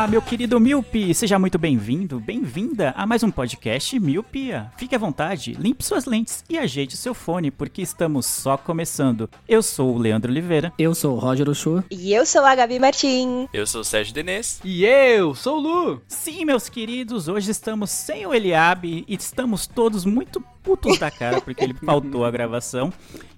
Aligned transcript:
Olá, 0.00 0.08
meu 0.08 0.22
querido 0.22 0.58
Miope! 0.58 1.12
Seja 1.12 1.38
muito 1.38 1.58
bem-vindo, 1.58 2.18
bem-vinda 2.18 2.94
a 2.96 3.04
mais 3.04 3.22
um 3.22 3.30
podcast 3.30 4.00
Miopia. 4.00 4.72
Fique 4.78 4.94
à 4.94 4.98
vontade, 4.98 5.52
limpe 5.52 5.84
suas 5.84 6.06
lentes 6.06 6.42
e 6.48 6.56
ajeite 6.56 6.96
seu 6.96 7.12
fone, 7.12 7.50
porque 7.50 7.82
estamos 7.82 8.24
só 8.24 8.56
começando. 8.56 9.28
Eu 9.46 9.62
sou 9.62 9.94
o 9.94 9.98
Leandro 9.98 10.32
Oliveira. 10.32 10.72
Eu 10.78 10.94
sou 10.94 11.14
o 11.14 11.18
Roger 11.18 11.46
Ochoa. 11.50 11.84
E 11.90 12.14
eu 12.14 12.24
sou 12.24 12.42
a 12.46 12.54
Gabi 12.54 12.78
Martim. 12.78 13.46
Eu 13.52 13.66
sou 13.66 13.82
o 13.82 13.84
Sérgio 13.84 14.14
Denês. 14.14 14.58
E 14.64 14.86
eu 14.86 15.34
sou 15.34 15.58
o 15.58 15.60
Lu. 15.60 16.02
Sim, 16.08 16.46
meus 16.46 16.70
queridos, 16.70 17.28
hoje 17.28 17.50
estamos 17.50 17.90
sem 17.90 18.24
o 18.24 18.32
Eliabe 18.32 19.04
e 19.06 19.14
estamos 19.16 19.66
todos 19.66 20.06
muito 20.06 20.42
putos 20.62 20.98
da 20.98 21.10
cara 21.10 21.40
porque 21.40 21.64
ele 21.64 21.74
faltou 21.74 22.24
a 22.24 22.30
gravação. 22.30 22.92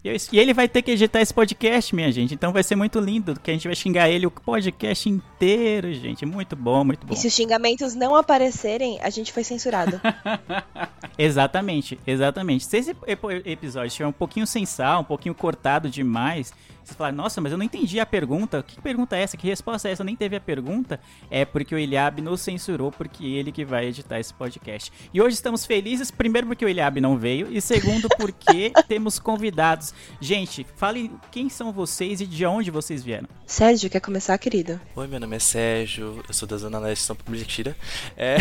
E 0.05 0.09
eu- 0.09 0.17
e 0.33 0.39
ele 0.39 0.53
vai 0.53 0.69
ter 0.69 0.83
que 0.83 0.91
editar 0.91 1.21
esse 1.21 1.33
podcast, 1.33 1.95
minha 1.95 2.11
gente. 2.11 2.35
Então 2.35 2.53
vai 2.53 2.63
ser 2.63 2.75
muito 2.77 2.99
lindo, 2.99 3.39
que 3.41 3.51
a 3.51 3.55
gente 3.55 3.69
vai 3.69 3.75
xingar 3.77 4.09
ele 4.09 4.27
o 4.27 4.31
podcast 4.31 5.09
inteiro, 5.09 5.93
gente. 5.95 6.27
Muito 6.27 6.57
bom, 6.57 6.83
muito 6.85 7.07
bom. 7.07 7.15
E 7.15 7.17
se 7.17 7.27
os 7.29 7.33
xingamentos 7.33 7.95
não 7.95 8.17
aparecerem, 8.17 8.99
a 9.01 9.11
gente 9.11 9.33
foi 9.33 9.45
censurado. 9.45 10.01
Exatamente, 11.19 11.99
exatamente. 12.07 12.65
Se 12.65 12.79
esse 12.79 12.97
episódio 13.45 13.89
estiver 13.89 14.07
um 14.07 14.13
pouquinho 14.13 14.47
sem 14.47 14.65
sal, 14.65 15.03
um 15.03 15.05
pouquinho 15.05 15.35
cortado 15.35 15.91
demais, 15.91 16.53
você 16.85 16.95
fala, 16.95 17.13
nossa, 17.13 17.41
mas 17.41 17.53
eu 17.53 17.59
não 17.59 17.65
entendi 17.65 18.01
a 18.01 18.07
pergunta. 18.07 18.63
Que 18.63 18.81
pergunta 18.81 19.17
é 19.17 19.23
essa? 19.23 19.37
Que 19.37 19.47
resposta 19.47 19.89
é 19.89 19.93
essa? 19.93 20.03
Eu 20.03 20.07
nem 20.07 20.17
teve 20.17 20.35
a 20.37 20.41
pergunta. 20.41 20.99
É 21.31 21.45
porque 21.45 21.75
o 21.75 21.79
Eliabe 21.79 22.21
nos 22.21 22.41
censurou, 22.41 22.91
porque 22.91 23.25
ele 23.25 23.53
que 23.53 23.65
vai 23.65 23.87
editar 23.87 24.19
esse 24.19 24.35
podcast. 24.35 24.93
E 25.15 25.21
hoje 25.21 25.35
estamos 25.35 25.65
felizes, 25.65 26.11
primeiro 26.11 26.47
porque 26.47 26.65
o 26.65 26.69
Eliabe 26.69 27.01
não 27.01 27.17
veio, 27.17 27.49
e 27.53 27.61
segundo 27.61 28.09
porque 28.19 28.73
temos 28.89 29.19
convidados. 29.19 29.95
Gente, 30.21 30.67
falem 30.77 31.13
quem 31.31 31.49
são 31.49 31.73
vocês 31.73 32.21
e 32.21 32.27
de 32.27 32.45
onde 32.45 32.71
vocês 32.71 33.03
vieram. 33.03 33.29
Sérgio, 33.47 33.89
quer 33.89 34.01
começar, 34.01 34.37
querido? 34.39 34.81
Oi, 34.97 35.07
meu 35.07 35.21
nome 35.21 35.37
é 35.37 35.39
Sérgio, 35.39 36.23
eu 36.27 36.35
sou 36.35 36.49
da 36.49 36.57
Zona 36.57 36.79
Leste 36.79 37.05
São 37.05 37.15
Paulo. 37.15 37.39
Mentira. 37.39 37.77
É, 38.17 38.37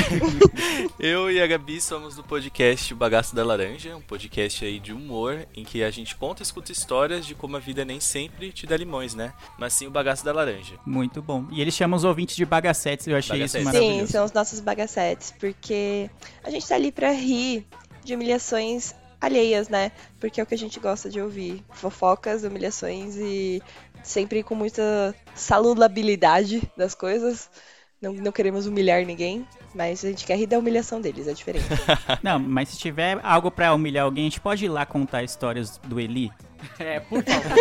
eu 1.00 1.30
e 1.30 1.42
a 1.42 1.48
Gabi 1.48 1.80
somos 1.80 2.16
do 2.16 2.24
podcast 2.24 2.94
O 2.94 2.98
Bagaço 2.98 3.36
da 3.36 3.44
Laranja, 3.44 3.96
um 3.96 4.02
podcast 4.02 4.66
aí 4.66 4.80
de 4.80 4.92
humor 4.94 5.48
em 5.56 5.64
que 5.64 5.84
a 5.84 5.92
gente 5.92 6.16
conta 6.16 6.42
e 6.42 6.44
escuta 6.44 6.72
histórias 6.72 7.26
de 7.26 7.36
como 7.36 7.56
a 7.56 7.60
vida 7.60 7.86
nem 7.86 8.00
sempre 8.00 8.31
te 8.54 8.66
dá 8.66 8.76
limões, 8.78 9.14
né? 9.14 9.34
Mas 9.58 9.74
sim 9.74 9.88
o 9.88 9.92
bagaço 9.92 10.26
da 10.26 10.32
laranja. 10.32 10.76
Muito 10.86 11.22
bom. 11.22 11.46
E 11.52 11.62
ele 11.62 11.72
chama 11.72 11.96
os 11.96 12.04
ouvintes 12.04 12.36
de 12.36 12.46
bagacetes, 12.46 13.08
eu 13.08 13.16
achei 13.18 13.44
isso 13.44 13.58
Bagacetes. 13.58 13.66
maravilhoso. 13.66 14.08
Sim, 14.08 14.12
são 14.12 14.26
os 14.26 14.32
nossos 14.32 14.60
bagacetes, 14.60 15.34
porque 15.40 16.10
a 16.44 16.50
gente 16.50 16.68
tá 16.68 16.76
ali 16.76 16.92
pra 16.92 17.12
rir 17.12 17.68
de 18.04 18.16
humilhações 18.16 18.94
alheias, 19.20 19.70
né? 19.70 19.92
Porque 20.20 20.42
é 20.42 20.44
o 20.44 20.48
que 20.48 20.56
a 20.56 20.58
gente 20.58 20.80
gosta 20.80 21.10
de 21.10 21.22
ouvir. 21.22 21.64
Fofocas, 21.72 22.44
humilhações 22.44 23.16
e 23.18 23.62
sempre 24.04 24.42
com 24.42 24.56
muita 24.56 25.14
saludabilidade 25.36 26.62
das 26.76 26.96
coisas. 26.96 27.50
Não, 28.02 28.14
não 28.14 28.32
queremos 28.32 28.66
humilhar 28.66 29.06
ninguém, 29.06 29.48
mas 29.76 30.04
a 30.04 30.08
gente 30.08 30.26
quer 30.26 30.36
rir 30.36 30.48
da 30.48 30.58
humilhação 30.58 31.00
deles, 31.00 31.28
é 31.28 31.34
diferente. 31.34 31.68
Não, 32.24 32.40
mas 32.40 32.70
se 32.70 32.80
tiver 32.80 33.20
algo 33.22 33.52
pra 33.52 33.76
humilhar 33.76 34.06
alguém, 34.06 34.24
a 34.24 34.30
gente 34.30 34.42
pode 34.42 34.66
ir 34.66 34.70
lá 34.70 34.88
contar 34.88 35.22
histórias 35.22 35.78
do 35.78 36.00
Eli? 36.00 36.32
É, 36.80 37.00
por 37.00 37.24
favor. 37.24 37.52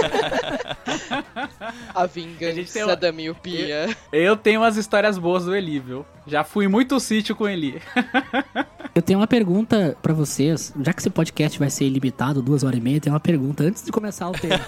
A 1.94 2.06
vingança 2.06 2.72
tem 2.72 2.84
uma- 2.84 2.96
da 2.96 3.12
miopia. 3.12 3.94
Eu 4.12 4.36
tenho 4.36 4.60
umas 4.60 4.76
histórias 4.76 5.18
boas 5.18 5.44
do 5.44 5.54
Eli, 5.54 5.78
viu? 5.78 6.04
Já 6.26 6.44
fui 6.44 6.68
muito 6.68 6.98
sítio 7.00 7.34
com 7.36 7.48
Eli. 7.48 7.80
Eu 8.94 9.02
tenho 9.02 9.18
uma 9.20 9.26
pergunta 9.26 9.96
pra 10.02 10.12
vocês. 10.12 10.72
Já 10.82 10.92
que 10.92 11.00
esse 11.00 11.10
podcast 11.10 11.58
vai 11.58 11.70
ser 11.70 11.84
ilimitado, 11.84 12.42
duas 12.42 12.64
horas 12.64 12.78
e 12.78 12.82
meia, 12.82 13.00
tem 13.00 13.12
uma 13.12 13.20
pergunta 13.20 13.62
antes 13.62 13.84
de 13.84 13.92
começar 13.92 14.28
o 14.28 14.32
tema. 14.32 14.58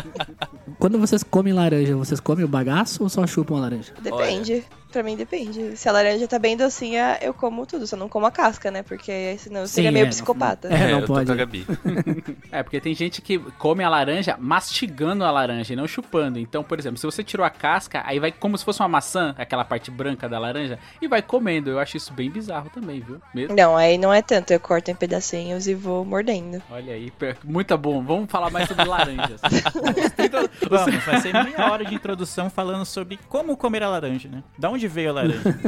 Quando 0.78 0.98
vocês 0.98 1.22
comem 1.22 1.52
laranja, 1.52 1.96
vocês 1.96 2.20
comem 2.20 2.44
o 2.44 2.48
bagaço 2.48 3.02
ou 3.02 3.08
só 3.08 3.26
chupam 3.26 3.56
a 3.56 3.60
laranja? 3.60 3.92
Depende. 4.00 4.64
Pra 4.90 5.02
mim 5.02 5.16
depende. 5.16 5.76
Se 5.76 5.88
a 5.88 5.92
laranja 5.92 6.26
tá 6.26 6.38
bem 6.38 6.56
docinha, 6.56 7.18
eu 7.20 7.32
como 7.32 7.66
tudo. 7.66 7.86
Só 7.86 7.96
não 7.96 8.08
como 8.08 8.26
a 8.26 8.30
casca, 8.30 8.70
né? 8.70 8.82
Porque 8.82 9.36
senão 9.38 9.60
eu 9.60 9.66
Sim, 9.66 9.74
seria 9.74 9.92
meio 9.92 10.06
é, 10.06 10.08
psicopata. 10.08 10.68
É, 10.68 10.90
não 10.90 11.00
eu 11.00 11.06
pode. 11.06 11.26
tô 11.26 11.32
com 11.32 11.32
a 11.32 11.34
Gabi. 11.34 11.66
É, 12.52 12.62
porque 12.62 12.80
tem 12.80 12.94
gente 12.94 13.22
que 13.22 13.38
come 13.58 13.84
a 13.84 13.88
laranja 13.88 14.36
mastigando 14.38 15.24
a 15.24 15.30
laranja 15.30 15.72
e 15.72 15.76
não 15.76 15.86
chupando. 15.86 16.38
Então, 16.38 16.64
por 16.64 16.78
exemplo, 16.78 16.98
se 16.98 17.06
você 17.06 17.22
tirou 17.22 17.46
a 17.46 17.50
casca, 17.50 18.02
aí 18.04 18.18
vai 18.18 18.32
como 18.32 18.58
se 18.58 18.64
fosse 18.64 18.80
uma 18.80 18.88
maçã, 18.88 19.34
aquela 19.38 19.64
parte 19.64 19.90
branca 19.90 20.28
da 20.28 20.38
laranja, 20.38 20.78
e 21.00 21.06
vai 21.06 21.22
comendo. 21.22 21.70
Eu 21.70 21.78
acho 21.78 21.96
isso 21.96 22.12
bem 22.12 22.28
bizarro 22.28 22.68
também, 22.70 23.00
viu? 23.00 23.20
Mesmo. 23.32 23.54
Não, 23.54 23.76
aí 23.76 23.96
não 23.96 24.12
é 24.12 24.20
tanto. 24.20 24.52
Eu 24.52 24.58
corto 24.58 24.90
em 24.90 24.94
pedacinhos 24.94 25.68
e 25.68 25.74
vou 25.74 26.04
mordendo. 26.04 26.60
Olha 26.70 26.94
aí, 26.94 27.12
muito 27.44 27.76
bom. 27.78 28.02
Vamos 28.02 28.30
falar 28.30 28.50
mais 28.50 28.66
sobre 28.66 28.84
laranjas. 28.84 29.40
Vamos, 30.68 31.04
vai 31.04 31.20
ser 31.20 31.32
meia 31.32 31.70
hora 31.70 31.84
de 31.84 31.94
introdução 31.94 32.50
falando 32.50 32.84
sobre 32.84 33.18
como 33.28 33.56
comer 33.56 33.82
a 33.82 33.88
laranja, 33.88 34.28
né? 34.28 34.42
Da 34.58 34.70
onde 34.70 34.79
veio 34.88 35.10
a 35.10 35.12
laranja? 35.14 35.60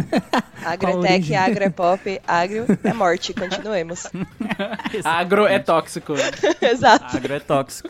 Agretec, 0.64 0.96
origem? 0.96 1.36
agrepop, 1.36 2.20
agro 2.26 2.66
é 2.84 2.92
morte. 2.92 3.34
Continuemos. 3.34 4.06
Agro 5.04 5.46
é 5.46 5.58
tóxico. 5.58 6.12
né? 6.14 6.30
Exato. 6.70 7.16
Agro 7.16 7.34
é 7.34 7.40
tóxico. 7.40 7.88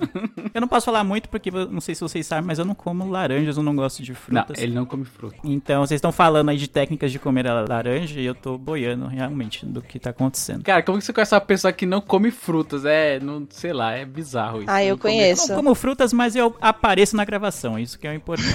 Eu 0.54 0.60
não 0.60 0.68
posso 0.68 0.86
falar 0.86 1.04
muito 1.04 1.28
porque 1.28 1.50
não 1.50 1.80
sei 1.80 1.94
se 1.94 2.00
vocês 2.00 2.26
sabem, 2.26 2.46
mas 2.46 2.58
eu 2.58 2.64
não 2.64 2.74
como 2.74 3.08
laranjas, 3.10 3.56
eu 3.58 3.62
não 3.62 3.74
gosto 3.76 4.02
de 4.02 4.12
Não, 4.12 4.16
frutas. 4.44 4.62
ele 4.62 4.72
não 4.74 4.86
come 4.86 5.04
fruta. 5.04 5.36
Então, 5.44 5.84
vocês 5.84 5.98
estão 5.98 6.12
falando 6.12 6.48
aí 6.48 6.56
de 6.56 6.68
técnicas 6.68 7.12
de 7.12 7.18
comer 7.18 7.46
a 7.46 7.60
laranja 7.62 8.18
e 8.20 8.24
eu 8.24 8.34
tô 8.34 8.56
boiando 8.56 9.06
realmente 9.06 9.66
do 9.66 9.82
que 9.82 9.98
tá 9.98 10.10
acontecendo. 10.10 10.62
Cara, 10.64 10.82
como 10.82 10.98
que 10.98 11.04
você 11.04 11.12
conhece 11.12 11.34
uma 11.34 11.40
pessoa 11.42 11.72
que 11.72 11.84
não 11.84 12.00
come 12.00 12.30
frutas? 12.30 12.84
É, 12.86 13.20
não, 13.20 13.46
sei 13.50 13.72
lá, 13.74 13.92
é 13.92 14.04
bizarro 14.06 14.58
isso. 14.62 14.70
Ah, 14.70 14.82
eu 14.82 14.90
Não 14.94 14.98
comer- 14.98 15.12
Eu 15.14 15.18
conheço. 15.18 15.48
não 15.48 15.56
como 15.56 15.74
frutas, 15.74 16.12
mas 16.12 16.34
eu 16.36 16.56
apareço 16.60 17.16
na 17.16 17.24
gravação, 17.24 17.78
isso 17.78 17.98
que 17.98 18.06
é 18.06 18.10
o 18.10 18.14
importante. 18.14 18.48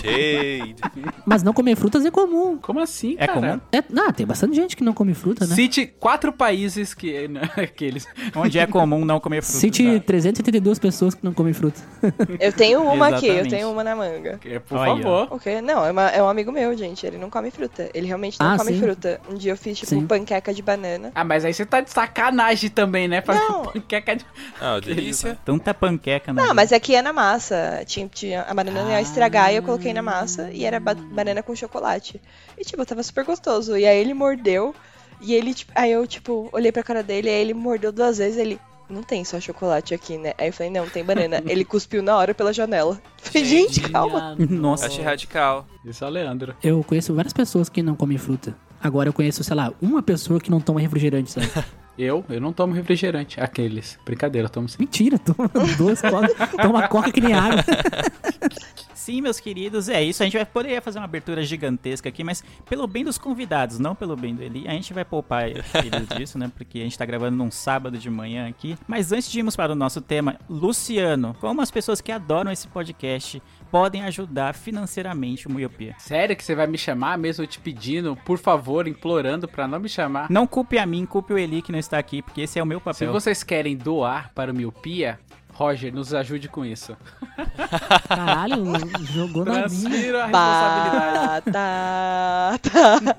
Shade. 0.00 0.73
Mas 1.26 1.42
não 1.42 1.52
comer 1.52 1.76
frutas 1.76 2.04
é 2.04 2.10
comum. 2.10 2.58
Como 2.58 2.80
assim, 2.80 3.14
É 3.18 3.26
cara? 3.26 3.40
comum? 3.40 3.60
É, 3.72 3.82
não, 3.90 4.12
tem 4.12 4.26
bastante 4.26 4.54
gente 4.54 4.76
que 4.76 4.84
não 4.84 4.92
come 4.92 5.14
fruta, 5.14 5.46
né? 5.46 5.54
Cite 5.54 5.86
quatro 5.98 6.32
países 6.32 6.94
que. 6.94 7.30
Aqueles. 7.56 8.06
Onde 8.34 8.58
é 8.58 8.66
comum 8.66 9.04
não 9.04 9.18
comer 9.20 9.42
frutas. 9.42 9.60
Cite 9.60 10.00
372 10.00 10.78
pessoas 10.78 11.14
que 11.14 11.24
não 11.24 11.32
comem 11.32 11.52
fruta. 11.52 11.80
Eu 12.40 12.52
tenho 12.52 12.82
uma 12.82 13.08
aqui, 13.08 13.26
eu 13.28 13.48
tenho 13.48 13.70
uma 13.70 13.82
na 13.84 13.94
manga. 13.96 14.38
É, 14.44 14.58
por 14.58 14.76
Olha. 14.78 15.02
favor. 15.02 15.28
O 15.30 15.38
quê? 15.38 15.60
Não, 15.60 15.84
é, 15.84 15.90
uma- 15.90 16.08
é 16.10 16.22
um 16.22 16.28
amigo 16.28 16.50
meu, 16.52 16.76
gente. 16.76 17.06
Ele 17.06 17.16
não 17.18 17.30
come 17.30 17.50
fruta. 17.50 17.88
Ele 17.94 18.06
realmente 18.06 18.38
não 18.38 18.50
Ah, 18.52 18.56
come 18.58 18.72
sim. 18.72 18.80
fruta. 18.80 19.20
Um 19.30 19.34
dia 19.34 19.52
eu 19.52 19.56
fiz, 19.56 19.78
tipo, 19.78 19.90
Sim. 19.90 20.06
panqueca 20.06 20.52
de 20.52 20.62
banana. 20.62 21.10
Ah, 21.14 21.24
mas 21.24 21.44
aí 21.44 21.52
você 21.54 21.64
tá 21.64 21.80
de 21.80 21.90
sacanagem 21.90 22.70
também, 22.70 23.08
né? 23.08 23.22
Fazer 23.22 23.38
Não. 23.40 23.62
panqueca 23.64 24.16
de. 24.16 24.24
Ah, 24.60 24.78
delícia. 24.80 25.38
Tanta 25.44 25.72
panqueca, 25.74 26.32
né? 26.32 26.42
Não, 26.42 26.54
mas 26.54 26.72
aqui 26.72 26.94
é 26.94 27.02
na 27.02 27.12
massa. 27.12 27.82
Tinha, 27.86 28.08
tinha, 28.08 28.42
a 28.42 28.54
banana 28.54 28.90
ia 28.90 29.00
estragar 29.00 29.52
e 29.52 29.56
eu 29.56 29.62
coloquei 29.62 29.92
na 29.92 30.02
massa. 30.02 30.50
E 30.52 30.63
era 30.66 30.80
ba- 30.80 30.94
banana 30.94 31.42
com 31.42 31.54
chocolate. 31.54 32.20
E, 32.58 32.64
tipo, 32.64 32.84
tava 32.84 33.02
super 33.02 33.24
gostoso. 33.24 33.76
E 33.76 33.86
aí 33.86 33.98
ele 33.98 34.14
mordeu. 34.14 34.74
E 35.20 35.32
ele, 35.34 35.54
tipo, 35.54 35.72
aí 35.74 35.92
eu, 35.92 36.06
tipo, 36.06 36.48
olhei 36.52 36.70
pra 36.72 36.82
cara 36.82 37.02
dele. 37.02 37.28
Aí 37.28 37.40
ele 37.40 37.54
mordeu 37.54 37.92
duas 37.92 38.18
vezes. 38.18 38.38
Ele, 38.38 38.58
não 38.88 39.02
tem 39.02 39.24
só 39.24 39.40
chocolate 39.40 39.94
aqui, 39.94 40.18
né? 40.18 40.32
Aí 40.38 40.48
eu 40.48 40.52
falei, 40.52 40.70
não, 40.72 40.88
tem 40.88 41.04
banana. 41.04 41.42
ele 41.46 41.64
cuspiu 41.64 42.02
na 42.02 42.16
hora 42.16 42.34
pela 42.34 42.52
janela. 42.52 43.00
Falei, 43.18 43.44
gente, 43.44 43.80
calma. 43.80 44.36
Nossa. 44.50 44.86
Achei 44.86 45.04
radical. 45.04 45.66
Isso 45.84 46.04
é 46.04 46.06
o 46.06 46.10
Leandro. 46.10 46.54
Eu 46.62 46.82
conheço 46.84 47.14
várias 47.14 47.32
pessoas 47.32 47.68
que 47.68 47.82
não 47.82 47.94
comem 47.96 48.18
fruta. 48.18 48.56
Agora 48.82 49.08
eu 49.08 49.12
conheço, 49.14 49.42
sei 49.42 49.56
lá, 49.56 49.72
uma 49.80 50.02
pessoa 50.02 50.38
que 50.38 50.50
não 50.50 50.60
toma 50.60 50.78
refrigerante, 50.80 51.30
sabe? 51.30 51.48
Eu, 51.96 52.24
eu 52.28 52.40
não 52.40 52.52
tomo 52.52 52.74
refrigerante. 52.74 53.40
Aqueles. 53.40 53.96
Brincadeira, 54.04 54.46
eu 54.46 54.50
tomo 54.50 54.68
sim. 54.68 54.78
Mentira, 54.80 55.16
toma 55.16 55.48
duas 55.78 56.02
coca, 56.02 56.48
toma 56.60 56.88
coca 56.88 57.12
que 57.12 57.20
nem 57.20 57.32
água. 57.32 57.62
Sim, 59.04 59.20
meus 59.20 59.38
queridos, 59.38 59.90
é 59.90 60.02
isso. 60.02 60.22
A 60.22 60.24
gente 60.24 60.34
vai 60.34 60.46
poderia 60.46 60.80
fazer 60.80 60.98
uma 60.98 61.04
abertura 61.04 61.44
gigantesca 61.44 62.08
aqui, 62.08 62.24
mas 62.24 62.42
pelo 62.64 62.86
bem 62.86 63.04
dos 63.04 63.18
convidados, 63.18 63.78
não 63.78 63.94
pelo 63.94 64.16
bem 64.16 64.34
do 64.34 64.42
Eli, 64.42 64.66
a 64.66 64.70
gente 64.70 64.94
vai 64.94 65.04
poupar 65.04 65.46
eles 65.46 65.62
disso, 66.16 66.38
né? 66.38 66.50
Porque 66.56 66.78
a 66.78 66.84
gente 66.84 66.96
tá 66.96 67.04
gravando 67.04 67.36
num 67.36 67.50
sábado 67.50 67.98
de 67.98 68.08
manhã 68.08 68.48
aqui. 68.48 68.78
Mas 68.88 69.12
antes 69.12 69.30
de 69.30 69.38
irmos 69.40 69.54
para 69.54 69.72
o 69.72 69.74
nosso 69.74 70.00
tema, 70.00 70.38
Luciano, 70.48 71.36
como 71.38 71.60
as 71.60 71.70
pessoas 71.70 72.00
que 72.00 72.10
adoram 72.10 72.50
esse 72.50 72.66
podcast 72.66 73.42
podem 73.70 74.04
ajudar 74.04 74.54
financeiramente 74.54 75.48
o 75.48 75.52
Miopia? 75.52 75.94
Sério 75.98 76.34
que 76.34 76.42
você 76.42 76.54
vai 76.54 76.66
me 76.66 76.78
chamar, 76.78 77.18
mesmo 77.18 77.46
te 77.46 77.60
pedindo, 77.60 78.16
por 78.24 78.38
favor, 78.38 78.88
implorando 78.88 79.46
pra 79.46 79.68
não 79.68 79.80
me 79.80 79.88
chamar? 79.90 80.30
Não 80.30 80.46
culpe 80.46 80.78
a 80.78 80.86
mim, 80.86 81.04
culpe 81.04 81.34
o 81.34 81.38
Eli 81.38 81.60
que 81.60 81.70
não 81.72 81.78
está 81.78 81.98
aqui, 81.98 82.22
porque 82.22 82.40
esse 82.40 82.58
é 82.58 82.62
o 82.62 82.66
meu 82.66 82.78
Se 82.78 82.84
papel. 82.84 83.12
vocês 83.12 83.42
querem 83.42 83.76
doar 83.76 84.32
para 84.34 84.50
o 84.50 84.54
Miopia, 84.56 85.20
Roger, 85.54 85.94
nos 85.94 86.12
ajude 86.12 86.48
com 86.48 86.64
isso. 86.64 86.96
Caralho, 88.08 88.64
jogou 89.12 89.44
na 89.44 89.52
minha. 89.52 89.68
Transfira 89.68 90.24
a 90.24 90.26
responsabilidade. 90.26 91.50
Batata. 91.52 93.14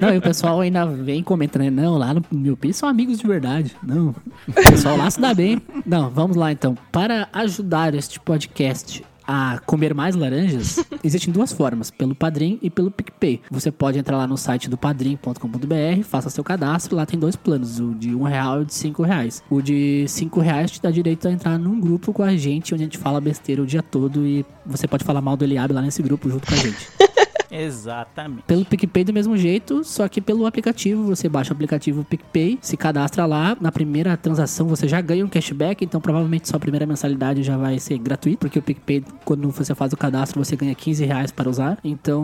Não, 0.00 0.14
e 0.14 0.18
o 0.18 0.22
pessoal 0.22 0.60
ainda 0.60 0.86
vem 0.86 1.22
comentando, 1.22 1.62
né? 1.62 1.70
Não, 1.70 1.98
lá 1.98 2.14
no 2.14 2.24
meu 2.30 2.56
Pi 2.56 2.72
são 2.72 2.88
amigos 2.88 3.18
de 3.18 3.26
verdade. 3.26 3.76
Não, 3.82 4.14
o 4.46 4.52
pessoal 4.52 4.96
lá 4.96 5.10
se 5.10 5.20
dá 5.20 5.34
bem. 5.34 5.60
Não, 5.84 6.08
vamos 6.10 6.36
lá 6.36 6.52
então. 6.52 6.76
Para 6.92 7.28
ajudar 7.32 7.92
este 7.94 8.20
podcast 8.20 9.04
a 9.30 9.60
comer 9.60 9.94
mais 9.94 10.16
laranjas, 10.16 10.84
existem 11.04 11.32
duas 11.32 11.52
formas, 11.52 11.88
pelo 11.88 12.16
Padrim 12.16 12.58
e 12.60 12.68
pelo 12.68 12.90
PicPay. 12.90 13.40
Você 13.48 13.70
pode 13.70 13.96
entrar 13.96 14.16
lá 14.16 14.26
no 14.26 14.36
site 14.36 14.68
do 14.68 14.76
padrim.com.br, 14.76 16.02
faça 16.02 16.28
seu 16.28 16.42
cadastro, 16.42 16.96
lá 16.96 17.06
tem 17.06 17.16
dois 17.16 17.36
planos, 17.36 17.78
o 17.78 17.94
de 17.94 18.12
um 18.12 18.24
real 18.24 18.58
e 18.58 18.62
o 18.62 18.66
de 18.66 18.74
cinco 18.74 19.04
reais. 19.04 19.40
O 19.48 19.62
de 19.62 20.04
cinco 20.08 20.40
reais 20.40 20.72
te 20.72 20.82
dá 20.82 20.90
direito 20.90 21.28
a 21.28 21.30
entrar 21.30 21.56
num 21.58 21.78
grupo 21.78 22.12
com 22.12 22.24
a 22.24 22.36
gente, 22.36 22.74
onde 22.74 22.82
a 22.82 22.86
gente 22.86 22.98
fala 22.98 23.20
besteira 23.20 23.62
o 23.62 23.66
dia 23.66 23.84
todo 23.84 24.26
e 24.26 24.44
você 24.66 24.88
pode 24.88 25.04
falar 25.04 25.20
mal 25.20 25.36
do 25.36 25.44
Eliabe 25.44 25.72
lá 25.72 25.82
nesse 25.82 26.02
grupo 26.02 26.28
junto 26.28 26.48
com 26.48 26.54
a 26.54 26.56
gente. 26.56 26.88
Exatamente. 27.50 28.42
Pelo 28.42 28.64
PicPay 28.64 29.04
do 29.04 29.12
mesmo 29.12 29.36
jeito, 29.36 29.84
só 29.84 30.08
que 30.08 30.20
pelo 30.20 30.46
aplicativo. 30.46 31.04
Você 31.04 31.28
baixa 31.28 31.52
o 31.52 31.54
aplicativo 31.54 32.04
PicPay, 32.04 32.58
se 32.60 32.76
cadastra 32.76 33.26
lá. 33.26 33.56
Na 33.60 33.72
primeira 33.72 34.16
transação 34.16 34.66
você 34.66 34.86
já 34.86 35.00
ganha 35.00 35.24
um 35.24 35.28
cashback, 35.28 35.84
então 35.84 36.00
provavelmente 36.00 36.48
sua 36.48 36.60
primeira 36.60 36.86
mensalidade 36.86 37.42
já 37.42 37.56
vai 37.56 37.78
ser 37.78 37.98
gratuita, 37.98 38.38
porque 38.38 38.58
o 38.58 38.62
PicPay, 38.62 39.04
quando 39.24 39.50
você 39.50 39.74
faz 39.74 39.92
o 39.92 39.96
cadastro, 39.96 40.42
você 40.42 40.56
ganha 40.56 40.74
15 40.74 41.04
reais 41.04 41.30
para 41.30 41.48
usar. 41.48 41.78
Então, 41.82 42.22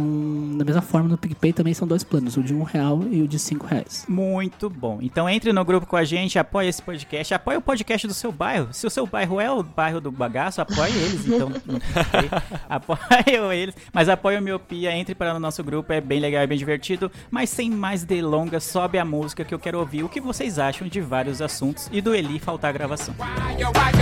da 0.57 0.65
mesma 0.65 0.83
forma, 0.83 1.09
no 1.09 1.19
PicPay 1.19 1.53
também 1.53 1.75
são 1.75 1.87
dois 1.87 2.05
planos, 2.05 2.37
o 2.37 2.43
de 2.43 2.55
um 2.55 2.63
real 2.63 3.03
e 3.11 3.23
o 3.23 3.29
de 3.29 3.39
cinco 3.39 3.67
reais. 3.67 4.05
Muito 4.09 4.71
bom. 4.71 4.99
Então 5.03 5.29
entre 5.29 5.53
no 5.53 5.65
grupo 5.65 5.87
com 5.87 5.97
a 5.97 6.05
gente, 6.05 6.39
apoie 6.39 6.69
esse 6.69 6.83
podcast, 6.83 7.35
apoie 7.35 7.57
o 7.57 7.63
podcast 7.63 8.07
do 8.07 8.15
seu 8.15 8.31
bairro. 8.31 8.69
Se 8.73 8.87
o 8.87 8.91
seu 8.91 9.07
bairro 9.07 9.41
é 9.41 9.51
o 9.51 9.63
bairro 9.63 10.01
do 10.01 10.11
bagaço, 10.11 10.61
apoie 10.61 10.93
eles. 10.93 11.27
Então, 11.27 11.51
apoie 12.69 13.55
eles. 13.55 13.75
Mas 13.93 14.09
apoie 14.09 14.39
o 14.39 14.43
Miopia, 14.43 14.93
entre 14.93 15.16
para 15.17 15.35
o 15.35 15.41
nosso 15.41 15.65
grupo, 15.65 15.93
é 15.93 16.01
bem 16.01 16.21
legal, 16.21 16.43
é 16.43 16.47
bem 16.47 16.59
divertido. 16.59 17.11
Mas 17.31 17.51
sem 17.51 17.71
mais 17.71 18.05
delongas, 18.05 18.65
sobe 18.65 18.99
a 18.99 19.05
música 19.05 19.45
que 19.45 19.55
eu 19.55 19.59
quero 19.59 19.79
ouvir 19.79 20.05
o 20.05 20.09
que 20.09 20.21
vocês 20.21 20.59
acham 20.59 20.87
de 20.87 21.01
vários 21.01 21.43
assuntos 21.43 21.89
e 21.91 22.01
do 22.01 22.15
Eli 22.15 22.39
faltar 22.39 22.71
a 22.71 22.73
gravação. 22.73 23.15
Why 23.19 23.61
yo, 23.61 23.69
why 23.69 23.97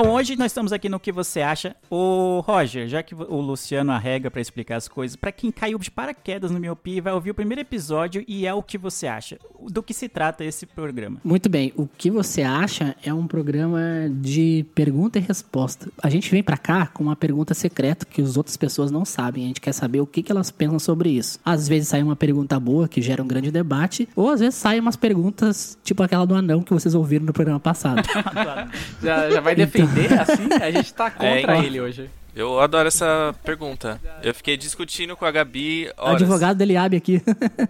Bom, 0.00 0.10
hoje 0.10 0.36
nós 0.36 0.52
estamos 0.52 0.72
aqui 0.72 0.88
no 0.88 1.00
que 1.00 1.10
você 1.10 1.40
acha. 1.40 1.74
O 1.90 2.38
Roger, 2.46 2.86
já 2.86 3.02
que 3.02 3.16
o 3.16 3.40
Luciano 3.40 3.90
arrega 3.90 4.30
pra 4.30 4.40
explicar 4.40 4.76
as 4.76 4.86
coisas, 4.86 5.16
pra 5.16 5.32
quem 5.32 5.50
caiu 5.50 5.76
de 5.76 5.90
paraquedas 5.90 6.52
no 6.52 6.60
Miopia, 6.60 7.02
vai 7.02 7.12
ouvir 7.12 7.32
o 7.32 7.34
primeiro 7.34 7.62
episódio 7.62 8.24
e 8.28 8.46
é 8.46 8.54
o 8.54 8.62
que 8.62 8.78
você 8.78 9.08
acha. 9.08 9.40
Do 9.68 9.82
que 9.82 9.92
se 9.92 10.08
trata 10.08 10.44
esse 10.44 10.66
programa? 10.66 11.20
Muito 11.24 11.48
bem, 11.48 11.72
o 11.74 11.88
que 11.88 12.12
você 12.12 12.44
acha 12.44 12.94
é 13.04 13.12
um 13.12 13.26
programa 13.26 13.80
de 14.08 14.64
pergunta 14.72 15.18
e 15.18 15.20
resposta. 15.20 15.90
A 16.00 16.08
gente 16.08 16.30
vem 16.30 16.44
pra 16.44 16.56
cá 16.56 16.86
com 16.86 17.02
uma 17.02 17.16
pergunta 17.16 17.52
secreta 17.52 18.06
que 18.06 18.22
as 18.22 18.36
outras 18.36 18.56
pessoas 18.56 18.92
não 18.92 19.04
sabem. 19.04 19.42
A 19.42 19.46
gente 19.48 19.60
quer 19.60 19.72
saber 19.72 20.00
o 20.00 20.06
que, 20.06 20.22
que 20.22 20.30
elas 20.30 20.52
pensam 20.52 20.78
sobre 20.78 21.08
isso. 21.08 21.40
Às 21.44 21.66
vezes 21.66 21.88
sai 21.88 22.04
uma 22.04 22.14
pergunta 22.14 22.60
boa 22.60 22.86
que 22.86 23.02
gera 23.02 23.20
um 23.20 23.26
grande 23.26 23.50
debate, 23.50 24.08
ou 24.14 24.30
às 24.30 24.38
vezes 24.38 24.54
saem 24.54 24.78
umas 24.78 24.94
perguntas 24.94 25.76
tipo 25.82 26.04
aquela 26.04 26.24
do 26.24 26.36
anão 26.36 26.62
que 26.62 26.72
vocês 26.72 26.94
ouviram 26.94 27.26
no 27.26 27.32
programa 27.32 27.58
passado. 27.58 28.00
Já, 29.02 29.30
já 29.30 29.40
vai 29.40 29.54
defender 29.54 29.87
assim? 30.20 30.48
A 30.62 30.70
gente 30.70 30.92
tá 30.94 31.10
contra 31.10 31.56
É, 31.58 31.64
ele 31.64 31.80
hoje. 31.80 32.10
Eu 32.36 32.60
adoro 32.60 32.86
essa 32.86 33.34
pergunta. 33.42 34.00
Eu 34.22 34.32
fiquei 34.32 34.56
discutindo 34.56 35.16
com 35.16 35.24
a 35.24 35.30
Gabi 35.30 35.88
O 35.98 36.02
horas. 36.02 36.22
advogado 36.22 36.56
dele 36.58 36.76
abre 36.76 36.96
aqui. 36.98 37.20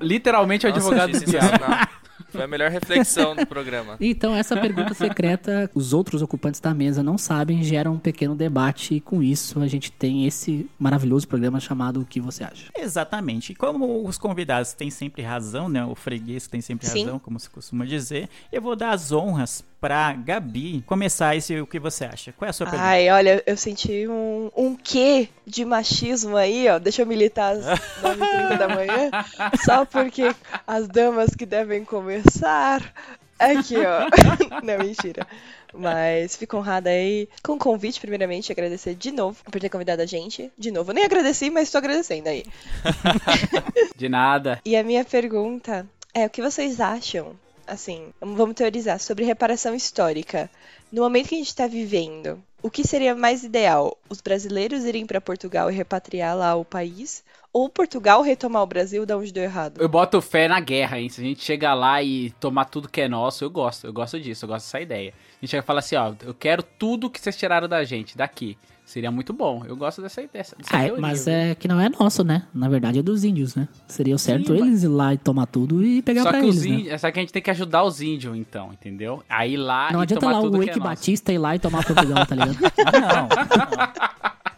Literalmente 0.01 0.67
o 0.67 0.69
Nossa, 0.71 0.79
advogado 0.81 1.13
diabo. 1.13 1.31
sensacional. 1.49 1.89
Foi 2.31 2.43
a 2.43 2.47
melhor 2.47 2.71
reflexão 2.71 3.35
do 3.35 3.47
programa. 3.47 3.97
Então, 4.01 4.35
essa 4.37 4.55
pergunta 4.57 4.93
secreta, 4.93 5.71
os 5.75 5.95
outros 5.95 6.21
ocupantes 6.21 6.61
da 6.61 6.75
mesa 6.75 7.03
não 7.03 7.17
sabem, 7.17 7.63
gera 7.63 7.91
um 7.91 7.99
pequeno 7.99 8.35
debate 8.35 8.95
e 8.95 9.01
com 9.01 9.23
isso 9.23 9.61
a 9.63 9.67
gente 9.67 9.91
tem 9.91 10.27
esse 10.27 10.69
maravilhoso 10.79 11.27
programa 11.27 11.59
chamado 11.61 12.01
O 12.01 12.05
que 12.05 12.21
você 12.21 12.45
acha? 12.45 12.67
Exatamente. 12.77 13.53
E 13.53 13.55
como 13.55 14.07
os 14.07 14.19
convidados 14.19 14.73
têm 14.75 14.91
sempre 14.91 15.23
razão, 15.23 15.69
né? 15.69 15.83
O 15.85 15.95
freguês 15.95 16.47
tem 16.47 16.61
sempre 16.61 16.87
Sim. 16.87 17.05
razão, 17.05 17.19
como 17.19 17.39
se 17.41 17.49
costuma 17.49 17.87
dizer, 17.87 18.29
eu 18.53 18.61
vou 18.61 18.77
dar 18.77 18.91
as 18.91 19.11
honras 19.13 19.65
pra 19.81 20.13
Gabi 20.13 20.83
começar 20.87 21.37
esse 21.37 21.61
o 21.61 21.67
que 21.67 21.79
você 21.79 22.05
acha. 22.05 22.33
Qual 22.33 22.47
é 22.47 22.51
a 22.51 22.53
sua 22.53 22.67
pergunta? 22.67 22.89
Ai, 22.89 23.11
olha, 23.11 23.43
eu 23.47 23.57
senti 23.57 24.07
um, 24.09 24.51
um 24.57 24.75
quê 24.75 25.29
de 25.47 25.65
machismo 25.65 26.37
aí, 26.37 26.69
ó. 26.69 26.79
Deixa 26.79 27.03
eu 27.03 27.07
militar 27.07 27.57
às 27.57 27.65
9h30 28.03 28.59
da 28.59 28.69
manhã. 28.69 29.11
Só 29.65 29.85
porque 29.85 30.35
as 30.67 30.89
damas 30.89 31.35
que 31.35 31.47
devem 31.47 31.85
começar. 31.85 32.83
Aqui, 33.39 33.77
ó. 33.77 34.09
Não, 34.65 34.79
mentira. 34.79 35.27
Mas 35.73 36.35
fico 36.35 36.57
honrada 36.57 36.91
aí 36.91 37.29
com 37.43 37.53
o 37.53 37.59
convite, 37.59 38.01
primeiramente, 38.01 38.51
agradecer 38.51 38.95
de 38.95 39.13
novo 39.13 39.39
por 39.45 39.61
ter 39.61 39.69
convidado 39.69 40.03
a 40.03 40.07
gente. 40.07 40.51
De 40.59 40.71
novo, 40.71 40.91
eu 40.91 40.95
nem 40.95 41.05
agradeci, 41.05 41.51
mas 41.51 41.71
tô 41.71 41.79
agradecendo 41.79 42.29
aí. 42.29 42.45
De 43.95 44.09
nada. 44.09 44.61
E 44.65 44.77
a 44.77 44.83
minha 44.83 45.05
pergunta 45.05 45.87
é: 46.15 46.27
o 46.27 46.31
que 46.31 46.43
vocês 46.43 46.81
acham? 46.81 47.37
Assim, 47.69 48.13
vamos 48.21 48.55
teorizar 48.55 48.99
sobre 48.99 49.25
reparação 49.25 49.75
histórica. 49.75 50.51
No 50.91 51.03
momento 51.03 51.29
que 51.29 51.35
a 51.35 51.39
gente 51.39 51.49
está 51.49 51.67
vivendo, 51.67 52.43
o 52.63 52.71
que 52.71 52.83
seria 52.83 53.15
mais 53.15 53.45
ideal? 53.45 53.97
Os 54.09 54.23
brasileiros 54.23 54.85
irem 54.85 55.05
para 55.07 55.21
Portugal 55.21 55.71
e 55.71 55.75
repatriar 55.75 56.35
lá 56.35 56.55
o 56.55 56.65
país? 56.65 57.23
Ou 57.53 57.69
Portugal 57.69 58.23
retomar 58.23 58.63
o 58.63 58.67
Brasil 58.67 59.05
da 59.05 59.17
onde 59.17 59.33
deu 59.33 59.45
errado? 59.45 59.81
Eu 59.81 59.89
boto 59.89 60.21
fé 60.23 60.49
na 60.49 60.61
guerra, 60.61 60.99
hein? 60.99 61.09
Se 61.09 61.21
a 61.21 61.25
gente 61.25 61.45
chegar 61.45 61.75
lá 61.75 62.03
e 62.03 62.31
tomar 62.41 62.65
tudo 62.65 62.89
que 62.89 63.03
é 63.03 63.09
nosso, 63.09 63.45
eu 63.45 63.51
gosto. 63.51 63.87
Eu 63.87 63.93
gosto 63.93 64.19
disso, 64.19 64.45
eu 64.45 64.49
gosto 64.49 64.65
dessa 64.65 64.81
ideia. 64.81 65.13
A 65.13 65.41
gente 65.41 65.51
chega 65.51 65.63
e 65.63 65.67
fala 65.67 65.81
assim, 65.81 65.97
ó, 65.97 66.15
eu 66.25 66.35
quero 66.35 66.63
tudo 66.63 67.11
que 67.11 67.21
vocês 67.21 67.37
tiraram 67.37 67.69
da 67.69 67.85
gente, 67.85 68.17
daqui. 68.17 68.57
Seria 68.89 69.11
muito 69.11 69.35
bom. 69.35 69.63
Eu 69.69 69.77
gosto 69.77 70.01
dessa 70.01 70.23
ideia. 70.23 70.47
Ah, 70.73 70.83
é, 70.83 70.93
mas 70.93 71.27
viu? 71.27 71.35
é 71.35 71.55
que 71.55 71.69
não 71.69 71.79
é 71.79 71.91
nosso, 71.91 72.25
né? 72.25 72.45
Na 72.55 72.71
verdade 72.71 72.99
é 72.99 73.03
dos 73.03 73.23
índios, 73.23 73.55
né? 73.55 73.69
Seria 73.87 74.15
o 74.15 74.19
certo 74.19 74.47
Sim, 74.47 74.63
eles 74.63 74.83
ir 74.83 74.89
lá 74.89 75.13
e 75.13 75.19
tomar 75.19 75.45
tudo 75.45 75.85
e 75.85 76.01
pegar 76.01 76.23
Só 76.23 76.31
pra 76.31 76.41
que, 76.41 76.47
eles, 76.47 76.57
os 76.57 76.65
né? 76.65 76.71
índios, 76.71 77.01
só 77.03 77.11
que 77.11 77.19
a 77.19 77.23
gente 77.23 77.31
tem 77.31 77.43
que 77.43 77.51
ajudar 77.51 77.83
os 77.85 78.01
índios, 78.01 78.35
então, 78.35 78.73
entendeu? 78.73 79.23
Aí 79.29 79.59
lá 79.59 79.93
Não 79.93 80.01
e 80.01 80.05
adianta 80.05 80.25
tomar 80.25 80.39
lá 80.39 80.41
o 80.41 80.51
Wake 80.51 80.71
é. 80.71 80.81
Batista 80.81 81.31
ir 81.31 81.37
lá 81.37 81.55
e 81.55 81.59
tomar 81.59 81.85
Portugal, 81.85 82.25
tá 82.25 82.35
ligado? 82.35 82.57
Não. 82.99 83.29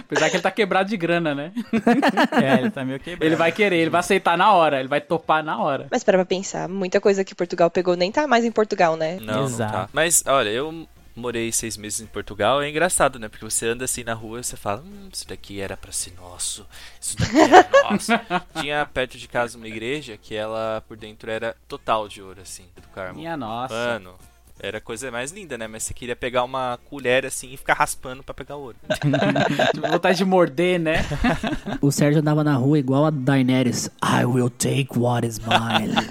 Apesar 0.00 0.30
que 0.30 0.36
ele 0.36 0.42
tá 0.42 0.50
quebrado 0.50 0.88
de 0.88 0.96
grana, 0.96 1.32
né? 1.32 1.52
É, 2.42 2.58
ele 2.58 2.70
tá 2.72 2.84
meio 2.84 2.98
quebrado. 2.98 3.24
Ele 3.24 3.36
vai 3.36 3.52
querer, 3.52 3.76
ele 3.76 3.90
vai 3.90 4.00
aceitar 4.00 4.36
na 4.36 4.52
hora, 4.52 4.80
ele 4.80 4.88
vai 4.88 5.00
topar 5.00 5.44
na 5.44 5.58
hora. 5.62 5.86
Mas 5.92 6.02
para 6.02 6.18
pra 6.18 6.24
pensar, 6.24 6.68
muita 6.68 7.00
coisa 7.00 7.22
que 7.24 7.36
Portugal 7.36 7.70
pegou 7.70 7.94
nem 7.94 8.10
tá 8.10 8.26
mais 8.26 8.44
em 8.44 8.50
Portugal, 8.50 8.96
né? 8.96 9.18
Não, 9.20 9.34
não 9.34 9.44
Exato. 9.44 9.72
tá. 9.72 9.88
Mas, 9.92 10.24
olha, 10.26 10.48
eu 10.48 10.88
morei 11.16 11.50
seis 11.50 11.76
meses 11.76 12.00
em 12.00 12.06
Portugal. 12.06 12.62
É 12.62 12.68
engraçado, 12.68 13.18
né? 13.18 13.28
Porque 13.28 13.44
você 13.44 13.66
anda 13.66 13.84
assim 13.84 14.04
na 14.04 14.14
rua 14.14 14.40
e 14.40 14.44
você 14.44 14.56
fala, 14.56 14.82
hum, 14.82 15.08
isso 15.12 15.26
daqui 15.26 15.60
era 15.60 15.76
pra 15.76 15.90
ser 15.90 16.14
nosso. 16.14 16.66
Isso 17.00 17.16
daqui 17.16 17.38
era 17.38 17.68
nosso. 17.90 18.12
Tinha 18.60 18.86
perto 18.86 19.18
de 19.18 19.26
casa 19.26 19.56
uma 19.56 19.66
igreja 19.66 20.16
que 20.16 20.34
ela, 20.34 20.84
por 20.86 20.96
dentro, 20.96 21.30
era 21.30 21.56
total 21.66 22.08
de 22.08 22.22
ouro, 22.22 22.40
assim, 22.42 22.66
do 22.76 22.88
Carmo. 22.88 23.18
Minha 23.18 23.36
nossa. 23.36 23.74
Mano, 23.74 24.16
era 24.58 24.78
a 24.78 24.80
coisa 24.80 25.10
mais 25.10 25.32
linda, 25.32 25.58
né? 25.58 25.66
Mas 25.66 25.82
você 25.82 25.92
queria 25.92 26.16
pegar 26.16 26.44
uma 26.44 26.78
colher 26.88 27.26
assim 27.26 27.52
e 27.52 27.56
ficar 27.56 27.74
raspando 27.74 28.22
pra 28.22 28.34
pegar 28.34 28.56
ouro. 28.56 28.76
Tive 29.74 29.88
vontade 29.88 30.18
de 30.18 30.24
morder, 30.24 30.80
né? 30.80 31.04
o 31.80 31.92
Sérgio 31.92 32.20
andava 32.20 32.42
na 32.42 32.54
rua 32.54 32.78
igual 32.78 33.04
a 33.04 33.10
Daenerys. 33.10 33.90
I 34.02 34.24
will 34.24 34.50
take 34.50 34.98
what 34.98 35.26
is 35.26 35.38
mine. 35.38 35.94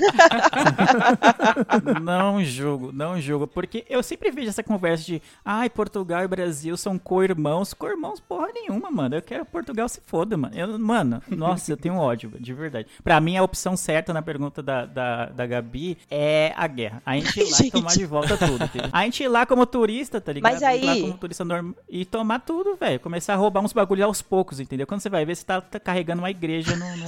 Não 2.02 2.44
julgo, 2.44 2.92
não 2.92 3.20
julgo. 3.20 3.48
Porque 3.48 3.86
eu 3.90 4.02
sempre 4.04 4.32
vejo 4.32 4.50
essa 4.50 4.64
conversa 4.64 5.06
de 5.06 5.22
ai, 5.44 5.70
Portugal 5.70 6.24
e 6.24 6.28
Brasil 6.28 6.76
são 6.78 6.98
co-irmãos. 6.98 7.74
Co-irmãos 7.74 8.20
porra 8.20 8.48
nenhuma, 8.54 8.92
mano. 8.92 9.16
Eu 9.16 9.22
quero 9.22 9.46
Portugal 9.46 9.88
se 9.90 10.02
foda, 10.06 10.38
mano. 10.38 10.56
Eu, 10.56 10.80
mano, 10.80 11.22
nossa, 11.28 11.72
eu 11.72 11.78
tenho 11.78 11.98
ódio, 11.98 12.32
de 12.40 12.54
verdade. 12.54 12.88
Pra 13.04 13.20
mim, 13.20 13.38
a 13.38 13.44
opção 13.44 13.76
certa 13.76 14.14
na 14.14 14.22
pergunta 14.22 14.62
da, 14.62 14.86
da, 14.86 15.26
da 15.28 15.46
Gabi 15.46 15.98
é 16.10 16.54
a 16.56 16.68
guerra. 16.68 17.02
A 17.06 17.16
gente 17.16 17.40
ir 17.40 17.52
lá 17.52 17.58
e 17.64 17.72
tomar 17.72 17.94
de 17.94 18.06
volta 18.06 18.35
tudo. 18.38 18.64
entendeu? 18.64 18.90
A 18.92 19.04
gente 19.04 19.24
ir 19.24 19.28
lá 19.28 19.46
como 19.46 19.66
turista, 19.66 20.20
tá 20.22 20.32
ligado? 20.34 20.52
Mas 20.52 20.62
Ir 20.62 20.86
lá 20.86 20.92
aí- 20.92 21.02
como 21.02 21.18
turista 21.18 21.46
normal 21.46 21.74
e 21.90 22.06
tomar 22.06 22.40
tudo, 22.40 22.76
velho. 22.76 23.00
Começar 23.00 23.34
a 23.34 23.38
roubar 23.38 23.62
uns 23.62 23.74
bagulhos 23.74 24.06
aos 24.06 24.22
poucos, 24.22 24.60
entendeu? 24.60 24.86
Quando 24.88 25.02
você 25.02 25.10
vai 25.10 25.26
ver, 25.26 25.36
você 25.36 25.46
tá, 25.46 25.62
tá 25.62 25.80
carregando 25.80 26.22
uma 26.22 26.30
igreja 26.30 26.76
no, 26.76 26.86
no- 26.98 27.06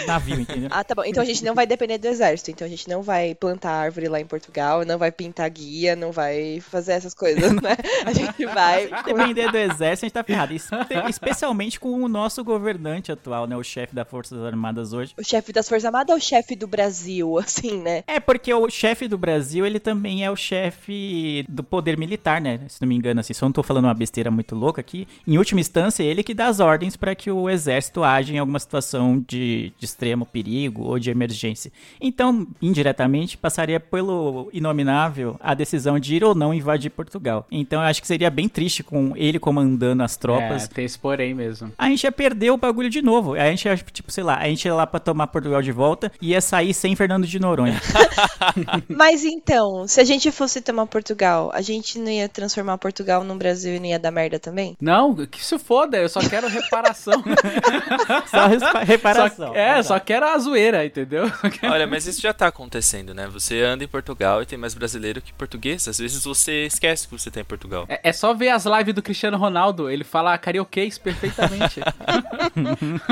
no 0.00 0.06
navio, 0.06 0.40
entendeu? 0.40 0.68
Ah, 0.72 0.82
tá 0.84 0.94
bom. 0.94 1.02
Então 1.04 1.22
a 1.22 1.26
gente 1.26 1.44
não 1.44 1.54
vai 1.54 1.66
depender 1.66 1.98
do 1.98 2.06
exército. 2.08 2.50
Então 2.50 2.66
a 2.66 2.70
gente 2.70 2.88
não 2.88 3.02
vai 3.02 3.34
plantar 3.34 3.70
árvore 3.72 4.08
lá 4.08 4.20
em 4.20 4.26
Portugal, 4.26 4.84
não 4.84 4.98
vai 4.98 5.10
pintar 5.12 5.48
guia, 5.50 5.94
não 5.96 6.12
vai 6.12 6.60
fazer 6.60 6.92
essas 6.92 7.14
coisas, 7.14 7.52
né? 7.52 7.76
A 8.04 8.12
gente 8.12 8.44
vai. 8.46 8.88
Se 8.88 9.02
depender 9.04 9.50
do 9.50 9.56
exército, 9.58 10.04
a 10.04 10.08
gente 10.08 10.12
tá 10.12 10.24
ferrado. 10.24 10.52
Espe- 10.54 10.76
Especialmente 11.08 11.78
com 11.80 12.02
o 12.02 12.08
nosso 12.08 12.42
governante 12.44 13.10
atual, 13.12 13.46
né? 13.46 13.56
O 13.56 13.62
chefe 13.62 13.94
das 13.94 14.08
Forças 14.08 14.42
Armadas 14.44 14.92
hoje. 14.92 15.14
O 15.18 15.24
chefe 15.24 15.52
das 15.52 15.68
Forças 15.68 15.84
Armadas 15.84 16.10
ou 16.12 16.18
o 16.18 16.20
chefe 16.22 16.54
do 16.56 16.66
Brasil, 16.66 17.38
assim, 17.38 17.80
né? 17.80 18.04
É, 18.06 18.20
porque 18.20 18.52
o 18.52 18.68
chefe 18.68 19.08
do 19.08 19.16
Brasil, 19.18 19.64
ele 19.66 19.78
também 19.80 20.24
é 20.24 20.30
o 20.30 20.36
chefe 20.36 20.65
chefe 20.66 21.44
do 21.48 21.62
poder 21.62 21.96
militar, 21.96 22.40
né? 22.40 22.60
Se 22.68 22.80
não 22.80 22.88
me 22.88 22.94
engano, 22.94 23.20
assim, 23.20 23.32
se 23.32 23.42
eu 23.42 23.46
não 23.46 23.52
tô 23.52 23.62
falando 23.62 23.84
uma 23.84 23.94
besteira 23.94 24.30
muito 24.30 24.54
louca 24.54 24.80
aqui, 24.80 25.06
em 25.26 25.38
última 25.38 25.60
instância, 25.60 26.02
é 26.02 26.06
ele 26.06 26.22
que 26.22 26.34
dá 26.34 26.46
as 26.46 26.60
ordens 26.60 26.96
para 26.96 27.14
que 27.14 27.30
o 27.30 27.48
exército 27.48 28.02
age 28.02 28.34
em 28.34 28.38
alguma 28.38 28.58
situação 28.58 29.24
de, 29.26 29.72
de 29.78 29.84
extremo 29.84 30.26
perigo 30.26 30.82
ou 30.82 30.98
de 30.98 31.10
emergência. 31.10 31.72
Então, 32.00 32.46
indiretamente, 32.60 33.36
passaria 33.36 33.78
pelo 33.78 34.48
inominável 34.52 35.36
a 35.40 35.54
decisão 35.54 35.98
de 35.98 36.16
ir 36.16 36.24
ou 36.24 36.34
não 36.34 36.52
invadir 36.52 36.90
Portugal. 36.90 37.46
Então, 37.50 37.80
eu 37.80 37.86
acho 37.86 38.00
que 38.00 38.06
seria 38.06 38.30
bem 38.30 38.48
triste 38.48 38.82
com 38.82 39.12
ele 39.16 39.38
comandando 39.38 40.02
as 40.02 40.16
tropas. 40.16 40.64
É, 40.64 40.68
tem 40.68 40.84
esse 40.84 40.98
porém 40.98 41.34
mesmo. 41.34 41.72
A 41.78 41.88
gente 41.88 42.04
ia 42.04 42.12
perder 42.12 42.50
o 42.50 42.56
bagulho 42.56 42.90
de 42.90 43.02
novo. 43.02 43.34
A 43.34 43.50
gente 43.50 43.66
ia, 43.66 43.76
tipo, 43.76 44.10
sei 44.10 44.24
lá, 44.24 44.36
a 44.38 44.48
gente 44.48 44.64
ia 44.64 44.74
lá 44.74 44.86
pra 44.86 45.00
tomar 45.00 45.26
Portugal 45.28 45.62
de 45.62 45.72
volta 45.72 46.10
e 46.20 46.30
ia 46.30 46.40
sair 46.40 46.74
sem 46.74 46.96
Fernando 46.96 47.26
de 47.26 47.38
Noronha. 47.38 47.80
Mas 48.88 49.24
então, 49.24 49.86
se 49.86 50.00
a 50.00 50.04
gente 50.04 50.30
fosse 50.30 50.55
tomar 50.60 50.86
Portugal, 50.86 51.50
a 51.54 51.60
gente 51.60 51.98
não 51.98 52.10
ia 52.10 52.28
transformar 52.28 52.76
Portugal 52.78 53.22
num 53.24 53.36
Brasil 53.36 53.74
e 53.74 53.78
não 53.78 53.86
ia 53.86 53.98
dar 53.98 54.10
merda 54.10 54.38
também? 54.38 54.76
Não, 54.80 55.14
que 55.26 55.44
se 55.44 55.58
foda, 55.58 55.96
eu 55.98 56.08
só 56.08 56.20
quero 56.20 56.48
reparação. 56.48 57.22
Só 58.26 58.78
reparação. 58.82 59.48
Só- 59.48 59.54
é, 59.54 59.82
só 59.82 59.98
quero 60.00 60.26
a 60.26 60.38
zoeira, 60.38 60.84
entendeu? 60.84 61.30
Quero- 61.60 61.72
Olha, 61.72 61.86
mas 61.86 62.06
isso 62.06 62.20
já 62.20 62.32
tá 62.32 62.46
acontecendo, 62.48 63.14
né? 63.14 63.26
Você 63.28 63.60
anda 63.62 63.84
em 63.84 63.88
Portugal 63.88 64.42
e 64.42 64.46
tem 64.46 64.58
mais 64.58 64.74
brasileiro 64.74 65.20
que 65.22 65.32
português. 65.32 65.86
Às 65.88 65.98
vezes 65.98 66.22
você 66.24 66.66
esquece 66.66 67.06
que 67.08 67.16
você 67.18 67.30
tá 67.30 67.40
em 67.40 67.44
Portugal. 67.44 67.84
É, 67.88 68.00
é 68.10 68.12
só 68.12 68.34
ver 68.34 68.50
as 68.50 68.64
lives 68.66 68.94
do 68.94 69.02
Cristiano 69.02 69.36
Ronaldo, 69.36 69.90
ele 69.90 70.04
fala 70.04 70.36
carioquês 70.38 70.98
perfeitamente. 70.98 71.80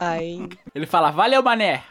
Ai, 0.00 0.48
ele 0.74 0.86
fala, 0.86 1.10
valeu, 1.10 1.42
mané. 1.42 1.82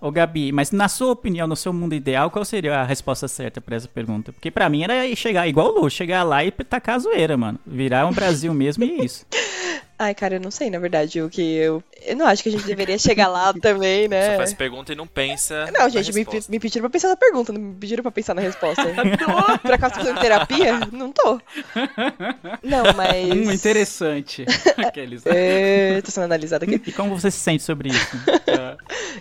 Ô 0.00 0.10
Gabi, 0.10 0.52
mas 0.52 0.70
na 0.70 0.88
sua 0.88 1.12
opinião, 1.12 1.46
no 1.46 1.56
seu 1.56 1.72
mundo 1.72 1.94
ideal, 1.94 2.30
qual 2.30 2.44
seria 2.44 2.80
a 2.80 2.84
resposta 2.84 3.26
certa 3.26 3.53
pra 3.60 3.76
essa 3.76 3.88
pergunta? 3.88 4.32
Porque 4.32 4.50
pra 4.50 4.68
mim 4.68 4.82
era 4.82 5.14
chegar 5.14 5.46
igual 5.48 5.68
o 5.74 5.80
Lu, 5.80 5.90
chegar 5.90 6.22
lá 6.22 6.44
e 6.44 6.50
tacar 6.50 6.96
a 6.96 6.98
zoeira, 6.98 7.36
mano. 7.36 7.58
Virar 7.66 8.06
um 8.06 8.12
Brasil 8.12 8.52
mesmo 8.52 8.84
e 8.84 9.00
é 9.00 9.04
isso. 9.04 9.26
ai, 9.98 10.14
cara, 10.14 10.36
eu 10.36 10.40
não 10.40 10.50
sei, 10.50 10.70
na 10.70 10.78
verdade, 10.78 11.20
o 11.20 11.30
que 11.30 11.40
eu. 11.40 11.82
Eu 12.06 12.16
não 12.16 12.26
acho 12.26 12.42
que 12.42 12.48
a 12.48 12.52
gente 12.52 12.64
deveria 12.64 12.98
chegar 12.98 13.28
lá 13.28 13.52
também, 13.60 14.04
Só 14.04 14.10
né? 14.10 14.36
faz 14.36 14.52
pergunta 14.54 14.92
e 14.92 14.96
não 14.96 15.06
pensa. 15.06 15.66
Não, 15.72 15.84
na 15.84 15.88
gente, 15.88 16.12
me, 16.12 16.26
me 16.48 16.60
pediram 16.60 16.82
pra 16.82 16.90
pensar 16.90 17.08
na 17.08 17.16
pergunta, 17.16 17.52
não 17.52 17.60
me 17.60 17.74
pediram 17.74 18.02
pra 18.02 18.12
pensar 18.12 18.34
na 18.34 18.42
resposta. 18.42 18.82
Por 19.62 19.72
acaso 19.72 19.94
tô 19.94 20.00
fazendo 20.00 20.20
terapia? 20.20 20.80
Não 20.92 21.10
tô. 21.12 21.40
Não, 22.62 22.84
mas. 22.96 23.14
Hum, 23.34 23.52
interessante. 23.52 24.44
Aqueles. 24.76 25.24
É, 25.26 26.00
tô 26.02 26.10
sendo 26.10 26.24
analisada 26.24 26.64
aqui. 26.64 26.80
E 26.86 26.92
como 26.92 27.18
você 27.18 27.30
se 27.30 27.38
sente 27.38 27.62
sobre 27.62 27.88
isso? 27.88 28.16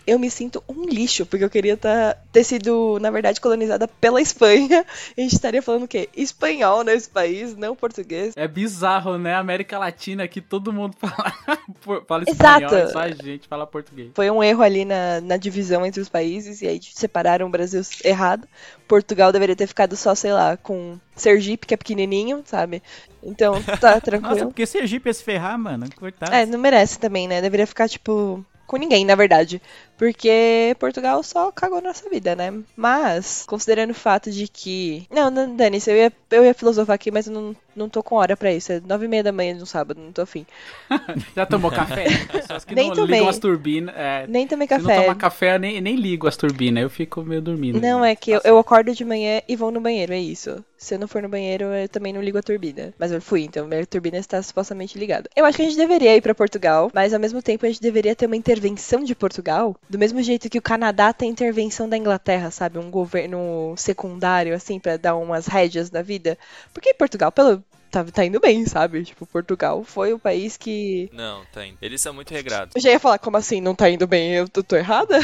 Eu 0.05 0.19
me 0.19 0.29
sinto 0.29 0.63
um 0.67 0.85
lixo, 0.85 1.25
porque 1.25 1.43
eu 1.43 1.49
queria 1.49 1.77
tá, 1.77 2.15
ter 2.31 2.43
sido, 2.43 2.97
na 2.99 3.09
verdade, 3.09 3.39
colonizada 3.39 3.87
pela 3.87 4.21
Espanha. 4.21 4.85
E 5.17 5.21
a 5.21 5.23
gente 5.23 5.33
estaria 5.33 5.61
falando 5.61 5.83
o 5.83 5.87
quê? 5.87 6.09
Espanhol 6.15 6.83
nesse 6.83 7.09
país, 7.09 7.55
não 7.55 7.75
português. 7.75 8.33
É 8.35 8.47
bizarro, 8.47 9.17
né? 9.17 9.35
América 9.35 9.77
Latina 9.77 10.27
que 10.27 10.41
todo 10.41 10.62
mundo 10.71 10.95
fala, 10.97 11.33
fala 12.07 12.23
espanhol, 12.27 12.73
é 12.73 12.87
só 12.87 12.99
a 12.99 13.09
gente 13.09 13.47
fala 13.47 13.65
português. 13.67 14.11
Foi 14.13 14.29
um 14.29 14.43
erro 14.43 14.61
ali 14.61 14.85
na, 14.85 15.19
na 15.19 15.37
divisão 15.37 15.85
entre 15.85 15.99
os 15.99 16.07
países, 16.07 16.61
e 16.61 16.67
aí 16.67 16.79
separaram 16.81 17.47
o 17.47 17.49
Brasil 17.49 17.81
errado. 18.03 18.47
Portugal 18.87 19.31
deveria 19.31 19.55
ter 19.55 19.67
ficado 19.67 19.95
só, 19.95 20.13
sei 20.13 20.31
lá, 20.31 20.55
com 20.55 20.97
Sergipe, 21.15 21.67
que 21.67 21.73
é 21.73 21.77
pequenininho, 21.77 22.43
sabe? 22.45 22.81
Então, 23.21 23.61
tá 23.63 23.91
Nossa, 23.91 24.01
tranquilo. 24.01 24.47
porque 24.47 24.65
Sergipe 24.65 25.09
ia 25.09 25.13
se 25.13 25.23
ferrar, 25.23 25.57
mano. 25.57 25.87
Coitado. 25.95 26.33
É, 26.33 26.45
não 26.45 26.59
merece 26.59 26.99
também, 26.99 27.27
né? 27.27 27.41
Deveria 27.41 27.67
ficar, 27.67 27.89
tipo, 27.89 28.45
com 28.67 28.77
ninguém, 28.77 29.05
na 29.05 29.15
verdade. 29.15 29.61
Porque 29.97 30.75
Portugal 30.79 31.21
só 31.23 31.51
cagou 31.51 31.81
na 31.81 31.89
nossa 31.89 32.09
vida, 32.09 32.35
né? 32.35 32.53
Mas, 32.75 33.43
considerando 33.47 33.91
o 33.91 33.95
fato 33.95 34.31
de 34.31 34.47
que. 34.47 35.05
Não, 35.09 35.29
não 35.29 35.55
Dani, 35.55 35.79
eu 35.87 35.95
ia, 35.95 36.13
eu 36.31 36.43
ia 36.43 36.53
filosofar 36.53 36.95
aqui, 36.95 37.11
mas 37.11 37.27
eu 37.27 37.33
não, 37.33 37.55
não 37.75 37.87
tô 37.87 38.01
com 38.01 38.15
hora 38.15 38.35
pra 38.35 38.51
isso. 38.51 38.71
É 38.71 38.81
nove 38.81 39.05
e 39.05 39.07
meia 39.07 39.23
da 39.23 39.31
manhã 39.31 39.55
de 39.55 39.63
um 39.63 39.65
sábado, 39.65 39.99
não 40.01 40.11
tô 40.11 40.21
afim. 40.23 40.45
Já 41.35 41.45
tomou 41.45 41.71
café? 41.71 42.05
Pessoas 42.31 42.65
que 42.65 42.75
Nem 42.75 42.87
não 42.87 42.95
tomei. 42.95 43.15
ligam 43.19 43.29
as 43.29 43.37
turbinas. 43.39 43.93
É, 43.95 44.25
Nem 44.27 44.47
tomei 44.47 44.67
se 44.67 44.73
não 44.73 44.81
café. 44.81 45.01
tomar 45.01 45.15
café, 45.15 45.55
eu 45.55 45.59
nem, 45.59 45.79
nem 45.79 45.95
ligo 45.95 46.27
as 46.27 46.35
turbinas, 46.37 46.83
eu 46.83 46.89
fico 46.89 47.21
meio 47.21 47.41
dormindo. 47.41 47.79
Não, 47.79 48.03
é 48.03 48.15
que 48.15 48.31
eu, 48.31 48.41
eu 48.43 48.57
acordo 48.57 48.93
de 48.93 49.05
manhã 49.05 49.41
e 49.47 49.55
vou 49.55 49.71
no 49.71 49.79
banheiro, 49.79 50.13
é 50.13 50.19
isso. 50.19 50.63
Se 50.77 50.95
eu 50.95 50.99
não 50.99 51.07
for 51.07 51.21
no 51.21 51.29
banheiro, 51.29 51.65
eu 51.65 51.87
também 51.87 52.11
não 52.11 52.21
ligo 52.21 52.37
a 52.37 52.43
turbina. 52.43 52.93
Mas 52.99 53.11
eu 53.11 53.21
fui, 53.21 53.43
então 53.43 53.65
minha 53.65 53.85
turbina 53.85 54.17
está 54.17 54.41
supostamente 54.41 54.99
ligada. 54.99 55.29
Eu 55.33 55.45
acho 55.45 55.55
que 55.55 55.61
a 55.61 55.65
gente 55.65 55.77
deveria 55.77 56.15
ir 56.15 56.21
pra 56.21 56.35
Portugal, 56.35 56.91
mas 56.93 57.13
ao 57.13 57.19
mesmo 57.21 57.41
tempo 57.41 57.65
a 57.65 57.69
gente 57.69 57.81
deveria 57.81 58.13
ter 58.13 58.25
uma 58.25 58.35
intervenção 58.35 59.01
de 59.01 59.15
Portugal, 59.15 59.77
do 59.89 59.97
mesmo 59.99 60.21
jeito 60.21 60.49
que 60.49 60.57
o 60.57 60.61
Canadá 60.61 61.13
tem 61.13 61.29
intervenção 61.29 61.87
da 61.87 61.97
Inglaterra, 61.97 62.51
sabe? 62.51 62.79
Um 62.79 62.89
governo 62.89 63.75
secundário, 63.77 64.55
assim, 64.55 64.79
pra 64.79 64.97
dar 64.97 65.15
umas 65.15 65.47
rédeas 65.47 65.91
na 65.91 66.01
vida. 66.01 66.37
Porque 66.73 66.93
Portugal, 66.93 67.31
pelo. 67.31 67.63
Tá, 67.93 68.03
tá 68.05 68.25
indo 68.25 68.39
bem, 68.39 68.65
sabe? 68.65 69.03
Tipo, 69.03 69.23
Portugal 69.27 69.83
foi 69.83 70.13
o 70.13 70.17
país 70.17 70.57
que. 70.57 71.07
Não, 71.13 71.45
tá 71.53 71.63
indo. 71.63 71.77
Eles 71.79 72.01
são 72.01 72.11
muito 72.11 72.31
regrados. 72.33 72.75
Eu 72.75 72.81
já 72.81 72.89
ia 72.89 72.99
falar, 72.99 73.19
como 73.19 73.37
assim? 73.37 73.61
Não 73.61 73.75
tá 73.75 73.87
indo 73.87 74.07
bem? 74.07 74.31
Eu 74.33 74.49
tô, 74.49 74.63
tô 74.63 74.75
errada? 74.75 75.19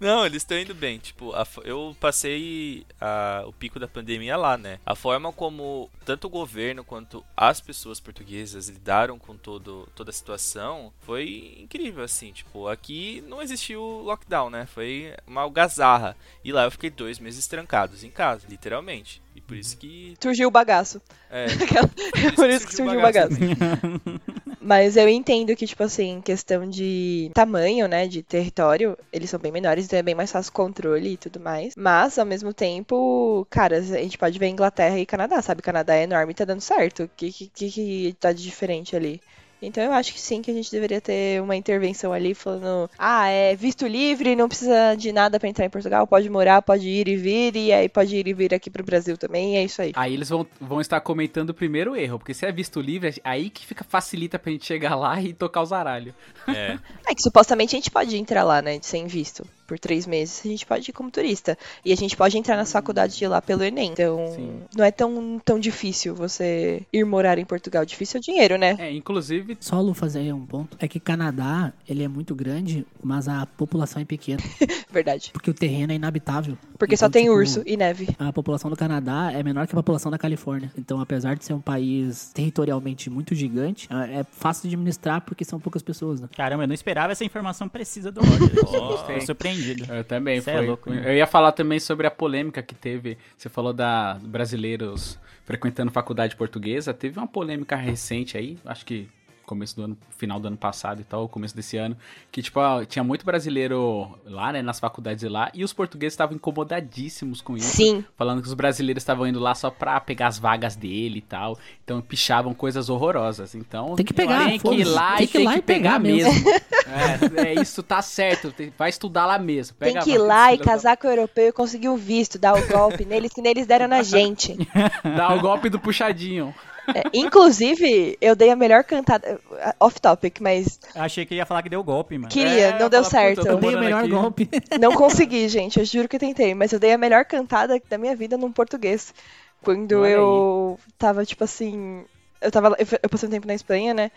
Não, 0.00 0.24
eles 0.26 0.38
estão 0.42 0.58
indo 0.58 0.74
bem. 0.74 0.98
Tipo, 0.98 1.32
a 1.32 1.46
eu 1.64 1.96
passei 2.00 2.84
a- 3.00 3.44
o 3.46 3.52
pico 3.52 3.78
da 3.78 3.86
pandemia 3.86 4.36
lá, 4.36 4.58
né? 4.58 4.80
A 4.84 4.96
forma 4.96 5.32
como 5.32 5.88
tanto 6.04 6.26
o 6.26 6.30
governo 6.30 6.82
quanto 6.84 7.24
as 7.36 7.60
pessoas 7.60 8.00
portuguesas 8.00 8.68
lidaram 8.68 9.16
com 9.18 9.36
todo, 9.36 9.88
toda 9.94 10.10
a 10.10 10.12
situação 10.12 10.92
foi 11.02 11.56
incrível, 11.60 12.02
assim. 12.02 12.32
Tipo, 12.32 12.66
aqui 12.68 13.22
não 13.28 13.40
existiu 13.40 13.80
lockdown, 14.02 14.50
né? 14.50 14.66
Foi 14.66 15.14
uma 15.26 15.42
algazarra. 15.42 16.16
E 16.44 16.52
lá 16.52 16.64
eu 16.64 16.70
fiquei 16.70 16.90
dois 16.90 17.18
meses 17.18 17.46
trancados 17.46 18.02
em 18.02 18.10
casa, 18.10 18.46
literalmente. 18.48 19.22
E 19.34 19.40
por 19.40 19.56
isso 19.56 19.76
que. 19.76 20.14
Surgiu 20.22 20.48
o 20.48 20.50
bagaço. 20.50 21.02
É, 21.30 21.46
Aquela- 21.62 21.88
Por 22.36 22.48
isso 22.50 22.66
que 22.66 22.76
surgiu 22.76 22.98
o 22.98 23.02
bagaço. 23.02 23.34
Mas 24.60 24.96
eu 24.96 25.08
entendo 25.08 25.54
que, 25.54 25.66
tipo 25.66 25.82
assim, 25.82 26.20
questão 26.22 26.68
de 26.68 27.30
tamanho, 27.34 27.86
né, 27.86 28.06
de 28.06 28.22
território, 28.22 28.96
eles 29.12 29.28
são 29.28 29.38
bem 29.38 29.52
menores, 29.52 29.84
então 29.84 29.98
é 29.98 30.02
bem 30.02 30.14
mais 30.14 30.32
fácil 30.32 30.50
o 30.50 30.54
controle 30.54 31.12
e 31.12 31.16
tudo 31.16 31.38
mais. 31.38 31.74
Mas, 31.76 32.18
ao 32.18 32.24
mesmo 32.24 32.52
tempo, 32.54 33.46
cara, 33.50 33.76
a 33.78 33.82
gente 33.82 34.16
pode 34.16 34.38
ver 34.38 34.46
Inglaterra 34.48 34.98
e 34.98 35.04
Canadá, 35.04 35.42
sabe? 35.42 35.60
Canadá 35.60 35.94
é 35.96 36.04
enorme 36.04 36.32
e 36.32 36.34
tá 36.34 36.44
dando 36.44 36.60
certo. 36.62 37.02
O 37.04 37.08
que, 37.14 37.30
que, 37.30 37.48
que, 37.48 37.70
que 37.70 38.16
tá 38.18 38.32
de 38.32 38.42
diferente 38.42 38.96
ali? 38.96 39.20
Então 39.66 39.82
eu 39.82 39.92
acho 39.92 40.12
que 40.12 40.20
sim, 40.20 40.42
que 40.42 40.50
a 40.50 40.54
gente 40.54 40.70
deveria 40.70 41.00
ter 41.00 41.40
uma 41.42 41.56
intervenção 41.56 42.12
ali 42.12 42.34
falando, 42.34 42.90
ah, 42.98 43.28
é 43.28 43.54
visto 43.56 43.86
livre, 43.86 44.36
não 44.36 44.48
precisa 44.48 44.94
de 44.94 45.12
nada 45.12 45.38
pra 45.38 45.48
entrar 45.48 45.64
em 45.64 45.70
Portugal, 45.70 46.06
pode 46.06 46.28
morar, 46.28 46.62
pode 46.62 46.88
ir 46.88 47.08
e 47.08 47.16
vir, 47.16 47.56
e 47.56 47.72
aí 47.72 47.88
pode 47.88 48.14
ir 48.16 48.26
e 48.26 48.34
vir 48.34 48.54
aqui 48.54 48.70
pro 48.70 48.84
Brasil 48.84 49.16
também, 49.16 49.54
e 49.54 49.56
é 49.56 49.64
isso 49.64 49.80
aí. 49.80 49.92
Aí 49.94 50.14
eles 50.14 50.28
vão, 50.28 50.46
vão 50.60 50.80
estar 50.80 51.00
comentando 51.00 51.50
o 51.50 51.54
primeiro 51.54 51.96
erro, 51.96 52.18
porque 52.18 52.34
se 52.34 52.46
é 52.46 52.52
visto 52.52 52.80
livre, 52.80 53.14
aí 53.24 53.50
que 53.50 53.66
fica 53.66 53.84
facilita 53.84 54.38
pra 54.38 54.52
gente 54.52 54.66
chegar 54.66 54.94
lá 54.94 55.20
e 55.20 55.32
tocar 55.32 55.62
os 55.62 55.72
aralhos. 55.72 56.14
É. 56.48 56.78
É 57.06 57.14
que 57.14 57.22
supostamente 57.22 57.76
a 57.76 57.78
gente 57.78 57.90
pode 57.90 58.16
entrar 58.16 58.44
lá, 58.44 58.62
né, 58.62 58.78
sem 58.80 59.06
visto. 59.06 59.46
Por 59.66 59.78
três 59.78 60.06
meses 60.06 60.42
a 60.44 60.48
gente 60.48 60.64
pode 60.66 60.90
ir 60.90 60.92
como 60.92 61.10
turista. 61.10 61.56
E 61.84 61.92
a 61.92 61.96
gente 61.96 62.16
pode 62.16 62.38
entrar 62.38 62.56
nas 62.56 62.72
faculdades 62.72 63.16
de 63.16 63.26
lá 63.26 63.42
pelo 63.42 63.62
Enem. 63.62 63.90
Então, 63.92 64.32
Sim. 64.34 64.60
não 64.74 64.84
é 64.84 64.90
tão, 64.90 65.40
tão 65.44 65.58
difícil 65.58 66.14
você 66.14 66.82
ir 66.92 67.04
morar 67.04 67.38
em 67.38 67.44
Portugal. 67.44 67.84
Difícil 67.84 68.18
é 68.18 68.20
o 68.20 68.22
dinheiro, 68.22 68.56
né? 68.58 68.76
É, 68.78 68.92
inclusive, 68.92 69.56
Só 69.60 69.80
Lu 69.80 69.94
fazer 69.94 70.32
um 70.32 70.46
ponto. 70.46 70.76
É 70.80 70.88
que 70.88 70.98
Canadá, 70.98 71.72
ele 71.88 72.02
é 72.02 72.08
muito 72.08 72.34
grande, 72.34 72.86
mas 73.02 73.28
a 73.28 73.46
população 73.46 74.00
é 74.00 74.04
pequena. 74.04 74.42
Verdade. 74.90 75.30
Porque 75.32 75.50
o 75.50 75.54
terreno 75.54 75.92
é 75.92 75.96
inabitável. 75.96 76.56
Porque 76.78 76.96
só 76.96 77.06
Então, 77.06 77.12
tem 77.12 77.24
tipo, 77.24 77.34
urso 77.36 77.62
e 77.66 77.76
neve. 77.76 78.08
A 78.18 78.32
população 78.32 78.70
do 78.70 78.76
Canadá 78.76 79.30
é 79.32 79.42
menor 79.42 79.66
que 79.66 79.72
a 79.72 79.76
população 79.76 80.10
da 80.10 80.18
Califórnia. 80.18 80.72
Então, 80.78 81.00
apesar 81.00 81.34
de 81.34 81.44
ser 81.44 81.52
um 81.52 81.60
país 81.60 82.30
territorialmente 82.32 83.10
muito 83.10 83.34
gigante, 83.34 83.88
é 83.90 84.14
é 84.14 84.24
fácil 84.24 84.68
de 84.68 84.74
administrar 84.76 85.20
porque 85.22 85.44
são 85.44 85.58
poucas 85.58 85.82
pessoas, 85.82 86.20
né? 86.20 86.28
Caramba, 86.36 86.62
eu 86.62 86.66
não 86.68 86.74
esperava 86.74 87.12
essa 87.12 87.24
informação 87.24 87.68
precisa 87.68 88.12
do 88.12 88.20
Roger. 88.20 88.54
Gostei. 88.64 89.26
Tô 89.26 89.34
surpreendido. 89.54 89.92
Eu 89.92 90.04
também, 90.04 90.40
Cê 90.40 90.50
é 90.50 90.56
foi. 90.58 90.66
louco, 90.66 90.90
né? 90.90 91.02
eu 91.04 91.14
ia 91.14 91.26
falar 91.26 91.52
também 91.52 91.78
sobre 91.78 92.06
a 92.06 92.10
polêmica 92.10 92.62
que 92.62 92.74
teve. 92.74 93.16
Você 93.36 93.48
falou 93.48 93.72
da 93.72 94.18
brasileiros 94.22 95.18
frequentando 95.44 95.90
faculdade 95.90 96.36
portuguesa. 96.36 96.92
Teve 96.94 97.18
uma 97.18 97.26
polêmica 97.26 97.76
recente 97.76 98.36
aí, 98.36 98.58
acho 98.64 98.84
que 98.84 99.08
começo 99.46 99.76
do 99.76 99.82
ano, 99.84 99.98
final 100.16 100.40
do 100.40 100.48
ano 100.48 100.56
passado 100.56 101.00
e 101.00 101.04
tal, 101.04 101.28
começo 101.28 101.54
desse 101.54 101.76
ano, 101.76 101.96
que 102.32 102.42
tipo, 102.42 102.60
tinha 102.88 103.04
muito 103.04 103.24
brasileiro 103.24 104.18
lá, 104.24 104.52
né, 104.52 104.62
nas 104.62 104.80
faculdades 104.80 105.20
de 105.20 105.28
lá, 105.28 105.50
e 105.54 105.62
os 105.64 105.72
portugueses 105.72 106.14
estavam 106.14 106.34
incomodadíssimos 106.34 107.40
com 107.40 107.56
isso. 107.56 107.76
Sim. 107.76 108.04
Falando 108.16 108.40
que 108.42 108.48
os 108.48 108.54
brasileiros 108.54 109.02
estavam 109.02 109.26
indo 109.26 109.38
lá 109.38 109.54
só 109.54 109.70
pra 109.70 110.00
pegar 110.00 110.28
as 110.28 110.38
vagas 110.38 110.76
dele 110.76 111.18
e 111.18 111.22
tal. 111.22 111.58
Então 111.84 112.00
pichavam 112.00 112.54
coisas 112.54 112.88
horrorosas. 112.88 113.54
Então 113.54 113.94
Tem 113.94 114.04
que 114.04 114.14
pegar, 114.14 114.46
tem 114.46 114.58
que 114.58 114.74
ir 114.74 114.84
lá 114.84 115.16
Tem 115.16 115.24
e 115.24 115.26
que 115.26 115.38
tem 115.38 115.46
lá 115.46 115.52
que 115.52 115.58
e 115.58 115.62
pegar, 115.62 115.90
pegar 115.90 115.98
mesmo. 116.00 116.32
mesmo. 116.32 116.50
é, 117.38 117.48
é, 117.48 117.54
isso 117.60 117.82
tá 117.82 118.00
certo. 118.02 118.50
tem- 118.52 118.72
vai 118.76 118.88
estudar 118.90 119.26
lá 119.26 119.38
mesmo. 119.38 119.76
Tem 119.78 119.88
Pega 119.88 120.00
a 120.00 120.02
que 120.04 120.10
ir 120.12 120.18
lá 120.18 120.52
e 120.52 120.58
casar 120.58 120.96
com 120.96 121.06
o 121.06 121.10
europeu 121.10 121.48
e 121.48 121.52
conseguir 121.52 121.88
o 121.88 121.96
visto, 121.96 122.38
dar 122.38 122.54
o 122.54 122.66
golpe 122.66 123.04
neles 123.04 123.32
que 123.32 123.42
neles 123.42 123.66
deram 123.66 123.88
na 123.88 124.02
gente. 124.02 124.56
Dá 125.16 125.34
o 125.34 125.40
golpe 125.40 125.68
do 125.68 125.78
puxadinho. 125.78 126.54
É, 126.88 127.02
inclusive, 127.14 128.16
eu 128.20 128.34
dei 128.36 128.50
a 128.50 128.56
melhor 128.56 128.84
cantada. 128.84 129.40
Off 129.80 130.00
topic, 130.00 130.40
mas 130.40 130.78
Achei 130.94 131.24
que 131.24 131.34
ia 131.34 131.46
falar 131.46 131.62
que 131.62 131.68
deu 131.68 131.82
golpe, 131.82 132.18
mano. 132.18 132.28
queria, 132.28 132.68
É, 132.68 132.78
não 132.78 132.88
deu 132.90 133.02
fala, 133.04 133.26
puta, 133.28 133.42
certo. 133.42 133.46
Eu 133.46 133.58
dei 133.58 133.74
o 133.74 133.80
melhor 133.80 134.00
aqui. 134.00 134.10
golpe. 134.10 134.50
Não 134.80 134.92
consegui, 134.94 135.48
gente. 135.48 135.78
Eu 135.78 135.84
juro 135.84 136.08
que 136.08 136.16
eu 136.16 136.20
tentei, 136.20 136.54
mas 136.54 136.72
eu 136.72 136.78
dei 136.78 136.92
a 136.92 136.98
melhor 136.98 137.24
cantada 137.24 137.80
da 137.88 137.98
minha 137.98 138.14
vida 138.14 138.36
num 138.36 138.52
português. 138.52 139.14
Quando 139.62 140.00
Olha 140.00 140.10
eu 140.10 140.78
tava, 140.98 141.24
tipo 141.24 141.44
assim. 141.44 142.04
Eu 142.40 142.50
tava. 142.50 142.76
Eu, 142.78 142.86
eu 143.02 143.08
passei 143.08 143.28
um 143.28 143.32
tempo 143.32 143.46
na 143.46 143.54
Espanha, 143.54 143.94
né? 143.94 144.10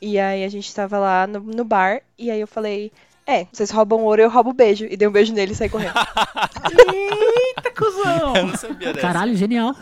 E 0.00 0.18
aí 0.18 0.44
a 0.44 0.48
gente 0.48 0.74
tava 0.74 0.98
lá 0.98 1.26
no, 1.26 1.40
no 1.40 1.64
bar, 1.64 2.00
e 2.18 2.30
aí 2.30 2.40
eu 2.40 2.46
falei. 2.46 2.90
É, 3.26 3.46
vocês 3.50 3.70
roubam 3.70 4.02
ouro, 4.02 4.20
eu 4.20 4.28
roubo 4.28 4.52
beijo. 4.52 4.84
E 4.84 4.96
dei 4.96 5.08
um 5.08 5.12
beijo 5.12 5.32
nele 5.32 5.52
e 5.52 5.54
saí 5.54 5.68
correndo. 5.70 5.94
Eita, 6.92 7.70
cuzão! 7.70 8.36
Eu 8.36 8.46
não 8.48 8.56
sabia 8.56 8.92
dessa. 8.92 9.06
Caralho, 9.06 9.34
genial. 9.34 9.74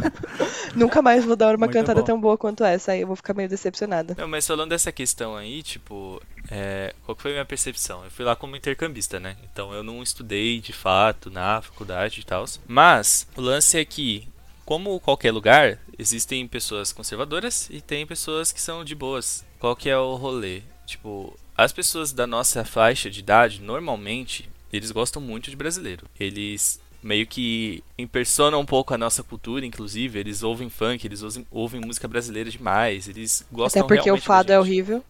Nunca 0.74 1.02
mais 1.02 1.24
vou 1.24 1.36
dar 1.36 1.48
uma 1.54 1.66
Muito 1.66 1.72
cantada 1.72 2.00
bom. 2.00 2.06
tão 2.06 2.20
boa 2.20 2.38
quanto 2.38 2.64
essa, 2.64 2.92
aí 2.92 3.02
eu 3.02 3.06
vou 3.06 3.16
ficar 3.16 3.34
meio 3.34 3.48
decepcionada. 3.48 4.14
Não, 4.18 4.26
mas 4.28 4.46
falando 4.46 4.70
dessa 4.70 4.90
questão 4.90 5.36
aí, 5.36 5.62
tipo, 5.62 6.22
é, 6.50 6.94
qual 7.04 7.14
que 7.14 7.22
foi 7.22 7.32
a 7.32 7.34
minha 7.34 7.44
percepção? 7.44 8.02
Eu 8.04 8.10
fui 8.10 8.24
lá 8.24 8.34
como 8.34 8.56
intercambista, 8.56 9.20
né? 9.20 9.36
Então 9.52 9.74
eu 9.74 9.82
não 9.82 10.02
estudei 10.02 10.58
de 10.60 10.72
fato 10.72 11.30
na 11.30 11.60
faculdade 11.60 12.20
e 12.20 12.24
tal. 12.24 12.44
Mas 12.66 13.26
o 13.36 13.42
lance 13.42 13.78
é 13.78 13.84
que, 13.84 14.26
como 14.64 14.98
qualquer 15.00 15.32
lugar, 15.32 15.78
existem 15.98 16.46
pessoas 16.48 16.92
conservadoras 16.92 17.68
e 17.70 17.80
tem 17.82 18.06
pessoas 18.06 18.52
que 18.52 18.60
são 18.60 18.82
de 18.84 18.94
boas. 18.94 19.44
Qual 19.58 19.76
que 19.76 19.90
é 19.90 19.98
o 19.98 20.14
rolê? 20.14 20.62
Tipo, 20.86 21.36
as 21.64 21.72
pessoas 21.72 22.10
da 22.10 22.26
nossa 22.26 22.64
faixa 22.64 23.10
de 23.10 23.20
idade, 23.20 23.60
normalmente, 23.60 24.48
eles 24.72 24.90
gostam 24.90 25.20
muito 25.20 25.50
de 25.50 25.56
brasileiro. 25.56 26.06
Eles 26.18 26.80
meio 27.02 27.26
que 27.26 27.84
impersonam 27.98 28.60
um 28.60 28.64
pouco 28.64 28.94
a 28.94 28.98
nossa 28.98 29.22
cultura, 29.22 29.66
inclusive. 29.66 30.18
Eles 30.18 30.42
ouvem 30.42 30.70
funk, 30.70 31.06
eles 31.06 31.22
ouvem, 31.22 31.46
ouvem 31.50 31.80
música 31.80 32.08
brasileira 32.08 32.50
demais. 32.50 33.08
Eles 33.08 33.44
gostam 33.52 33.84
Até 33.84 33.94
porque 33.94 34.10
o 34.10 34.16
fado 34.16 34.50
é 34.52 34.58
horrível. 34.58 35.04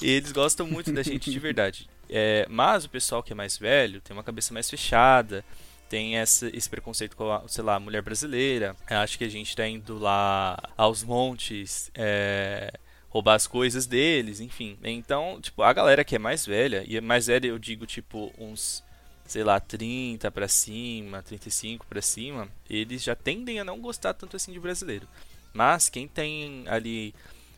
E 0.00 0.08
eles 0.10 0.32
gostam 0.32 0.66
muito 0.66 0.90
da 0.90 1.02
gente 1.02 1.30
de 1.30 1.38
verdade. 1.38 1.86
É, 2.08 2.46
mas 2.48 2.86
o 2.86 2.88
pessoal 2.88 3.22
que 3.22 3.32
é 3.32 3.36
mais 3.36 3.58
velho 3.58 4.00
tem 4.00 4.16
uma 4.16 4.24
cabeça 4.24 4.54
mais 4.54 4.70
fechada, 4.70 5.44
tem 5.88 6.16
essa, 6.16 6.48
esse 6.56 6.68
preconceito 6.68 7.14
com 7.14 7.30
a, 7.30 7.42
sei 7.46 7.62
lá, 7.62 7.74
a 7.74 7.80
mulher 7.80 8.00
brasileira. 8.00 8.74
Acho 8.88 9.18
que 9.18 9.24
a 9.24 9.28
gente 9.28 9.54
tá 9.54 9.68
indo 9.68 9.98
lá 9.98 10.56
aos 10.78 11.04
montes. 11.04 11.90
é, 11.94 12.72
roubar 13.10 13.34
as 13.34 13.46
coisas 13.46 13.86
deles, 13.86 14.40
enfim. 14.40 14.78
Então, 14.82 15.38
tipo, 15.42 15.62
a 15.62 15.72
galera 15.72 16.04
que 16.04 16.16
é 16.16 16.18
mais 16.18 16.46
velha, 16.46 16.84
e 16.86 16.96
é 16.96 17.00
mais 17.00 17.26
velha 17.26 17.48
eu 17.48 17.58
digo, 17.58 17.84
tipo, 17.84 18.32
uns, 18.38 18.82
sei 19.26 19.44
lá, 19.44 19.58
30 19.60 20.30
pra 20.30 20.48
cima, 20.48 21.20
35 21.22 21.84
pra 21.86 22.00
cima, 22.00 22.48
eles 22.68 23.02
já 23.02 23.16
tendem 23.16 23.58
a 23.58 23.64
não 23.64 23.80
gostar 23.80 24.14
tanto 24.14 24.36
assim 24.36 24.52
de 24.52 24.60
brasileiro. 24.60 25.06
Mas 25.52 25.88
quem 25.88 26.06
tem 26.06 26.64
ali 26.68 27.12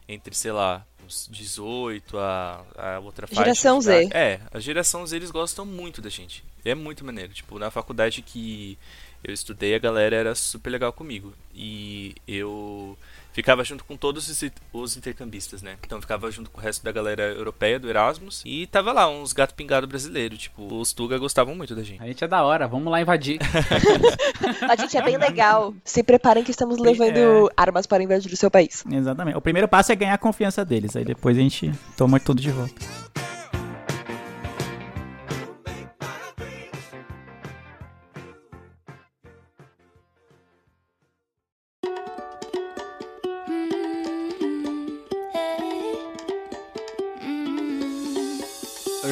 entre, 0.09 0.35
sei 0.35 0.53
lá, 0.53 0.85
uns 1.05 1.29
18 1.31 2.19
a, 2.19 2.65
a 2.75 2.99
outra 3.01 3.27
faixa. 3.27 3.43
Geração 3.43 3.81
Z. 3.81 4.09
É, 4.13 4.41
a 4.51 4.59
geração 4.59 5.07
Z 5.07 5.17
eles 5.17 5.31
gostam 5.31 5.67
muito 5.67 6.01
da 6.01 6.09
gente. 6.09 6.43
É 6.65 6.75
muito 6.75 7.05
maneiro. 7.05 7.35
Tipo, 7.35 7.59
na 7.59 7.71
faculdade 7.71 8.23
que 8.23 8.79
eu 9.23 9.35
estudei, 9.35 9.75
a 9.75 9.79
galera 9.79 10.17
era 10.17 10.35
super 10.35 10.71
legal 10.71 10.93
comigo. 10.93 11.35
E 11.55 12.15
eu 12.27 12.97
ficava 13.33 13.65
junto 13.65 13.85
com 13.85 13.97
todos 13.97 14.29
os, 14.29 14.51
os 14.73 14.97
intercambistas, 14.97 15.63
né? 15.63 15.77
Então 15.85 16.01
ficava 16.01 16.31
junto 16.31 16.51
com 16.51 16.61
o 16.61 16.63
resto 16.63 16.85
da 16.85 16.93
galera 16.93 17.23
europeia 17.33 17.79
do 17.79 17.89
Erasmus. 17.89 18.43
E 18.45 18.67
tava 18.67 18.93
lá, 18.93 19.09
uns 19.09 19.33
gato 19.33 19.55
pingado 19.55 19.87
brasileiro. 19.87 20.37
Tipo, 20.37 20.75
os 20.81 20.93
Tuga 20.93 21.19
gostavam 21.19 21.55
muito 21.55 21.75
da 21.75 21.83
gente. 21.83 22.03
A 22.03 22.07
gente 22.07 22.23
é 22.23 22.29
da 22.29 22.43
hora, 22.43 22.69
vamos 22.69 22.91
lá 22.91 23.01
invadir. 23.01 23.39
A 24.69 24.77
gente 24.77 24.97
é 24.97 25.03
bem 25.03 25.17
legal. 25.17 25.75
Se 25.85 26.03
preparem 26.03 26.45
que 26.45 26.51
estamos 26.51 26.79
levando 26.79 27.51
armas 27.57 27.87
para 27.87 28.03
invadir 28.03 28.33
o 28.33 28.37
seu 28.37 28.51
país. 28.51 28.85
Exatamente. 28.91 29.37
O 29.37 29.41
primeiro 29.41 29.69
passo 29.69 29.93
é 29.93 29.97
ganhar 29.97 30.15
a 30.15 30.19
confiança 30.19 30.65
deles. 30.65 30.97
Aí 30.97 31.05
depois 31.05 31.37
a 31.37 31.41
gente 31.41 31.73
toma 31.97 32.21
tudo 32.21 32.41
de 32.41 32.51
volta. 32.51 32.75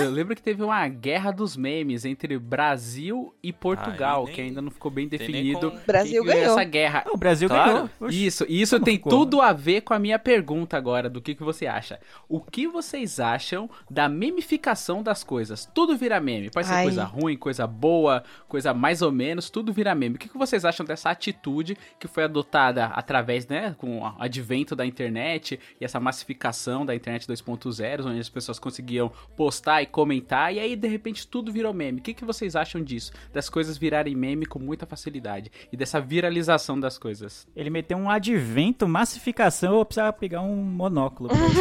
Eu 0.01 0.11
lembro 0.11 0.35
que 0.35 0.43
teve 0.43 0.63
uma 0.63 0.87
guerra 0.89 1.31
dos 1.31 1.57
memes 1.57 2.05
entre 2.05 2.39
Brasil 2.39 3.35
e 3.43 3.53
Portugal, 3.53 4.21
Aí 4.21 4.27
nem- 4.27 4.35
que 4.35 4.41
ainda 4.41 4.63
não 4.63 4.71
ficou 4.71 4.91
bem 4.91 5.09
definido. 5.09 5.73
Brasil 5.87 6.25
ganhou. 6.25 6.53
Essa 6.53 6.65
guerra. 6.65 7.05
O 7.13 7.17
Brasil 7.17 7.49
Claro. 7.49 7.73
ganhou. 7.73 7.91
Oxi. 8.01 8.27
Isso, 8.27 8.47
e 8.49 8.61
isso 8.61 8.77
Como 8.77 8.85
tem 8.85 8.97
ficou? 8.97 9.11
tudo 9.13 9.41
a 9.41 9.53
ver 9.53 9.83
com 9.83 9.93
a 9.95 9.99
minha 9.99 10.19
pergunta 10.19 10.77
agora, 10.77 11.09
do 11.11 11.21
que, 11.21 11.35
que 11.35 11.43
você 11.43 11.67
acha. 11.67 11.99
O 12.29 12.41
que 12.41 12.67
vocês 12.67 13.21
acham 13.21 13.69
da 13.91 14.09
memificação 14.09 15.03
das 15.03 15.23
coisas? 15.23 15.69
Tudo 15.75 15.97
vira 15.97 16.21
meme. 16.21 16.51
Pode 16.51 16.67
ser 16.67 16.73
Ai. 16.75 16.83
coisa 16.85 17.05
ruim, 17.05 17.37
coisa 17.37 17.67
boa, 17.67 18.23
coisa 18.49 18.73
mais 18.73 19.03
ou 19.03 19.13
menos, 19.13 19.51
tudo 19.51 19.73
vira 19.73 19.95
meme. 19.95 20.17
O 20.17 20.19
que, 20.19 20.29
que 20.29 20.39
vocês 20.39 20.65
acham 20.65 20.85
dessa 20.87 21.11
atitude 21.11 21.77
que 21.99 22.09
foi 22.09 22.25
adotada 22.25 22.87
através, 22.87 23.47
né, 23.47 23.75
com 23.79 24.01
o 24.03 24.15
advento 24.19 24.75
da 24.75 24.87
internet 24.87 25.59
e 25.81 25.85
essa 25.85 26.01
massificação 26.01 26.85
da 26.87 26.95
internet 26.95 27.27
2.0, 27.27 28.07
onde 28.07 28.21
as 28.21 28.29
pessoas 28.29 28.59
conseguiam 28.59 29.11
postar 29.37 29.83
e 29.83 29.87
comentar, 29.91 30.55
e 30.55 30.59
aí 30.61 30.77
de 30.77 30.89
repente 30.89 31.27
tudo 31.27 31.53
virou 31.53 31.75
meme. 31.75 32.01
O 32.01 32.03
que, 32.03 32.15
que 32.15 32.25
vocês 32.25 32.57
acham 32.57 32.83
disso? 32.83 33.13
Das 33.33 33.49
coisas 33.51 33.77
virarem 33.77 34.15
meme 34.15 34.47
com 34.47 34.59
muita 34.59 34.87
facilidade 34.87 35.51
e 35.73 35.77
dessa 35.77 36.01
viralização 36.01 36.79
das 36.79 36.97
coisas? 36.97 37.47
Ele 37.55 37.71
meteu 37.71 37.99
um 37.99 38.09
advento, 38.09 38.89
massificação, 38.89 39.79
eu 39.79 39.85
precisava 39.85 40.13
pegar 40.13 40.41
um 40.41 40.57
monóculo. 40.57 41.29
pra 41.29 41.39
isso. 41.39 41.61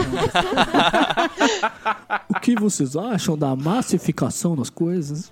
O 2.29 2.39
que 2.39 2.55
vocês 2.55 2.95
acham 2.95 3.37
da 3.37 3.55
massificação 3.55 4.55
das 4.55 4.69
coisas? 4.69 5.31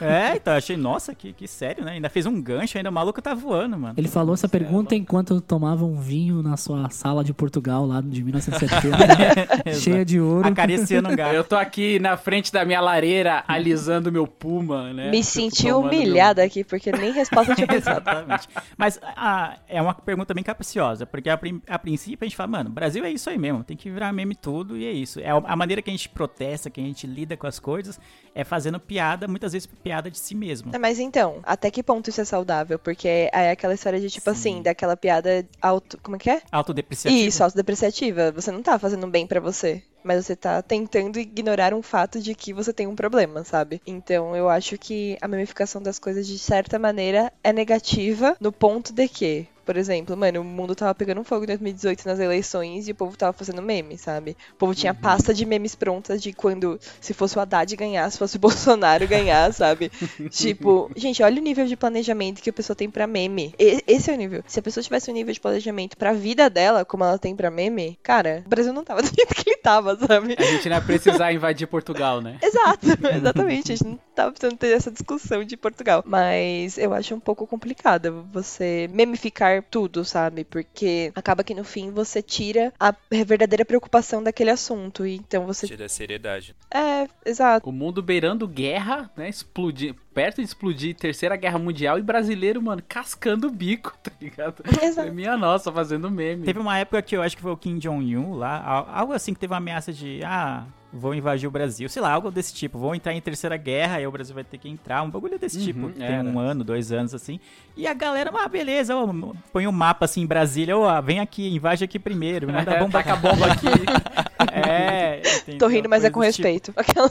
é, 0.00 0.36
então 0.36 0.54
achei, 0.54 0.76
nossa, 0.76 1.14
que, 1.14 1.32
que 1.32 1.46
sério, 1.46 1.84
né? 1.84 1.92
Ainda 1.92 2.08
fez 2.08 2.26
um 2.26 2.40
gancho, 2.40 2.78
ainda 2.78 2.90
o 2.90 2.92
maluco 2.92 3.20
tá 3.20 3.34
voando, 3.34 3.78
mano. 3.78 3.94
Ele 3.96 4.08
falou 4.08 4.34
essa 4.34 4.48
pergunta 4.48 4.94
enquanto 4.94 5.40
tomava 5.40 5.84
um 5.84 6.00
vinho 6.00 6.42
na 6.42 6.56
sua 6.56 6.88
sala 6.90 7.22
de 7.22 7.34
Portugal 7.34 7.84
lá 7.86 8.00
de 8.00 8.22
1970, 8.24 9.74
cheia 9.74 10.04
de 10.04 10.20
ouro. 10.20 10.48
Acariciando 10.48 11.08
um 11.08 11.16
gato. 11.16 11.34
Eu 11.34 11.44
tô 11.44 11.56
aqui 11.56 11.98
na 12.02 12.16
frente 12.16 12.52
da 12.52 12.64
minha 12.64 12.80
lareira, 12.80 13.44
alisando 13.46 14.10
meu 14.10 14.26
puma, 14.26 14.92
né? 14.92 15.10
Me 15.10 15.22
senti 15.22 15.70
humilhada 15.70 16.42
aqui, 16.42 16.64
porque 16.64 16.90
nem 16.92 17.12
resposta 17.12 17.54
tinha 17.54 17.66
pensado. 17.68 18.00
Exatamente. 18.02 18.48
Mas 18.76 18.98
ah, 19.02 19.56
é 19.68 19.80
uma 19.80 19.94
pergunta 19.94 20.34
bem 20.34 20.42
capciosa, 20.42 21.06
porque 21.06 21.30
a, 21.30 21.38
a 21.68 21.78
princípio 21.78 22.24
a 22.24 22.28
gente 22.28 22.36
fala, 22.36 22.48
mano, 22.48 22.70
Brasil 22.70 23.04
é 23.04 23.10
isso 23.10 23.30
aí 23.30 23.38
mesmo, 23.38 23.62
tem 23.62 23.76
que 23.76 23.88
virar 23.88 24.12
meme 24.12 24.34
tudo 24.34 24.76
e 24.76 24.84
é 24.84 24.92
isso. 24.92 25.20
É 25.20 25.30
a 25.30 25.52
a 25.52 25.56
maneira 25.56 25.82
que 25.82 25.90
a 25.90 25.92
gente 25.92 26.08
protesta, 26.08 26.70
que 26.70 26.80
a 26.80 26.84
gente 26.84 27.06
lida 27.06 27.36
com 27.36 27.46
as 27.46 27.58
coisas, 27.58 28.00
é 28.34 28.42
fazendo 28.42 28.80
piada, 28.80 29.28
muitas 29.28 29.52
vezes 29.52 29.66
piada 29.66 30.10
de 30.10 30.18
si 30.18 30.34
mesmo. 30.34 30.74
É, 30.74 30.78
Mas 30.78 30.98
então, 30.98 31.40
até 31.42 31.70
que 31.70 31.82
ponto 31.82 32.08
isso 32.08 32.22
é 32.22 32.24
saudável? 32.24 32.78
Porque 32.78 33.28
é 33.30 33.50
aquela 33.50 33.74
história 33.74 34.00
de, 34.00 34.08
tipo 34.08 34.30
assim, 34.30 34.62
daquela 34.62 34.96
piada 34.96 35.46
auto... 35.60 35.98
Como 36.02 36.16
é 36.16 36.18
que 36.18 36.30
é? 36.30 36.42
Autodepreciativo. 36.50 37.28
Isso, 37.28 37.44
autodepreciativa. 37.44 38.32
Você 38.32 38.50
não 38.50 38.62
tá 38.62 38.78
fazendo 38.78 39.06
bem 39.06 39.26
pra 39.26 39.40
você. 39.40 39.82
Mas 40.02 40.24
você 40.26 40.36
tá 40.36 40.60
tentando 40.62 41.18
ignorar 41.18 41.74
um 41.74 41.82
fato 41.82 42.20
de 42.20 42.34
que 42.34 42.52
você 42.52 42.72
tem 42.72 42.86
um 42.86 42.96
problema, 42.96 43.44
sabe? 43.44 43.80
Então 43.86 44.36
eu 44.36 44.48
acho 44.48 44.76
que 44.78 45.16
a 45.20 45.28
memificação 45.28 45.82
das 45.82 45.98
coisas, 45.98 46.26
de 46.26 46.38
certa 46.38 46.78
maneira, 46.78 47.32
é 47.42 47.52
negativa 47.52 48.36
no 48.40 48.52
ponto 48.52 48.92
de 48.92 49.08
que. 49.08 49.48
Por 49.64 49.76
exemplo, 49.76 50.16
mano, 50.16 50.40
o 50.40 50.44
mundo 50.44 50.74
tava 50.74 50.94
pegando 50.94 51.22
fogo 51.24 51.44
em 51.44 51.46
2018 51.48 52.06
nas 52.06 52.18
eleições 52.18 52.88
e 52.88 52.92
o 52.92 52.94
povo 52.94 53.16
tava 53.16 53.32
fazendo 53.32 53.62
meme, 53.62 53.96
sabe? 53.96 54.36
O 54.52 54.56
povo 54.56 54.74
tinha 54.74 54.92
pasta 54.94 55.32
de 55.32 55.46
memes 55.46 55.74
prontas 55.74 56.22
de 56.22 56.32
quando, 56.32 56.78
se 57.00 57.14
fosse 57.14 57.36
o 57.36 57.40
Haddad 57.40 57.74
ganhar, 57.76 58.10
se 58.10 58.18
fosse 58.18 58.36
o 58.36 58.40
Bolsonaro 58.40 59.06
ganhar, 59.06 59.52
sabe? 59.52 59.90
tipo, 60.30 60.90
gente, 60.96 61.22
olha 61.22 61.40
o 61.40 61.44
nível 61.44 61.66
de 61.66 61.76
planejamento 61.76 62.42
que 62.42 62.50
a 62.50 62.52
pessoa 62.52 62.76
tem 62.76 62.90
pra 62.90 63.06
meme. 63.06 63.54
E- 63.58 63.82
esse 63.86 64.10
é 64.10 64.14
o 64.14 64.16
nível. 64.16 64.42
Se 64.46 64.58
a 64.58 64.62
pessoa 64.62 64.82
tivesse 64.82 65.10
um 65.10 65.14
nível 65.14 65.32
de 65.32 65.40
planejamento 65.40 65.96
pra 65.96 66.12
vida 66.12 66.48
dela, 66.50 66.84
como 66.84 67.04
ela 67.04 67.18
tem 67.18 67.34
pra 67.36 67.50
meme, 67.50 67.98
cara, 68.02 68.42
o 68.44 68.48
Brasil 68.48 68.72
não 68.72 68.84
tava 68.84 69.00
do 69.02 69.06
jeito 69.08 69.34
que 69.34 69.50
ele 69.50 69.56
tava, 69.58 69.96
sabe? 69.96 70.34
A 70.38 70.42
gente 70.42 70.68
não 70.68 70.76
ia 70.76 70.82
precisar 70.82 71.32
invadir 71.32 71.66
Portugal, 71.66 72.20
né? 72.20 72.38
Exato, 72.42 72.86
exatamente. 73.14 73.72
A 73.72 73.76
gente 73.76 73.86
não 73.88 73.98
tava 74.14 74.30
precisando 74.32 74.58
ter 74.58 74.68
essa 74.76 74.90
discussão 74.90 75.44
de 75.44 75.56
Portugal. 75.56 76.02
Mas 76.06 76.78
eu 76.78 76.92
acho 76.94 77.14
um 77.14 77.20
pouco 77.20 77.46
complicado 77.46 78.26
você 78.32 78.88
memificar 78.92 79.62
tudo, 79.70 80.04
sabe? 80.04 80.44
Porque 80.44 81.12
acaba 81.14 81.42
que 81.44 81.54
no 81.54 81.64
fim 81.64 81.90
você 81.90 82.22
tira 82.22 82.72
a 82.78 82.94
verdadeira 83.10 83.64
preocupação 83.64 84.22
daquele 84.22 84.50
assunto. 84.50 85.06
E 85.06 85.16
então 85.16 85.46
você. 85.46 85.66
Tira 85.66 85.86
a 85.86 85.88
seriedade. 85.88 86.54
É, 86.72 87.08
exato. 87.24 87.68
O 87.68 87.72
mundo 87.72 88.02
beirando 88.02 88.46
guerra, 88.46 89.10
né? 89.16 89.28
Explodir, 89.28 89.94
perto 90.14 90.36
de 90.36 90.42
explodir 90.42 90.94
Terceira 90.94 91.36
Guerra 91.36 91.58
Mundial 91.58 91.98
e 91.98 92.02
brasileiro, 92.02 92.60
mano, 92.62 92.82
cascando 92.86 93.48
o 93.48 93.50
bico, 93.50 93.96
tá 94.02 94.10
ligado? 94.20 94.62
Exato. 94.82 95.08
É 95.08 95.10
minha 95.10 95.36
nossa, 95.36 95.72
fazendo 95.72 96.10
meme. 96.10 96.44
Teve 96.44 96.58
uma 96.58 96.78
época 96.78 97.00
que 97.02 97.16
eu 97.16 97.22
acho 97.22 97.36
que 97.36 97.42
foi 97.42 97.52
o 97.52 97.56
Kim 97.56 97.78
Jong-un 97.78 98.34
lá, 98.34 98.62
al- 98.64 98.88
algo 98.92 99.12
assim 99.12 99.32
que 99.34 99.40
teve 99.40 99.52
uma 99.52 99.58
ameaça 99.58 99.92
de, 99.92 100.20
ah, 100.24 100.64
vou 100.92 101.14
invadir 101.14 101.46
o 101.46 101.50
Brasil. 101.50 101.88
Sei 101.88 102.02
lá, 102.02 102.12
algo 102.12 102.30
desse 102.30 102.52
tipo. 102.54 102.78
Vão 102.78 102.94
entrar 102.94 103.12
em 103.14 103.20
terceira 103.20 103.56
guerra, 103.56 103.96
aí 103.96 104.06
o 104.06 104.10
Brasil 104.12 104.34
vai 104.34 104.44
ter 104.44 104.58
que 104.58 104.68
entrar. 104.68 105.02
Um 105.02 105.10
bagulho 105.10 105.38
desse 105.38 105.58
Uhum, 105.58 105.64
tipo. 105.64 105.90
Tem 105.90 106.06
era. 106.06 106.28
um 106.28 106.38
ano, 106.38 106.62
dois 106.62 106.92
anos, 106.92 107.14
assim. 107.14 107.40
E 107.76 107.86
a 107.86 107.94
galera, 107.94 108.30
ah, 108.34 108.48
beleza, 108.48 108.94
ó, 108.96 109.06
põe 109.52 109.66
um 109.66 109.72
mapa 109.72 110.04
assim 110.04 110.20
em 110.22 110.26
Brasília, 110.26 110.76
ó, 110.76 111.00
vem 111.00 111.20
aqui, 111.20 111.48
invade 111.48 111.82
aqui 111.82 111.98
primeiro, 111.98 112.46
manda 112.52 112.72
É, 112.72 112.78
bomba 112.78 112.92
taca 113.02 113.12
a 113.14 113.16
bomba 113.16 113.46
aqui. 113.46 113.66
É, 114.54 115.22
Tô 115.58 115.66
rindo, 115.66 115.88
mas 115.88 116.04
é 116.04 116.10
com 116.10 116.20
tipo- 116.20 116.26
respeito. 116.26 116.72
Aquela- 116.76 117.10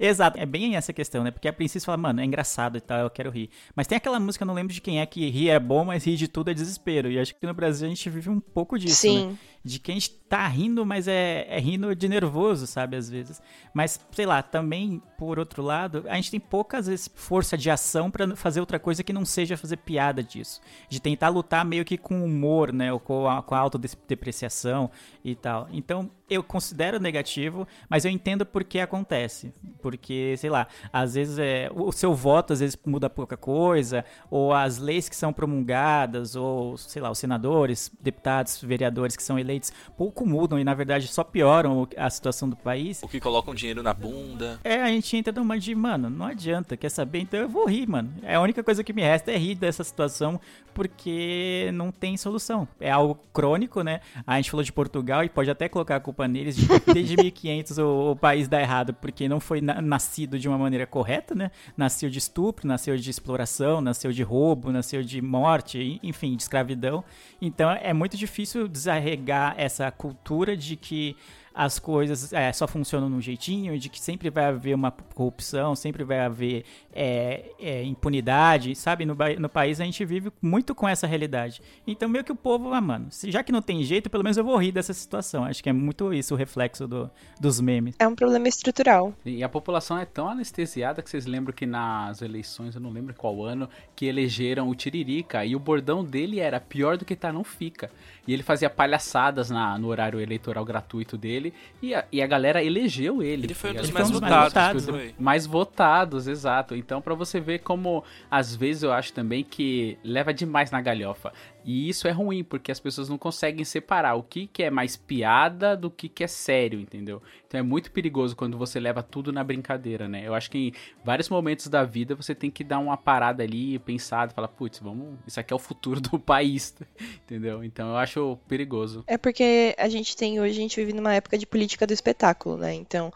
Exato, 0.00 0.38
é 0.38 0.46
bem 0.46 0.76
essa 0.76 0.92
questão, 0.92 1.22
né? 1.22 1.30
Porque 1.30 1.46
a 1.46 1.52
princesa 1.52 1.84
fala, 1.84 1.98
mano, 1.98 2.20
é 2.20 2.24
engraçado 2.24 2.76
e 2.76 2.80
tal, 2.80 2.98
eu 3.00 3.10
quero 3.10 3.30
rir. 3.30 3.50
Mas 3.76 3.86
tem 3.86 3.96
aquela 3.96 4.18
música, 4.18 4.42
eu 4.42 4.46
não 4.46 4.54
lembro 4.54 4.72
de 4.72 4.80
quem 4.80 5.00
é, 5.00 5.06
que 5.06 5.28
rir 5.30 5.50
é 5.50 5.58
bom, 5.60 5.84
mas 5.84 6.04
rir 6.04 6.16
de 6.16 6.26
tudo 6.26 6.50
é 6.50 6.54
desespero. 6.54 7.10
E 7.10 7.18
acho 7.18 7.34
que 7.34 7.46
no 7.46 7.54
Brasil 7.54 7.86
a 7.86 7.90
gente 7.90 8.08
vive 8.10 8.28
um 8.30 8.40
pouco 8.40 8.78
disso, 8.78 9.02
Sim. 9.02 9.26
né? 9.28 9.36
De 9.64 9.78
que 9.78 9.90
a 9.90 9.94
gente 9.94 10.10
tá 10.10 10.46
rindo, 10.46 10.84
mas 10.84 11.08
é, 11.08 11.46
é 11.48 11.58
rindo 11.58 11.94
de 11.94 12.06
nervoso, 12.08 12.66
sabe, 12.66 12.96
às 12.96 13.08
vezes. 13.08 13.40
Mas, 13.72 13.98
sei 14.12 14.26
lá, 14.26 14.42
também, 14.42 15.00
por 15.16 15.38
outro 15.38 15.62
lado, 15.62 16.04
a 16.08 16.16
gente 16.16 16.30
tem 16.30 16.40
poucas 16.40 16.86
vezes 16.86 17.08
força 17.14 17.56
de 17.56 17.70
ação 17.70 18.10
pra 18.10 18.34
fazer 18.36 18.60
outra 18.60 18.78
coisa 18.78 19.02
que 19.02 19.12
não 19.12 19.24
seja 19.24 19.56
fazer 19.56 19.78
piada 19.84 20.22
disso. 20.22 20.60
De 20.88 21.00
tentar 21.00 21.28
lutar 21.28 21.64
meio 21.64 21.84
que 21.84 21.98
com 21.98 22.24
humor, 22.24 22.72
né? 22.72 22.92
Ou 22.92 23.00
com 23.00 23.28
a, 23.28 23.42
com 23.42 23.54
a 23.54 23.58
autodepreciação 23.58 24.90
e 25.24 25.34
tal. 25.34 25.68
Então, 25.72 26.10
eu 26.28 26.42
considero 26.42 26.98
negativo, 26.98 27.66
mas 27.88 28.04
eu 28.04 28.10
entendo 28.10 28.46
por 28.46 28.64
que 28.64 28.80
acontece. 28.80 29.52
Porque, 29.82 30.34
sei 30.38 30.50
lá, 30.50 30.66
às 30.92 31.14
vezes 31.14 31.38
é, 31.38 31.70
o 31.74 31.92
seu 31.92 32.14
voto 32.14 32.52
às 32.52 32.60
vezes 32.60 32.78
muda 32.84 33.10
pouca 33.10 33.36
coisa, 33.36 34.04
ou 34.30 34.52
as 34.52 34.78
leis 34.78 35.08
que 35.08 35.16
são 35.16 35.32
promulgadas, 35.32 36.34
ou, 36.34 36.76
sei 36.78 37.02
lá, 37.02 37.10
os 37.10 37.18
senadores, 37.18 37.92
deputados, 38.00 38.60
vereadores 38.62 39.16
que 39.16 39.22
são 39.22 39.38
eleitos 39.38 39.72
pouco 39.96 40.26
mudam 40.26 40.58
e, 40.58 40.64
na 40.64 40.74
verdade, 40.74 41.08
só 41.08 41.22
pioram 41.22 41.86
a 41.96 42.08
situação 42.08 42.48
do 42.48 42.56
país. 42.56 43.02
O 43.02 43.08
que 43.08 43.20
colocam 43.20 43.54
dinheiro 43.54 43.82
na 43.82 43.92
bunda. 43.92 44.58
É, 44.64 44.82
a 44.82 44.88
gente 44.88 45.16
entra 45.16 45.32
numa 45.32 45.58
de, 45.58 45.74
mano, 45.74 46.08
não 46.08 46.26
adianta, 46.26 46.76
quer 46.76 46.90
saber? 46.90 47.20
Então 47.20 47.38
eu 47.38 47.48
vou 47.48 47.66
rir, 47.66 47.86
mano. 47.86 48.12
É 48.22 48.34
a 48.34 48.40
única 48.40 48.62
coisa 48.62 48.82
que 48.82 48.92
me 48.92 49.02
resta 49.02 49.30
é 49.30 49.36
rir 49.36 49.54
dessa 49.74 49.84
situação, 49.84 50.40
porque 50.72 51.70
não 51.74 51.90
tem 51.90 52.16
solução. 52.16 52.66
É 52.80 52.90
algo 52.90 53.18
crônico, 53.32 53.82
né? 53.82 54.00
A 54.26 54.36
gente 54.36 54.50
falou 54.50 54.62
de 54.64 54.72
Portugal 54.72 55.24
e 55.24 55.28
pode 55.28 55.50
até 55.50 55.68
colocar 55.68 55.96
a 55.96 56.00
culpa 56.00 56.26
neles 56.28 56.56
de 56.56 56.66
que 56.80 56.92
desde 56.94 57.16
1500 57.20 57.78
o, 57.78 58.10
o 58.12 58.16
país 58.16 58.48
dá 58.48 58.60
errado, 58.60 58.94
porque 58.94 59.28
não 59.28 59.40
foi 59.40 59.60
na- 59.60 59.80
nascido 59.80 60.38
de 60.38 60.48
uma 60.48 60.58
maneira 60.58 60.86
correta, 60.86 61.34
né? 61.34 61.50
Nasceu 61.76 62.08
de 62.10 62.18
estupro, 62.18 62.66
nasceu 62.66 62.96
de 62.96 63.10
exploração, 63.10 63.80
nasceu 63.80 64.12
de 64.12 64.22
roubo, 64.22 64.70
nasceu 64.70 65.02
de 65.02 65.20
morte, 65.22 65.98
enfim, 66.02 66.36
de 66.36 66.42
escravidão. 66.42 67.04
Então 67.40 67.70
é 67.70 67.92
muito 67.92 68.16
difícil 68.16 68.68
desarregar 68.68 69.54
essa 69.56 69.90
cultura 69.90 70.56
de 70.56 70.76
que 70.76 71.16
as 71.54 71.78
coisas 71.78 72.32
é, 72.32 72.52
só 72.52 72.66
funcionam 72.66 73.08
num 73.08 73.20
jeitinho, 73.20 73.78
de 73.78 73.88
que 73.88 74.00
sempre 74.00 74.28
vai 74.28 74.46
haver 74.46 74.74
uma 74.74 74.90
corrupção, 74.90 75.76
sempre 75.76 76.02
vai 76.02 76.18
haver 76.18 76.64
é, 76.92 77.44
é, 77.60 77.84
impunidade, 77.84 78.74
sabe? 78.74 79.04
No, 79.04 79.16
no 79.38 79.48
país 79.48 79.80
a 79.80 79.84
gente 79.84 80.04
vive 80.04 80.32
muito 80.42 80.74
com 80.74 80.88
essa 80.88 81.06
realidade. 81.06 81.62
Então, 81.86 82.08
meio 82.08 82.24
que 82.24 82.32
o 82.32 82.36
povo, 82.36 82.72
ah, 82.72 82.80
mano, 82.80 83.06
se, 83.10 83.30
já 83.30 83.42
que 83.42 83.52
não 83.52 83.62
tem 83.62 83.84
jeito, 83.84 84.10
pelo 84.10 84.24
menos 84.24 84.36
eu 84.36 84.42
vou 84.44 84.56
rir 84.56 84.72
dessa 84.72 84.92
situação. 84.92 85.44
Acho 85.44 85.62
que 85.62 85.68
é 85.68 85.72
muito 85.72 86.12
isso 86.12 86.34
o 86.34 86.36
reflexo 86.36 86.88
do- 86.88 87.10
dos 87.40 87.60
memes. 87.60 87.94
É 87.98 88.06
um 88.08 88.14
problema 88.14 88.48
estrutural. 88.48 89.14
E 89.24 89.42
a 89.44 89.48
população 89.48 89.96
é 89.98 90.04
tão 90.04 90.28
anestesiada 90.28 91.02
que 91.02 91.08
vocês 91.10 91.26
lembram 91.26 91.54
que 91.54 91.66
nas 91.66 92.20
eleições, 92.22 92.74
eu 92.74 92.80
não 92.80 92.90
lembro 92.90 93.14
qual 93.14 93.44
ano, 93.44 93.68
que 93.94 94.06
elegeram 94.06 94.68
o 94.68 94.74
Tiririca 94.74 95.44
e 95.44 95.54
o 95.54 95.58
bordão 95.60 96.04
dele 96.04 96.40
era 96.40 96.58
pior 96.58 96.96
do 96.96 97.04
que 97.04 97.14
tá, 97.14 97.32
não 97.32 97.44
fica. 97.44 97.90
E 98.26 98.32
ele 98.32 98.42
fazia 98.42 98.68
palhaçadas 98.70 99.50
na- 99.50 99.78
no 99.78 99.88
horário 99.88 100.20
eleitoral 100.20 100.64
gratuito 100.64 101.16
dele 101.16 101.43
e 101.82 101.94
a, 101.94 102.04
e 102.12 102.22
a 102.22 102.26
galera 102.26 102.62
elegeu 102.62 103.22
ele. 103.22 103.46
Ele 103.46 103.54
foi 103.54 103.70
um 103.70 103.74
tá 103.74 103.80
dos 103.80 103.90
mais 103.90 104.08
foi 104.08 104.16
um 104.16 104.20
dos 104.20 104.20
mais 104.20 104.44
votados. 104.44 104.84
votados, 104.84 105.02
foi. 105.02 105.14
mais 105.18 105.46
votados, 105.46 106.28
exato. 106.28 106.74
Então, 106.76 107.02
pra 107.02 107.14
você 107.14 107.40
ver 107.40 107.60
como, 107.60 108.04
às 108.30 108.54
vezes, 108.54 108.82
eu 108.82 108.92
acho 108.92 109.12
também 109.12 109.42
que 109.42 109.98
leva 110.04 110.32
demais 110.32 110.70
na 110.70 110.80
galhofa. 110.80 111.32
E 111.64 111.88
isso 111.88 112.06
é 112.06 112.10
ruim, 112.10 112.44
porque 112.44 112.70
as 112.70 112.78
pessoas 112.78 113.08
não 113.08 113.16
conseguem 113.16 113.64
separar 113.64 114.14
o 114.14 114.22
que, 114.22 114.46
que 114.46 114.62
é 114.62 114.70
mais 114.70 114.96
piada 114.96 115.76
do 115.76 115.90
que, 115.90 116.08
que 116.08 116.22
é 116.22 116.26
sério, 116.26 116.78
entendeu? 116.78 117.22
Então 117.54 117.60
é 117.60 117.62
muito 117.62 117.92
perigoso 117.92 118.34
quando 118.34 118.58
você 118.58 118.80
leva 118.80 119.00
tudo 119.00 119.32
na 119.32 119.44
brincadeira, 119.44 120.08
né? 120.08 120.22
Eu 120.26 120.34
acho 120.34 120.50
que 120.50 120.58
em 120.58 120.72
vários 121.04 121.28
momentos 121.28 121.68
da 121.68 121.84
vida 121.84 122.16
você 122.16 122.34
tem 122.34 122.50
que 122.50 122.64
dar 122.64 122.80
uma 122.80 122.96
parada 122.96 123.44
ali, 123.44 123.78
pensar, 123.78 124.28
falar, 124.32 124.48
putz, 124.48 124.80
vamos. 124.80 125.16
Isso 125.24 125.38
aqui 125.38 125.52
é 125.52 125.56
o 125.56 125.58
futuro 125.60 126.00
do 126.00 126.18
país, 126.18 126.74
entendeu? 127.22 127.62
Então 127.62 127.90
eu 127.90 127.96
acho 127.96 128.36
perigoso. 128.48 129.04
É 129.06 129.16
porque 129.16 129.72
a 129.78 129.88
gente 129.88 130.16
tem 130.16 130.40
hoje, 130.40 130.50
a 130.50 130.62
gente 130.62 130.80
vive 130.80 130.92
numa 130.92 131.14
época 131.14 131.38
de 131.38 131.46
política 131.46 131.86
do 131.86 131.92
espetáculo, 131.92 132.56
né? 132.56 132.74
Então, 132.74 133.12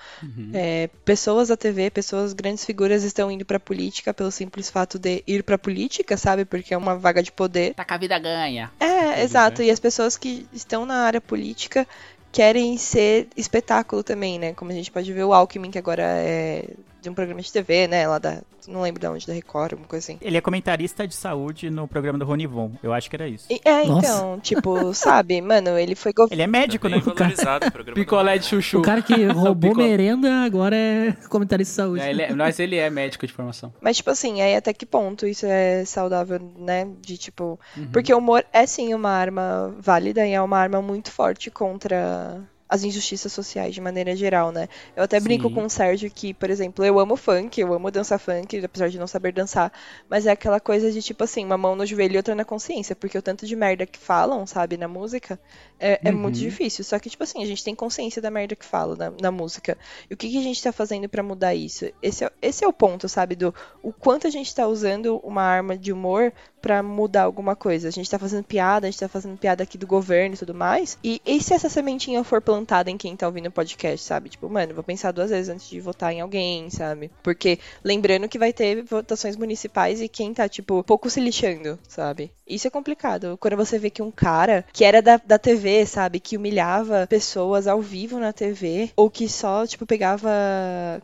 é, 0.54 0.88
pessoas 1.04 1.48
da 1.48 1.56
TV, 1.56 1.90
pessoas, 1.90 2.32
grandes 2.32 2.64
figuras 2.64 3.02
estão 3.02 3.32
indo 3.32 3.44
pra 3.44 3.58
política 3.58 4.14
pelo 4.14 4.30
simples 4.30 4.70
fato 4.70 5.00
de 5.00 5.24
ir 5.26 5.42
pra 5.42 5.58
política, 5.58 6.16
sabe? 6.16 6.44
Porque 6.44 6.72
é 6.72 6.78
uma 6.78 6.96
vaga 6.96 7.24
de 7.24 7.32
poder. 7.32 7.74
Tá 7.74 7.84
com 7.84 7.94
a 7.94 7.98
vida 7.98 8.16
ganha. 8.20 8.70
É, 8.78 9.20
exato. 9.20 9.64
E 9.64 9.70
as 9.70 9.80
pessoas 9.80 10.16
que 10.16 10.46
estão 10.52 10.86
na 10.86 10.98
área 10.98 11.20
política 11.20 11.88
querem 12.32 12.76
ser 12.78 13.28
espetáculo 13.36 14.02
também, 14.02 14.38
né? 14.38 14.54
Como 14.54 14.70
a 14.70 14.74
gente 14.74 14.90
pode 14.90 15.12
ver 15.12 15.24
o 15.24 15.32
Alckmin, 15.32 15.70
que 15.70 15.78
agora 15.78 16.02
é 16.02 16.64
de 17.00 17.08
um 17.08 17.14
programa 17.14 17.40
de 17.40 17.52
TV, 17.52 17.86
né? 17.86 18.06
Lá 18.06 18.18
da. 18.18 18.40
Não 18.66 18.82
lembro 18.82 19.00
de 19.00 19.06
onde, 19.06 19.26
da 19.26 19.32
Record, 19.32 19.72
alguma 19.72 19.88
coisa 19.88 20.04
assim. 20.04 20.18
Ele 20.20 20.36
é 20.36 20.40
comentarista 20.42 21.08
de 21.08 21.14
saúde 21.14 21.70
no 21.70 21.88
programa 21.88 22.18
do 22.18 22.26
Ronivon. 22.26 22.72
Eu 22.82 22.92
acho 22.92 23.08
que 23.08 23.16
era 23.16 23.26
isso. 23.26 23.46
E- 23.48 23.60
é, 23.64 23.84
Nossa. 23.86 24.06
então, 24.06 24.40
tipo, 24.40 24.92
sabe, 24.92 25.40
mano, 25.40 25.78
ele 25.78 25.94
foi 25.94 26.12
governo. 26.12 26.34
Ele 26.34 26.42
é 26.42 26.46
médico, 26.46 26.86
né? 26.86 26.96
bem 27.00 27.14
valorizado 27.14 27.66
o 27.66 27.72
programa. 27.72 27.94
Picolé 27.94 28.36
de 28.36 28.44
chuchu. 28.44 28.80
O 28.80 28.82
cara 28.82 29.00
que 29.00 29.14
roubou 29.32 29.74
merenda 29.74 30.44
agora 30.44 30.76
é 30.76 31.12
comentarista 31.30 31.72
de 31.72 31.76
saúde. 31.76 32.02
É, 32.02 32.10
ele 32.10 32.22
é- 32.22 32.34
mas 32.34 32.58
ele 32.60 32.76
é 32.76 32.90
médico 32.90 33.26
de 33.26 33.32
formação. 33.32 33.72
Mas, 33.80 33.96
tipo 33.96 34.10
assim, 34.10 34.42
aí 34.42 34.54
até 34.54 34.74
que 34.74 34.84
ponto 34.84 35.26
isso 35.26 35.46
é 35.46 35.84
saudável, 35.86 36.38
né? 36.58 36.86
De 37.00 37.16
tipo. 37.16 37.58
Porque 37.90 38.12
o 38.12 38.18
humor 38.18 38.44
é 38.52 38.66
sim 38.66 38.92
uma 38.92 39.10
arma 39.10 39.74
válida 39.78 40.26
e 40.26 40.32
é 40.32 40.42
uma 40.42 40.58
arma 40.58 40.82
muito 40.82 41.10
forte 41.10 41.50
contra 41.50 42.38
as 42.68 42.84
injustiças 42.84 43.32
sociais 43.32 43.74
de 43.74 43.80
maneira 43.80 44.14
geral, 44.14 44.52
né? 44.52 44.68
Eu 44.94 45.02
até 45.04 45.18
brinco 45.18 45.48
Sim. 45.48 45.54
com 45.54 45.64
o 45.64 45.70
Sérgio 45.70 46.10
que, 46.10 46.34
por 46.34 46.50
exemplo, 46.50 46.84
eu 46.84 46.98
amo 47.00 47.16
funk, 47.16 47.60
eu 47.60 47.72
amo 47.72 47.90
dançar 47.90 48.18
funk, 48.18 48.62
apesar 48.64 48.88
de 48.88 48.98
não 48.98 49.06
saber 49.06 49.32
dançar, 49.32 49.72
mas 50.08 50.26
é 50.26 50.30
aquela 50.30 50.60
coisa 50.60 50.92
de 50.92 51.00
tipo 51.00 51.24
assim, 51.24 51.44
uma 51.44 51.56
mão 51.56 51.74
no 51.74 51.86
joelho 51.86 52.14
e 52.14 52.16
outra 52.16 52.34
na 52.34 52.44
consciência, 52.44 52.94
porque 52.94 53.16
o 53.16 53.22
tanto 53.22 53.46
de 53.46 53.56
merda 53.56 53.86
que 53.86 53.98
falam, 53.98 54.46
sabe, 54.46 54.76
na 54.76 54.88
música, 54.88 55.38
é, 55.80 56.00
é 56.04 56.12
muito 56.12 56.38
difícil. 56.38 56.84
Só 56.84 56.98
que, 56.98 57.08
tipo 57.08 57.22
assim, 57.22 57.42
a 57.42 57.46
gente 57.46 57.62
tem 57.62 57.74
consciência 57.74 58.20
da 58.20 58.30
merda 58.30 58.56
que 58.56 58.64
fala 58.64 58.96
na, 58.96 59.12
na 59.20 59.30
música. 59.30 59.78
E 60.10 60.14
o 60.14 60.16
que, 60.16 60.28
que 60.28 60.38
a 60.38 60.42
gente 60.42 60.62
tá 60.62 60.72
fazendo 60.72 61.08
pra 61.08 61.22
mudar 61.22 61.54
isso? 61.54 61.86
Esse 62.02 62.24
é, 62.24 62.32
esse 62.42 62.64
é 62.64 62.68
o 62.68 62.72
ponto, 62.72 63.08
sabe, 63.08 63.36
do 63.36 63.54
o 63.82 63.92
quanto 63.92 64.26
a 64.26 64.30
gente 64.30 64.54
tá 64.54 64.66
usando 64.66 65.18
uma 65.18 65.42
arma 65.42 65.76
de 65.76 65.92
humor 65.92 66.32
pra 66.60 66.82
mudar 66.82 67.22
alguma 67.22 67.56
coisa. 67.56 67.88
A 67.88 67.90
gente 67.90 68.10
tá 68.10 68.18
fazendo 68.18 68.44
piada, 68.44 68.86
a 68.86 68.90
gente 68.90 69.00
tá 69.00 69.08
fazendo 69.08 69.38
piada 69.38 69.62
aqui 69.62 69.78
do 69.78 69.86
governo 69.86 70.34
e 70.34 70.38
tudo 70.38 70.54
mais. 70.54 70.98
E, 71.02 71.20
e 71.24 71.40
se 71.40 71.54
essa 71.54 71.68
sementinha 71.68 72.22
for 72.24 72.40
plantada 72.40 72.90
em 72.90 72.96
quem 72.96 73.16
tá 73.16 73.26
ouvindo 73.26 73.46
o 73.46 73.52
podcast, 73.52 74.04
sabe? 74.04 74.28
Tipo, 74.28 74.48
mano, 74.48 74.74
vou 74.74 74.84
pensar 74.84 75.12
duas 75.12 75.30
vezes 75.30 75.48
antes 75.48 75.68
de 75.68 75.80
votar 75.80 76.12
em 76.12 76.20
alguém, 76.20 76.70
sabe? 76.70 77.10
Porque 77.22 77.58
lembrando 77.82 78.28
que 78.28 78.38
vai 78.38 78.52
ter 78.52 78.82
votações 78.82 79.36
municipais 79.36 80.00
e 80.00 80.08
quem 80.08 80.34
tá, 80.34 80.48
tipo, 80.48 80.82
pouco 80.82 81.08
se 81.08 81.20
lixando, 81.20 81.78
sabe? 81.88 82.32
Isso 82.46 82.66
é 82.66 82.70
complicado. 82.70 83.36
Quando 83.38 83.56
você 83.56 83.78
vê 83.78 83.90
que 83.90 84.02
um 84.02 84.10
cara 84.10 84.64
que 84.72 84.84
era 84.84 85.02
da, 85.02 85.16
da 85.16 85.38
TV, 85.38 85.84
sabe? 85.86 86.18
Que 86.18 86.36
humilhava 86.36 87.06
pessoas 87.06 87.66
ao 87.66 87.80
vivo 87.80 88.18
na 88.18 88.32
TV, 88.32 88.90
ou 88.96 89.10
que 89.10 89.28
só, 89.28 89.66
tipo, 89.66 89.86
pegava 89.86 90.30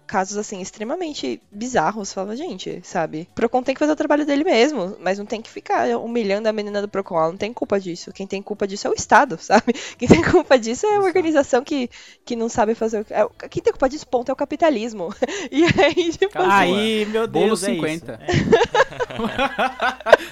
casos, 0.06 0.36
assim, 0.36 0.60
extremamente 0.60 1.40
bizarros, 1.50 2.12
falava, 2.12 2.36
gente, 2.36 2.80
sabe? 2.82 3.28
Procon 3.34 3.62
tem 3.62 3.74
que 3.74 3.78
fazer 3.78 3.92
o 3.92 3.96
trabalho 3.96 4.26
dele 4.26 4.44
mesmo, 4.44 4.96
mas 5.00 5.18
não 5.18 5.26
tem 5.26 5.42
que 5.44 5.50
ficar 5.50 5.86
humilhando 5.98 6.48
a 6.48 6.52
menina 6.52 6.80
do 6.82 6.88
Procon. 6.88 7.16
Ela 7.16 7.28
não 7.30 7.36
tem 7.36 7.52
culpa 7.52 7.78
disso. 7.78 8.12
Quem 8.12 8.26
tem 8.26 8.42
culpa 8.42 8.66
disso 8.66 8.86
é 8.88 8.90
o 8.90 8.94
Estado, 8.94 9.38
sabe? 9.40 9.72
Quem 9.98 10.08
tem 10.08 10.22
culpa 10.22 10.58
disso 10.58 10.86
é 10.86 10.96
a 10.96 11.00
organização 11.00 11.62
que, 11.62 11.88
que 12.24 12.34
não 12.34 12.48
sabe 12.48 12.74
fazer 12.74 13.00
o. 13.02 13.06
é 13.10 13.24
o- 13.24 13.30
Quem 13.30 13.62
tem 13.62 13.72
culpa 13.72 13.88
disso, 13.88 14.06
ponto, 14.08 14.28
é 14.30 14.32
o 14.32 14.36
capitalismo. 14.36 15.14
E 15.52 15.64
aí, 15.64 16.10
tipo, 16.12 16.30
Calma. 16.32 16.54
Aí, 16.58 17.06
meu 17.06 17.26
Deus, 17.28 17.60
Bolo 17.62 17.72
é 17.72 17.74
50. 17.76 18.20
isso. 18.28 18.44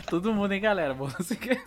Todo 0.08 0.32
mundo, 0.32 0.52
hein, 0.52 0.60
galera? 0.60 0.94
Bolo 0.94 1.12
50. 1.20 1.60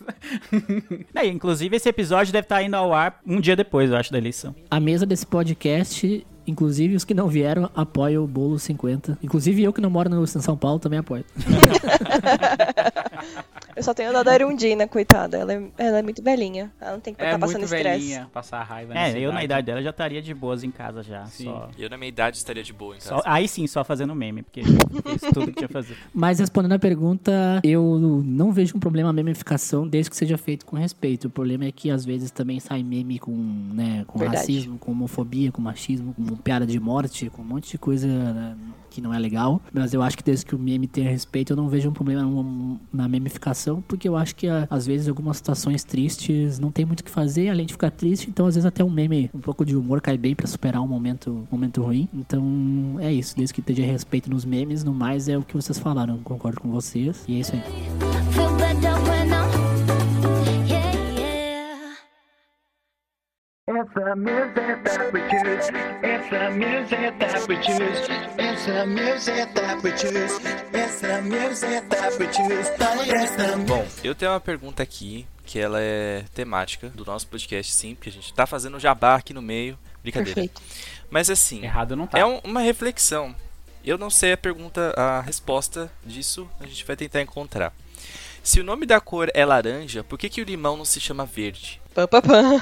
É, 1.14 1.26
inclusive, 1.28 1.76
esse 1.76 1.88
episódio 1.88 2.34
deve 2.34 2.46
estar 2.46 2.62
indo 2.64 2.76
ao 2.76 2.94
ar 2.94 3.20
um 3.26 3.40
dia 3.40 3.56
depois, 3.56 3.90
eu 3.90 3.98
acho, 3.98 4.12
da 4.12 4.18
eleição. 4.18 4.56
A 4.70 4.80
mesa 4.80 5.06
desse 5.06 5.26
podcast, 5.26 6.26
inclusive 6.48 6.96
os 6.96 7.04
que 7.06 7.14
não 7.14 7.28
vieram, 7.28 7.70
apoiam 7.76 8.24
o 8.24 8.28
Bolo 8.28 8.58
50. 8.60 9.18
Inclusive 9.24 9.64
eu 9.64 9.74
que 9.74 9.82
não 9.82 9.90
moro 9.90 10.10
no 10.10 10.24
em 10.24 10.28
São 10.28 10.58
Paulo 10.58 10.80
também 10.80 11.00
apoio. 11.00 11.24
eu 13.76 13.84
só 13.84 13.94
tenho 13.94 14.12
dó 14.14 14.24
da 14.24 14.34
Erundina, 14.34 14.88
coitada. 14.88 15.38
Ela 15.38 15.54
é, 15.54 15.64
ela 15.78 16.00
é 16.00 16.02
muito 16.02 16.22
velhinha. 16.24 16.72
Ela 16.80 16.94
não 16.94 17.00
tem 17.00 17.14
que 17.14 17.22
É 17.22 17.26
estar 17.26 17.40
passando 17.40 17.60
muito 17.60 17.74
estresse. 17.74 18.00
velhinha, 18.00 18.28
passar 18.34 18.64
raiva 18.64 18.94
É, 18.98 19.18
eu 19.20 19.32
na 19.34 19.44
idade 19.44 19.66
dela 19.66 19.82
já 19.82 19.90
estaria 19.90 20.22
de 20.22 20.34
boas 20.34 20.64
em 20.64 20.72
casa 20.72 21.04
já. 21.04 21.26
Sim. 21.26 21.46
Só, 21.46 21.70
Eu 21.78 21.90
na 21.90 21.98
minha 21.98 22.10
idade 22.10 22.38
estaria 22.38 22.64
de 22.64 22.74
boa 22.74 22.96
em 22.96 23.00
casa. 23.00 23.16
só- 23.18 23.22
aí 23.26 23.48
sim, 23.48 23.68
só 23.68 23.84
fazendo 23.84 24.14
meme, 24.16 24.44
porque 24.44 24.64
fiz 25.20 25.22
tudo 25.34 25.48
que 25.48 25.54
tinha 25.54 25.68
que 25.68 25.74
fazer. 25.74 25.98
Mas 26.14 26.40
respondendo 26.40 26.74
a 26.74 26.80
pergunta, 26.80 27.60
eu 27.64 28.00
não 28.26 28.52
vejo 28.52 28.76
um 28.78 28.80
problema 28.80 29.10
a 29.10 29.14
memificação 29.14 29.88
desde 29.88 30.10
que 30.10 30.16
seja 30.18 30.38
feito 30.38 30.66
com 30.66 30.76
respeito. 30.76 31.28
O 31.28 31.30
problema 31.30 31.66
é 31.66 31.72
que 31.72 31.90
às 31.90 32.06
vezes 32.06 32.32
também 32.32 32.60
sai 32.60 32.84
meme 32.84 33.20
com, 33.20 33.32
né, 33.74 34.04
com 34.08 34.20
Verdade. 34.20 34.40
racismo, 34.40 34.78
com 34.78 34.92
homofobia, 34.92 35.52
com 35.52 35.62
machismo, 35.62 36.14
com 36.14 36.35
com 36.36 36.42
piada 36.42 36.66
de 36.66 36.80
morte, 36.80 37.30
com 37.30 37.42
um 37.42 37.46
monte 37.46 37.72
de 37.72 37.78
coisa 37.78 38.08
né, 38.08 38.56
que 38.90 39.02
não 39.02 39.14
é 39.14 39.20
legal. 39.20 39.62
Mas 39.74 39.94
eu 39.94 40.02
acho 40.02 40.18
que 40.18 40.24
desde 40.24 40.46
que 40.46 40.56
o 40.56 40.60
meme 40.60 40.88
tenha 40.88 41.10
respeito, 41.10 41.54
eu 41.54 41.58
não 41.58 41.68
vejo 41.70 41.90
um 41.90 41.94
problema 41.94 42.24
na 42.94 43.08
memificação, 43.08 43.84
porque 43.88 44.08
eu 44.08 44.16
acho 44.16 44.36
que 44.36 44.48
a- 44.48 44.68
às 44.70 44.86
vezes 44.86 45.08
algumas 45.08 45.38
situações 45.38 45.84
tristes 45.84 46.60
não 46.60 46.72
tem 46.72 46.86
muito 46.86 47.02
o 47.02 47.04
que 47.04 47.12
fazer, 47.12 47.50
além 47.50 47.66
de 47.66 47.74
ficar 47.74 47.92
triste, 47.92 48.30
então 48.30 48.46
às 48.46 48.56
vezes 48.56 48.66
até 48.66 48.84
um 48.84 48.90
meme, 48.90 49.30
um 49.34 49.40
pouco 49.40 49.66
de 49.66 49.76
humor 49.76 50.02
cai 50.02 50.18
bem 50.18 50.36
pra 50.36 50.48
superar 50.48 50.82
um 50.82 50.88
momento, 50.88 51.48
momento 51.52 51.82
ruim. 51.82 52.08
Então 52.14 52.98
é 53.00 53.12
isso, 53.12 53.36
desde 53.36 53.54
que 53.54 53.60
esteja 53.60 53.84
respeito 53.84 54.30
nos 54.30 54.46
memes, 54.46 54.84
no 54.84 54.94
mais 54.94 55.28
é 55.28 55.38
o 55.38 55.42
que 55.44 55.54
vocês 55.56 55.78
falaram, 55.80 56.18
concordo 56.20 56.60
com 56.62 56.70
vocês. 56.70 57.24
E 57.28 57.36
é 57.36 57.40
isso 57.40 57.52
aí. 57.54 58.55
It's 63.68 63.92
the 63.96 64.16
music 64.16 64.84
that 64.84 65.12
we 65.12 65.22
choose. 65.28 65.70
It's 66.04 66.30
the 66.30 66.52
music 66.52 67.18
that 67.18 67.48
we 67.48 67.58
choose. 67.58 68.08
It's 68.38 68.66
the 68.68 68.86
music 68.86 69.54
that 69.56 69.82
we 69.84 69.92
choose. 69.94 70.40
It's 70.72 71.02
the 71.02 71.22
music 71.24 71.90
that 71.90 72.20
we 72.20 72.28
choose. 72.28 72.70
It's 72.70 73.36
the 73.36 73.56
Bom, 73.66 73.84
eu 74.04 74.14
tenho 74.14 74.32
uma 74.34 74.40
pergunta 74.40 74.84
aqui, 74.84 75.26
que 75.48 75.58
ela 75.58 75.80
é 75.82 76.26
temática 76.36 76.90
do 76.90 77.04
nosso 77.06 77.28
podcast, 77.28 77.74
sim, 77.74 77.96
porque 77.96 78.10
a 78.10 78.12
gente 78.12 78.32
tá 78.36 78.46
fazendo 78.46 78.80
jabá 78.80 79.16
aqui 79.16 79.34
no 79.34 79.42
meio. 79.42 79.80
Brincadeira. 80.04 80.36
Perfeito. 80.36 80.62
Mas 81.10 81.32
assim, 81.32 81.64
Errado 81.64 81.96
não 81.96 82.06
tá. 82.06 82.20
é 82.20 82.26
um- 82.26 82.38
uma 82.44 82.62
reflexão. 82.62 83.36
Eu 83.84 83.98
não 83.98 84.12
sei 84.12 84.34
a 84.34 84.38
pergunta, 84.38 84.94
a 84.96 85.22
resposta 85.22 85.92
disso, 86.06 86.48
a 86.60 86.68
gente 86.68 86.86
vai 86.86 86.96
tentar 86.96 87.20
encontrar. 87.24 87.74
Se 88.44 88.60
o 88.60 88.64
nome 88.64 88.86
da 88.86 89.02
cor 89.02 89.28
é 89.34 89.44
laranja, 89.44 90.04
por 90.04 90.20
que, 90.20 90.30
que 90.30 90.40
o 90.42 90.46
limão 90.46 90.78
não 90.78 90.86
se 90.86 91.02
chama 91.02 91.26
verde? 91.26 91.82
Pam, 91.96 92.08
pam, 92.08 92.22
pam. 92.22 92.60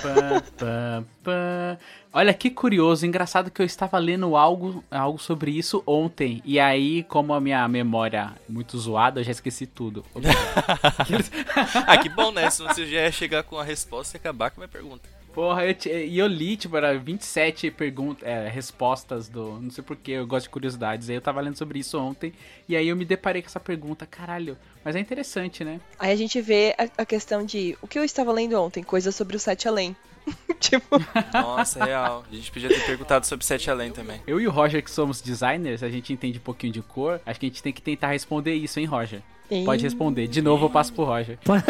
Pã, 0.00 0.42
pã, 0.56 1.04
pã. 1.22 1.78
Olha 2.14 2.32
que 2.32 2.50
curioso, 2.50 3.04
engraçado 3.04 3.50
que 3.50 3.60
eu 3.60 3.66
estava 3.66 3.98
lendo 3.98 4.34
algo, 4.34 4.82
algo 4.90 5.18
sobre 5.18 5.50
isso 5.50 5.82
ontem. 5.86 6.40
E 6.42 6.58
aí, 6.58 7.02
como 7.04 7.34
a 7.34 7.40
minha 7.42 7.68
memória 7.68 8.32
é 8.48 8.50
muito 8.50 8.78
zoada, 8.78 9.20
eu 9.20 9.24
já 9.24 9.32
esqueci 9.32 9.66
tudo. 9.66 10.02
ah, 11.86 11.96
que 11.98 12.08
bom, 12.08 12.32
né? 12.32 12.48
Se 12.48 12.62
você 12.62 12.86
já 12.86 13.02
ia 13.02 13.12
chegar 13.12 13.42
com 13.42 13.58
a 13.58 13.64
resposta 13.64 14.16
e 14.16 14.18
acabar 14.18 14.50
com 14.50 14.62
a 14.62 14.64
minha 14.64 14.68
pergunta. 14.68 15.06
Porra, 15.32 15.64
eu, 15.66 15.74
te- 15.74 15.88
e 15.90 16.18
eu 16.18 16.26
li, 16.26 16.56
tipo, 16.56 16.76
era 16.76 16.96
27 16.98 17.70
perguntas, 17.70 18.26
é, 18.28 18.48
respostas 18.48 19.28
do. 19.28 19.58
Não 19.60 19.70
sei 19.70 19.82
porquê, 19.82 20.12
eu 20.12 20.26
gosto 20.26 20.44
de 20.44 20.50
curiosidades. 20.50 21.08
Aí 21.08 21.16
eu 21.16 21.20
tava 21.22 21.40
lendo 21.40 21.56
sobre 21.56 21.78
isso 21.78 21.98
ontem. 21.98 22.32
E 22.68 22.76
aí 22.76 22.86
eu 22.88 22.96
me 22.96 23.04
deparei 23.04 23.40
com 23.42 23.48
essa 23.48 23.60
pergunta, 23.60 24.04
caralho. 24.06 24.56
Mas 24.84 24.94
é 24.96 25.00
interessante, 25.00 25.64
né? 25.64 25.80
Aí 25.98 26.12
a 26.12 26.16
gente 26.16 26.40
vê 26.40 26.74
a, 26.78 27.02
a 27.02 27.06
questão 27.06 27.44
de 27.44 27.76
o 27.80 27.88
que 27.88 27.98
eu 27.98 28.04
estava 28.04 28.30
lendo 28.32 28.60
ontem, 28.60 28.82
coisas 28.82 29.14
sobre 29.14 29.36
o 29.36 29.40
Sete 29.40 29.66
Além. 29.68 29.96
tipo, 30.60 30.86
Nossa, 31.32 31.84
real. 31.84 32.24
A 32.30 32.34
gente 32.34 32.50
podia 32.52 32.68
ter 32.68 32.84
perguntado 32.84 33.26
sobre 33.26 33.44
Sete 33.44 33.70
Além 33.70 33.90
também. 33.90 34.20
Eu 34.26 34.40
e 34.40 34.46
o 34.46 34.50
Roger, 34.50 34.82
que 34.82 34.90
somos 34.90 35.20
designers, 35.20 35.82
a 35.82 35.88
gente 35.88 36.12
entende 36.12 36.38
um 36.38 36.42
pouquinho 36.42 36.72
de 36.72 36.82
cor. 36.82 37.20
Acho 37.26 37.40
que 37.40 37.46
a 37.46 37.48
gente 37.48 37.62
tem 37.62 37.72
que 37.72 37.82
tentar 37.82 38.08
responder 38.08 38.54
isso, 38.54 38.78
hein, 38.78 38.86
Roger? 38.86 39.20
Pode 39.64 39.82
responder. 39.82 40.26
De 40.28 40.40
novo 40.42 40.66
eu 40.66 40.70
passo 40.70 40.92
pro 40.92 41.04
Roger. 41.04 41.38
Pode- 41.44 41.64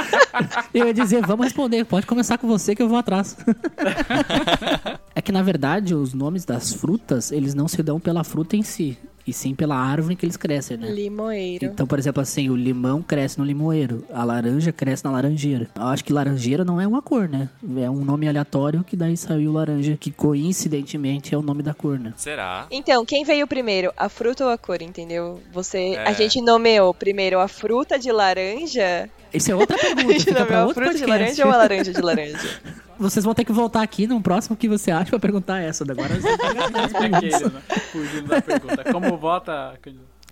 eu 0.74 0.86
ia 0.86 0.94
dizer, 0.94 1.24
vamos 1.26 1.44
responder, 1.44 1.84
pode 1.84 2.06
começar 2.06 2.38
com 2.38 2.46
você 2.46 2.74
que 2.74 2.82
eu 2.82 2.88
vou 2.88 2.98
atrás. 2.98 3.36
é 5.14 5.20
que 5.20 5.32
na 5.32 5.42
verdade 5.42 5.94
os 5.94 6.14
nomes 6.14 6.44
das 6.44 6.72
frutas, 6.72 7.30
eles 7.32 7.54
não 7.54 7.68
se 7.68 7.82
dão 7.82 8.00
pela 8.00 8.24
fruta 8.24 8.56
em 8.56 8.62
si, 8.62 8.96
e 9.26 9.32
sim 9.32 9.54
pela 9.54 9.76
árvore 9.76 10.16
que 10.16 10.24
eles 10.24 10.36
crescem, 10.36 10.76
né? 10.76 10.90
limoeiro. 10.90 11.64
Então, 11.66 11.86
por 11.86 11.98
exemplo, 11.98 12.20
assim, 12.22 12.48
o 12.50 12.56
limão 12.56 13.02
cresce 13.02 13.38
no 13.38 13.44
limoeiro, 13.44 14.04
a 14.12 14.24
laranja 14.24 14.72
cresce 14.72 15.04
na 15.04 15.10
laranjeira. 15.10 15.68
Eu 15.76 15.82
acho 15.84 16.04
que 16.04 16.12
laranjeira 16.12 16.64
não 16.64 16.80
é 16.80 16.86
uma 16.86 17.00
cor, 17.02 17.28
né? 17.28 17.48
É 17.78 17.88
um 17.90 18.04
nome 18.04 18.28
aleatório 18.28 18.82
que 18.84 18.96
daí 18.96 19.16
saiu 19.16 19.52
laranja, 19.52 19.96
que 19.98 20.10
coincidentemente 20.10 21.34
é 21.34 21.38
o 21.38 21.42
nome 21.42 21.62
da 21.62 21.72
cor, 21.74 21.98
né? 21.98 22.12
Será? 22.16 22.66
Então, 22.70 23.04
quem 23.04 23.24
veio 23.24 23.46
primeiro, 23.46 23.92
a 23.96 24.08
fruta 24.08 24.44
ou 24.44 24.50
a 24.50 24.58
cor, 24.58 24.82
entendeu? 24.82 25.40
Você, 25.52 25.94
É. 25.94 26.04
a 26.08 26.12
gente 26.12 26.40
nomeou 26.40 26.92
primeiro 26.92 27.38
a 27.40 27.48
fruta 27.48 27.98
de 27.98 28.10
laranja. 28.10 29.08
Isso 29.32 29.50
é 29.52 29.54
outra 29.54 29.76
A 29.76 29.78
pergunta, 29.80 30.12
gente 30.12 30.24
fica 30.26 30.44
pra 30.44 30.56
nomeou 30.56 30.70
a 30.70 30.74
fruta 30.74 30.94
de 30.94 31.06
laranja 31.06 31.46
ou 31.46 31.52
a 31.52 31.56
laranja 31.56 31.92
de 31.92 32.00
laranja? 32.00 32.60
Vocês 33.00 33.24
vão 33.24 33.32
ter 33.32 33.44
que 33.46 33.52
voltar 33.52 33.82
aqui 33.82 34.06
no 34.06 34.20
próximo 34.20 34.54
que 34.54 34.68
você 34.68 34.90
acha 34.90 35.08
pra 35.08 35.18
perguntar 35.18 35.58
essa. 35.60 35.84
Agora 35.90 36.14
você 36.20 36.28
as 36.28 36.92
perguntas. 36.92 37.34
Aquele, 37.34 37.48
né? 37.48 37.62
Fugindo 37.90 38.28
da 38.28 38.42
pergunta. 38.42 38.92
Como 38.92 39.16
vota. 39.16 39.72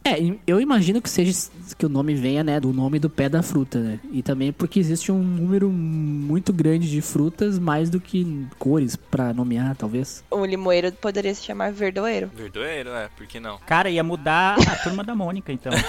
É, 0.08 0.36
eu 0.46 0.60
imagino 0.60 1.02
que 1.02 1.10
seja 1.10 1.32
que 1.76 1.84
o 1.84 1.88
nome 1.88 2.14
venha, 2.14 2.42
né, 2.42 2.58
do 2.58 2.72
nome 2.72 2.98
do 2.98 3.10
pé 3.10 3.28
da 3.28 3.42
fruta, 3.42 3.78
né? 3.78 4.00
E 4.10 4.22
também 4.22 4.52
porque 4.52 4.78
existe 4.80 5.12
um 5.12 5.22
número 5.22 5.68
muito 5.70 6.52
grande 6.52 6.88
de 6.90 7.00
frutas, 7.00 7.58
mais 7.58 7.90
do 7.90 8.00
que 8.00 8.46
cores 8.58 8.96
pra 8.96 9.32
nomear, 9.34 9.76
talvez. 9.76 10.24
O 10.30 10.44
limoeiro 10.44 10.90
poderia 10.92 11.34
se 11.34 11.42
chamar 11.44 11.72
verdoeiro. 11.72 12.30
Verdoeiro, 12.34 12.90
é? 12.90 13.08
Por 13.16 13.26
que 13.26 13.38
não? 13.38 13.58
Cara, 13.66 13.90
ia 13.90 14.02
mudar 14.02 14.56
a 14.58 14.76
turma 14.76 15.04
da 15.04 15.14
Mônica, 15.14 15.52
então. 15.52 15.72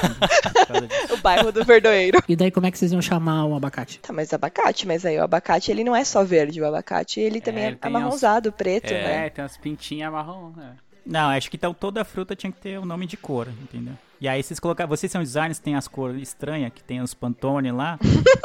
O 1.12 1.18
bairro 1.18 1.52
do 1.52 1.64
verdoeiro. 1.64 2.22
E 2.28 2.36
daí 2.36 2.52
como 2.52 2.66
é 2.68 2.72
que 2.72 2.78
vocês 2.78 2.92
iam 2.92 3.02
chamar 3.02 3.46
o 3.46 3.56
abacate? 3.56 4.00
Tá, 4.00 4.14
mas 4.14 4.34
abacate, 4.34 4.88
mas 4.88 5.06
aí 5.06 5.18
o 5.18 5.24
abacate 5.24 5.72
ele 5.72 5.84
não 5.84 5.96
é 5.96 6.04
só 6.04 6.24
verde, 6.24 6.62
o 6.62 6.66
abacate 6.66 7.20
ele 7.20 7.42
também 7.42 7.64
é, 7.64 7.68
ele 7.68 7.76
tem 7.76 7.90
amarronzado, 7.90 8.52
preto, 8.52 8.92
É. 8.92 9.04
né? 9.04 9.26
É, 9.26 9.30
tem 9.30 9.44
umas 9.44 9.58
pintinhas 9.58 10.12
marrom. 10.12 10.54
É. 10.60 10.72
Não, 11.06 11.30
acho 11.30 11.50
que 11.50 11.58
então 11.58 11.74
toda 11.74 12.04
fruta 12.06 12.36
tinha 12.36 12.52
que 12.52 12.60
ter 12.60 12.80
o 12.80 12.86
nome 12.86 13.08
de 13.08 13.18
cor, 13.18 13.48
entendeu? 13.64 13.94
E 14.22 14.28
aí 14.28 14.44
vocês 14.44 14.60
colocaram, 14.60 14.90
vocês 14.90 15.10
são 15.12 15.22
designers, 15.22 15.60
tem 15.60 15.76
as 15.76 15.88
cores 15.88 16.22
estranhas, 16.22 16.72
que 16.76 16.84
tem 16.84 17.02
os 17.02 17.14
Pantone 17.14 17.72
lá. 17.72 17.98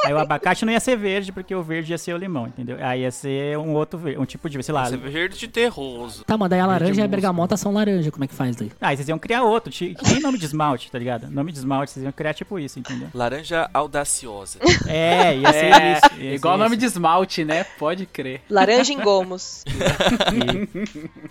aí 0.05 0.13
o 0.13 0.17
abacate 0.17 0.63
não 0.65 0.71
ia 0.71 0.79
ser 0.79 0.95
verde, 0.97 1.31
porque 1.33 1.53
o 1.53 1.61
verde 1.61 1.91
ia 1.91 1.97
ser 1.97 2.13
o 2.13 2.17
limão, 2.17 2.47
entendeu? 2.47 2.77
Aí 2.79 3.01
ia 3.01 3.11
ser 3.11 3.57
um 3.57 3.73
outro 3.73 3.99
verde, 3.99 4.19
um 4.19 4.25
tipo 4.25 4.49
de, 4.49 4.61
sei 4.63 4.73
lá. 4.73 4.85
Você 4.85 4.95
é 4.95 4.97
verde 4.97 5.37
de 5.37 5.47
terroso. 5.49 6.23
Tá, 6.23 6.37
mas 6.37 6.49
daí 6.49 6.59
a 6.61 6.65
laranja 6.65 7.01
e 7.01 7.03
a 7.03 7.07
bergamota 7.07 7.57
são 7.57 7.73
laranja, 7.73 8.09
como 8.11 8.23
é 8.23 8.27
que 8.27 8.33
faz 8.33 8.55
daí? 8.55 8.71
Ah, 8.79 8.89
aí 8.89 8.95
vocês 8.97 9.09
iam 9.09 9.19
criar 9.19 9.43
outro, 9.43 9.73
nem 10.07 10.21
nome 10.21 10.37
de 10.37 10.45
esmalte, 10.45 10.89
tá 10.89 10.97
ligado? 10.97 11.29
Nome 11.29 11.51
de 11.51 11.57
esmalte, 11.59 11.91
vocês 11.91 12.03
iam 12.03 12.11
criar 12.13 12.33
tipo 12.33 12.57
isso, 12.57 12.79
entendeu? 12.79 13.09
Laranja 13.13 13.69
audaciosa. 13.73 14.59
É, 14.87 15.35
ia 15.35 15.51
ser 15.51 15.65
É, 15.65 15.93
isso. 15.93 16.21
ia 16.21 16.35
igual 16.35 16.55
ser 16.55 16.63
nome 16.63 16.75
isso. 16.75 16.79
de 16.79 16.85
esmalte, 16.85 17.43
né? 17.43 17.63
Pode 17.77 18.05
crer. 18.05 18.41
Laranja 18.49 18.93
em 18.93 18.99
gomos. 19.01 19.63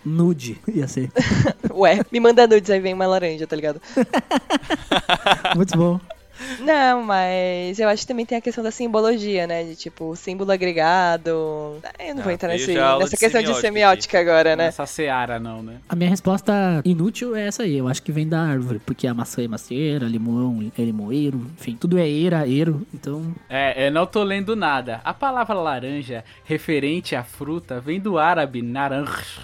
Nude, 0.05 0.59
ia 0.73 0.87
ser. 0.87 1.11
Ué, 1.73 2.01
me 2.13 2.21
manda 2.21 2.47
nudes, 2.47 2.69
aí 2.71 2.81
vem 2.81 2.93
uma 2.95 3.07
laranja, 3.07 3.47
tá 3.47 3.57
ligado? 3.57 3.81
Muito 5.57 5.77
bom. 5.77 6.01
Não, 6.59 7.05
mas 7.05 7.79
eu 7.79 7.89
acho 7.89 8.03
que 8.03 8.09
também 8.09 8.27
tem 8.27 8.37
a 8.37 8.41
questão 8.41 8.63
da 8.63 8.73
simbologia, 8.73 9.47
né? 9.47 9.63
De 9.63 9.77
tipo, 9.77 10.17
símbolo 10.17 10.51
agregado. 10.51 11.31
Eu 11.31 12.15
não 12.15 12.21
Ah, 12.21 12.25
vou 12.25 12.33
entrar 12.33 12.49
nesse, 12.49 12.75
nessa 12.75 13.11
de 13.11 13.17
questão 13.17 13.41
de 13.41 13.47
semiótica 13.47 13.61
semiótica 13.61 14.21
agora, 14.21 14.57
né? 14.57 14.65
Nessa 14.65 14.85
seara, 14.85 15.39
não, 15.39 15.63
né? 15.63 15.77
A 15.89 15.95
minha 15.95 16.11
resposta 16.11 16.83
inútil 16.85 17.37
é 17.37 17.47
essa 17.47 17.63
aí. 17.63 17.79
Eu 17.79 17.87
acho 17.87 18.03
que 18.03 18.11
vem 18.11 18.29
da 18.29 18.41
árvore, 18.43 18.81
porque 18.85 19.07
a 19.07 19.15
maçã 19.15 19.45
é 19.45 19.49
macieira, 19.49 20.07
limão 20.07 20.71
é 20.77 20.83
limoeiro, 20.83 21.39
enfim, 21.57 21.77
tudo 21.81 21.99
é 21.99 22.07
eira, 22.09 22.47
eiro, 22.49 22.85
então 22.93 23.33
É, 23.49 23.87
eu 23.87 23.93
não 23.93 24.05
tô 24.05 24.25
lendo 24.25 24.57
nada. 24.57 25.01
A 25.05 25.15
palavra 25.15 25.55
laranja, 25.55 26.25
referente 26.45 27.15
à 27.15 27.23
fruta, 27.23 27.81
vem 27.81 28.01
do 28.01 28.19
árabe 28.19 28.61
naranja, 28.61 29.41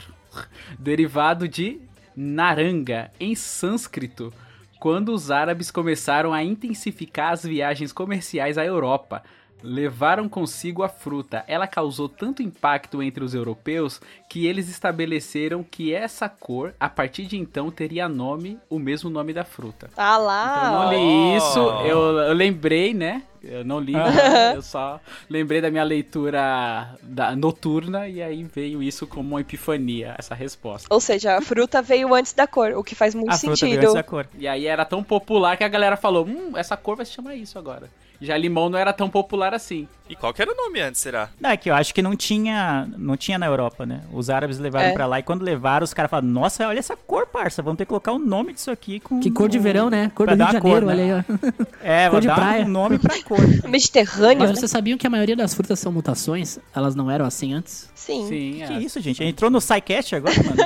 derivado 0.77 1.47
de 1.47 1.81
naranga 2.17 3.11
em 3.21 3.35
sânscrito, 3.37 4.33
quando 4.81 5.11
os 5.11 5.31
árabes 5.31 5.71
começaram 5.71 6.33
a 6.33 6.43
intensificar 6.43 7.33
as 7.35 7.45
viagens 7.45 7.93
comerciais 7.93 8.57
à 8.57 8.65
Europa. 8.65 9.23
Levaram 9.63 10.27
consigo 10.27 10.83
a 10.83 10.89
fruta. 10.89 11.45
Ela 11.47 11.67
causou 11.67 12.09
tanto 12.09 12.43
impacto 12.43 13.03
entre 13.03 13.23
os 13.23 13.35
europeus 13.35 14.01
que 14.27 14.47
eles 14.47 14.71
estabeleceram 14.71 15.63
que 15.63 15.93
essa 15.93 16.31
cor, 16.31 16.73
a 16.81 16.89
partir 16.89 17.27
de 17.27 17.37
então, 17.37 17.71
teria 17.71 18.09
nome, 18.09 18.59
o 18.71 18.79
mesmo 18.79 19.11
nome 19.11 19.35
da 19.35 19.45
fruta. 19.45 19.91
Ah 19.95 20.17
lá! 20.17 20.71
não 20.71 20.87
ó. 20.87 20.91
li 20.91 21.37
isso, 21.37 21.61
Oh. 21.61 21.83
eu, 21.87 21.99
eu 22.21 22.33
lembrei, 22.33 22.95
né? 22.95 23.23
Eu 23.43 23.65
não 23.65 23.81
li, 23.81 23.93
nada, 23.97 24.55
eu 24.55 24.63
só 24.63 25.01
lembrei 25.29 25.61
da 25.61 25.71
minha 25.71 25.85
leitura 25.85 26.97
da, 27.03 27.35
noturna 27.35 28.09
e 28.09 28.23
aí 28.23 28.43
veio 28.45 28.83
isso 28.83 29.07
como 29.07 29.31
uma 29.31 29.41
epifania, 29.41 30.15
essa 30.19 30.35
resposta. 30.35 30.87
Ou 30.91 31.01
seja, 31.01 31.37
a 31.37 31.41
fruta 31.41 31.81
veio 31.81 32.15
antes 32.15 32.33
da 32.33 32.47
cor, 32.47 32.73
o 32.73 32.85
que 32.85 32.95
faz 32.95 33.15
muito 33.15 33.31
A 33.31 33.39
fruta 33.39 33.57
veio 33.61 33.75
sentido. 33.75 33.83
antes 33.83 33.95
da 33.95 34.03
cor. 34.03 34.29
E 34.39 34.47
aí 34.47 34.67
era 34.67 34.85
tão 34.85 35.03
popular 35.03 35.57
que 35.57 35.65
a 35.65 35.69
galera 35.69 35.97
falou: 35.97 36.27
hum, 36.27 36.57
essa 36.57 36.77
cor 36.77 36.97
vai 36.97 37.07
se 37.07 37.13
chamar 37.13 37.35
isso 37.35 37.59
agora. 37.59 37.89
Já 38.21 38.37
limão 38.37 38.69
não 38.69 38.79
era 38.79 38.93
tão 38.93 39.09
popular 39.09 39.55
assim. 39.55 39.89
E 40.09 40.15
qual 40.17 40.35
que 40.35 40.43
era 40.43 40.51
o 40.53 40.55
nome 40.57 40.81
antes, 40.81 41.01
será? 41.01 41.31
Não, 41.41 41.51
é 41.51 41.57
que 41.57 41.71
eu 41.71 41.75
acho 41.75 41.95
que 41.95 42.03
não 42.03 42.17
tinha, 42.17 42.87
não 42.99 43.17
tinha 43.17 43.39
na 43.39 43.47
Europa, 43.47 43.87
né? 43.87 44.01
Os 44.13 44.29
árabes 44.29 44.59
levaram 44.59 44.89
É. 44.89 44.93
pra 44.93 45.07
lá 45.07 45.21
e 45.21 45.23
quando 45.23 45.43
levaram, 45.43 45.85
os 45.85 45.95
caras 45.95 46.11
falaram, 46.11 46.29
nossa, 46.29 46.67
olha 46.67 46.79
essa 46.81 46.97
cor, 46.97 47.27
parça, 47.29 47.63
vamos 47.63 47.79
ter 47.79 47.85
que 47.85 47.89
colocar 47.91 48.11
o 48.13 48.19
nome 48.19 48.53
disso 48.53 48.71
aqui 48.73 48.99
com... 49.01 49.21
que 49.21 49.31
cor 49.31 49.49
de 49.49 49.59
verão, 49.59 49.89
né? 49.89 50.11
Cor 50.15 50.27
Pra 50.27 50.35
do 50.35 50.39
Rio 50.43 50.47
de 50.49 50.53
Janeiro, 50.59 50.81
cor, 50.81 50.89
olha 50.93 51.05
né? 51.07 51.15
aí, 51.15 51.25
ó. 51.41 51.63
É, 51.83 52.03
Cor 52.05 52.11
vou 52.11 52.21
de 52.21 52.27
dar 52.27 52.35
praia. 52.35 52.65
um 52.65 52.69
nome 52.69 52.99
pra 52.99 53.23
cor. 53.23 53.39
Mediterrâneo, 53.71 54.39
Mas 54.41 54.51
né? 54.51 54.57
vocês 54.57 54.71
sabiam 54.71 54.99
que 54.99 55.07
a 55.07 55.11
maioria 55.11 55.37
das 55.37 55.55
frutas 55.55 55.79
são 55.79 55.93
mutações? 55.93 56.59
Elas 56.75 56.95
não 56.97 57.09
eram 57.11 57.25
assim 57.25 57.55
antes? 57.55 57.89
Sim. 57.95 58.27
Sim, 58.27 58.65
que 58.67 58.73
é. 58.73 58.79
isso, 58.81 59.01
gente? 59.01 59.23
Entrou 59.23 59.49
no 59.51 59.61
SciCast 59.61 60.17
agora, 60.17 60.35
mano? 60.43 60.57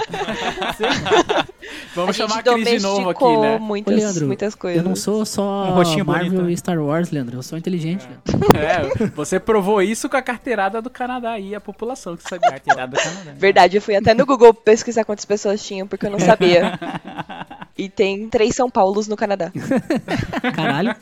Vamos 1.94 2.10
a 2.10 2.12
chamar 2.12 2.38
a 2.40 2.42
Cris 2.42 2.68
de 2.68 2.80
novo 2.80 3.10
aqui, 3.10 3.24
né? 3.24 3.56
Ô, 3.56 3.58
muitas, 3.58 3.94
Leandro, 3.94 4.26
muitas 4.26 4.54
coisas. 4.54 4.82
eu 4.82 4.88
não 4.88 4.96
sou 4.96 5.24
só 5.24 5.64
Um 5.70 5.74
rostinho 5.74 6.04
Marvel 6.04 6.30
bonito, 6.30 6.46
né? 6.46 6.52
e 6.52 6.56
Star 6.56 6.78
Wars, 6.78 7.10
Leandro. 7.10 7.36
Eu 7.38 7.42
sou 7.44 7.58
inteligente. 7.58 8.06
É, 8.54 9.06
você 9.08 9.38
provou 9.40 9.82
isso 9.82 10.08
com 10.08 10.16
a 10.16 10.22
carteirada 10.22 10.80
do 10.80 10.88
Canadá 10.88 11.32
aí, 11.32 11.54
a 11.54 11.60
população 11.60 12.16
que 12.16 12.22
sabia. 12.22 12.50
Carteirada 12.50 12.96
do 12.96 13.02
Canadá. 13.02 13.32
Verdade, 13.36 13.76
eu 13.76 13.82
fui 13.82 13.96
até 13.96 14.14
no 14.14 14.24
Google 14.24 14.54
pesquisar 14.54 15.04
quantas 15.04 15.24
pessoas 15.24 15.62
tinham, 15.64 15.86
porque 15.86 16.06
eu 16.06 16.10
não 16.10 16.18
sabia. 16.20 16.78
E 17.76 17.88
tem 17.88 18.28
três 18.28 18.54
São 18.54 18.70
Paulos 18.70 19.08
no 19.08 19.16
Canadá. 19.16 19.50
Caralho. 20.54 20.94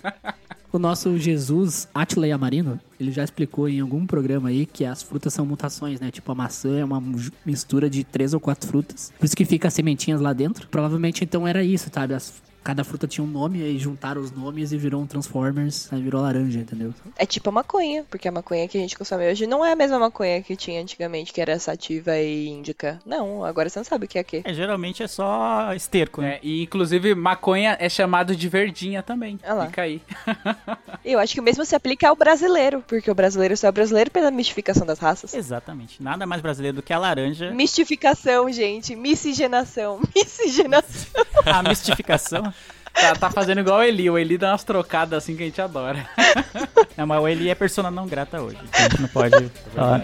O 0.73 0.79
nosso 0.79 1.19
Jesus 1.19 1.87
Atila 1.95 2.27
Yamarino, 2.27 2.81
ele 2.99 3.13
já 3.13 3.23
explicou 3.23 3.69
em 3.69 3.81
algum 3.81 4.07
programa 4.07 4.49
aí 4.49 4.65
que 4.65 4.83
as 4.87 5.03
frutas 5.03 5.35
são 5.35 5.45
mutações, 5.45 6.01
né? 6.01 6.11
Tipo, 6.11 6.33
a 6.33 6.35
maçã 6.35 6.79
é 6.79 6.85
uma 6.85 7.03
mistura 7.45 7.91
de 7.91 8.03
três 8.05 8.33
ou 8.33 8.41
quatro 8.41 8.67
frutas. 8.67 9.13
Por 9.19 9.27
isso 9.27 9.37
que 9.37 9.45
fica 9.45 9.69
as 9.69 9.75
sementinhas 9.75 10.19
lá 10.23 10.33
dentro. 10.33 10.67
Provavelmente, 10.69 11.23
então, 11.23 11.47
era 11.47 11.63
isso, 11.63 11.91
sabe? 11.93 12.15
As- 12.15 12.33
cada 12.63 12.85
fruta 12.85 13.07
tinha 13.07 13.25
um 13.25 13.29
nome, 13.29 13.63
aí 13.63 13.79
juntaram 13.79 14.21
os 14.21 14.31
nomes 14.31 14.73
e 14.73 14.77
virou 14.77 15.03
um 15.03 15.07
Transformers, 15.07 15.93
aí 15.93 16.01
virou 16.01 16.23
laranja, 16.23 16.61
entendeu? 16.61 16.95
É 17.17 17.27
tipo 17.27 17.49
a 17.49 17.53
maconha, 17.53 18.05
porque 18.09 18.29
a 18.29 18.33
maconha 18.33 18.69
que 18.69 18.79
a 18.79 18.81
gente 18.81 18.97
consome 18.97 19.31
hoje 19.31 19.47
não 19.47 19.65
é 19.65 19.73
a 19.73 19.77
mesma 19.77 19.99
maconha 19.99 20.43
que 20.43 20.57
tinha 20.57 20.81
antigamente, 20.81 21.33
que 21.33 21.41
era 21.41 21.59
sativa 21.59 22.17
e 22.17 22.49
índica. 22.49 22.99
Não, 23.05 23.45
agora 23.45 23.69
você 23.69 23.79
não 23.79 23.85
sabe 23.85 24.07
o 24.07 24.09
que 24.09 24.19
é 24.19 24.25
que. 24.25 24.43
É, 24.45 24.55
geralmente 24.55 25.03
é 25.03 25.09
só 25.09 25.73
esterco, 25.75 26.23
né? 26.23 26.35
É, 26.35 26.41
e 26.43 26.63
inclusive 26.63 27.15
maconha 27.15 27.77
é 27.81 27.89
chamado 27.89 28.35
de 28.35 28.49
verdinha 28.49 29.03
também. 29.03 29.39
Ah 29.43 29.55
lá. 29.55 29.67
Fica 29.67 29.83
aí. 29.83 30.01
Eu 31.05 31.19
acho 31.19 31.35
que 31.35 31.41
o 31.41 31.43
mesmo 31.43 31.65
se 31.65 31.75
aplica 31.75 32.09
ao 32.09 32.17
brasileiro, 32.17 32.83
porque 32.87 33.11
o 33.11 33.15
brasileiro 33.15 33.57
só 33.57 33.67
é 33.67 33.73
brasileiro 33.73 34.11
pela 34.11 34.31
mistificação 34.31 34.87
das 34.87 34.99
raças. 34.99 35.35
Exatamente. 35.35 36.03
Nada 36.03 36.27
mais 36.27 36.41
brasileiro 36.41 36.77
do 36.77 36.83
que 36.83 36.93
a 36.93 36.99
laranja. 36.99 37.51
Mistificação, 37.51 38.51
gente. 38.51 38.95
Miscigenação. 38.95 40.01
Miscigenação. 40.15 41.25
A 41.47 41.63
mistificação. 41.63 42.53
Tá, 42.93 43.15
tá 43.15 43.31
fazendo 43.31 43.61
igual 43.61 43.79
o 43.79 43.83
Eli. 43.83 44.11
O 44.11 44.19
Eli 44.19 44.37
dá 44.37 44.53
umas 44.53 44.65
trocadas 44.65 45.23
assim 45.23 45.37
que 45.37 45.43
a 45.43 45.47
gente 45.47 45.61
adora. 45.61 46.07
É, 46.95 47.07
mas 47.07 47.23
o 47.23 47.27
Eli 47.27 47.49
é 47.49 47.55
persona 47.55 47.91
não 47.91 48.07
grata 48.07 48.43
hoje. 48.43 48.59
Então 48.63 48.81
a 48.81 48.83
gente 48.83 49.01
não 49.01 49.09
pode 49.09 49.49
falar. 49.75 50.03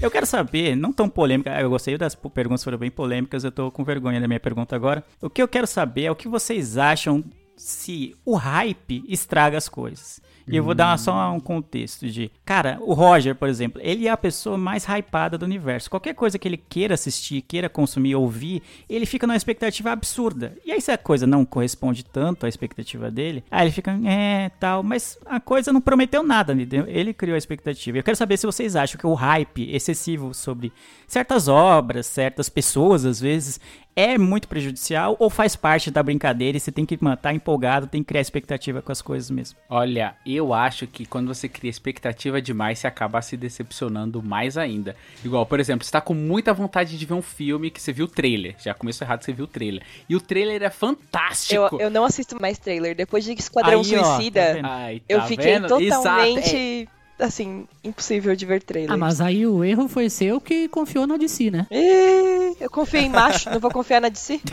Eu 0.00 0.10
quero 0.10 0.24
saber, 0.24 0.76
não 0.76 0.92
tão 0.92 1.08
polêmica, 1.08 1.58
eu 1.60 1.68
gostei 1.68 1.98
das 1.98 2.14
perguntas, 2.14 2.62
foram 2.62 2.78
bem 2.78 2.90
polêmicas, 2.90 3.42
eu 3.42 3.50
tô 3.50 3.70
com 3.72 3.82
vergonha 3.82 4.20
da 4.20 4.28
minha 4.28 4.38
pergunta 4.38 4.76
agora. 4.76 5.02
O 5.20 5.28
que 5.28 5.42
eu 5.42 5.48
quero 5.48 5.66
saber 5.66 6.04
é 6.04 6.10
o 6.10 6.16
que 6.16 6.28
vocês 6.28 6.78
acham 6.78 7.24
se 7.56 8.14
o 8.24 8.36
hype 8.36 9.04
estraga 9.08 9.58
as 9.58 9.68
coisas. 9.68 10.20
E 10.46 10.56
eu 10.56 10.62
vou 10.62 10.74
dar 10.74 10.98
só 10.98 11.32
um 11.32 11.40
contexto 11.40 12.06
de. 12.06 12.30
Cara, 12.44 12.78
o 12.80 12.92
Roger, 12.92 13.34
por 13.34 13.48
exemplo, 13.48 13.80
ele 13.82 14.06
é 14.06 14.10
a 14.10 14.16
pessoa 14.16 14.58
mais 14.58 14.84
hypada 14.84 15.38
do 15.38 15.44
universo. 15.44 15.88
Qualquer 15.88 16.14
coisa 16.14 16.38
que 16.38 16.46
ele 16.46 16.56
queira 16.56 16.94
assistir, 16.94 17.40
queira 17.42 17.68
consumir, 17.68 18.14
ouvir, 18.14 18.62
ele 18.88 19.06
fica 19.06 19.26
numa 19.26 19.36
expectativa 19.36 19.90
absurda. 19.90 20.56
E 20.64 20.70
aí, 20.70 20.80
se 20.80 20.92
a 20.92 20.98
coisa 20.98 21.26
não 21.26 21.44
corresponde 21.44 22.04
tanto 22.04 22.44
à 22.44 22.48
expectativa 22.48 23.10
dele, 23.10 23.42
aí 23.50 23.66
ele 23.66 23.72
fica, 23.72 23.98
é, 24.04 24.50
tal, 24.60 24.82
mas 24.82 25.18
a 25.24 25.40
coisa 25.40 25.72
não 25.72 25.80
prometeu 25.80 26.22
nada, 26.22 26.52
entendeu? 26.52 26.84
Ele 26.86 27.14
criou 27.14 27.34
a 27.34 27.38
expectativa. 27.38 27.98
Eu 27.98 28.02
quero 28.02 28.16
saber 28.16 28.36
se 28.36 28.46
vocês 28.46 28.76
acham 28.76 28.98
que 28.98 29.06
o 29.06 29.14
hype 29.14 29.74
excessivo 29.74 30.34
sobre 30.34 30.72
certas 31.06 31.48
obras, 31.48 32.06
certas 32.06 32.48
pessoas, 32.48 33.04
às 33.04 33.20
vezes, 33.20 33.58
é 33.96 34.18
muito 34.18 34.48
prejudicial 34.48 35.16
ou 35.18 35.30
faz 35.30 35.54
parte 35.56 35.90
da 35.90 36.02
brincadeira 36.02 36.56
e 36.56 36.60
você 36.60 36.72
tem 36.72 36.84
que 36.84 36.94
estar 36.94 37.34
empolgado, 37.34 37.86
tem 37.86 38.02
que 38.02 38.08
criar 38.08 38.20
expectativa 38.20 38.82
com 38.82 38.92
as 38.92 39.00
coisas 39.00 39.30
mesmo. 39.30 39.58
Olha, 39.68 40.16
eu 40.26 40.52
acho 40.52 40.86
que 40.86 41.06
quando 41.06 41.28
você 41.28 41.48
cria 41.48 41.70
expectativa 41.70 42.40
demais, 42.40 42.78
você 42.78 42.86
acaba 42.86 43.20
se 43.22 43.36
decepcionando 43.36 44.22
mais 44.22 44.56
ainda. 44.56 44.96
Igual, 45.24 45.46
por 45.46 45.60
exemplo, 45.60 45.84
você 45.84 45.92
tá 45.92 46.00
com 46.00 46.14
muita 46.14 46.52
vontade 46.52 46.98
de 46.98 47.06
ver 47.06 47.14
um 47.14 47.22
filme 47.22 47.70
que 47.70 47.80
você 47.80 47.92
viu 47.92 48.06
o 48.06 48.08
trailer. 48.08 48.56
Já 48.58 48.74
começou 48.74 49.06
errado, 49.06 49.22
você 49.22 49.32
viu 49.32 49.44
o 49.44 49.48
trailer. 49.48 49.82
E 50.08 50.16
o 50.16 50.20
trailer 50.20 50.62
é 50.62 50.70
fantástico. 50.70 51.76
Eu, 51.76 51.80
eu 51.80 51.90
não 51.90 52.04
assisto 52.04 52.40
mais 52.40 52.58
trailer. 52.58 52.94
Depois 52.96 53.24
de 53.24 53.32
Esquadrão 53.32 53.80
Aí, 53.80 53.96
ó, 53.96 54.02
tá 54.02 54.14
Suicida? 54.14 54.60
Ai, 54.62 55.02
eu 55.08 55.18
tá 55.20 55.26
fiquei 55.26 55.52
vendo? 55.54 55.80
Exato, 55.80 56.02
totalmente, 56.02 56.56
é- 56.56 57.03
assim, 57.18 57.66
impossível 57.82 58.34
de 58.36 58.44
ver 58.46 58.62
trailer. 58.62 58.92
Ah, 58.92 58.96
mas 58.96 59.20
aí 59.20 59.46
o 59.46 59.64
erro 59.64 59.88
foi 59.88 60.08
seu 60.10 60.40
que 60.40 60.68
confiou 60.68 61.06
na 61.06 61.16
DC, 61.16 61.50
né? 61.50 61.66
Ih, 61.70 62.56
eu 62.60 62.70
confio 62.70 63.00
em 63.00 63.08
macho, 63.08 63.50
não 63.50 63.60
vou 63.60 63.70
confiar 63.70 64.00
na 64.00 64.08
DC. 64.08 64.40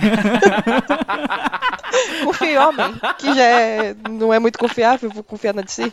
confio 2.24 2.48
em 2.48 2.58
homem, 2.58 2.94
que 3.18 3.34
já 3.34 3.44
é- 3.44 3.96
não 4.10 4.34
é 4.34 4.40
muito 4.40 4.58
confiável, 4.60 5.10
vou 5.10 5.24
confiar 5.24 5.54
na 5.54 5.62
DC. 5.62 5.92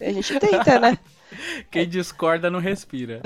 A 0.00 0.12
gente 0.12 0.38
tenta, 0.38 0.78
né? 0.80 0.98
Quem 1.70 1.88
discorda 1.88 2.50
não 2.50 2.58
respira. 2.58 3.20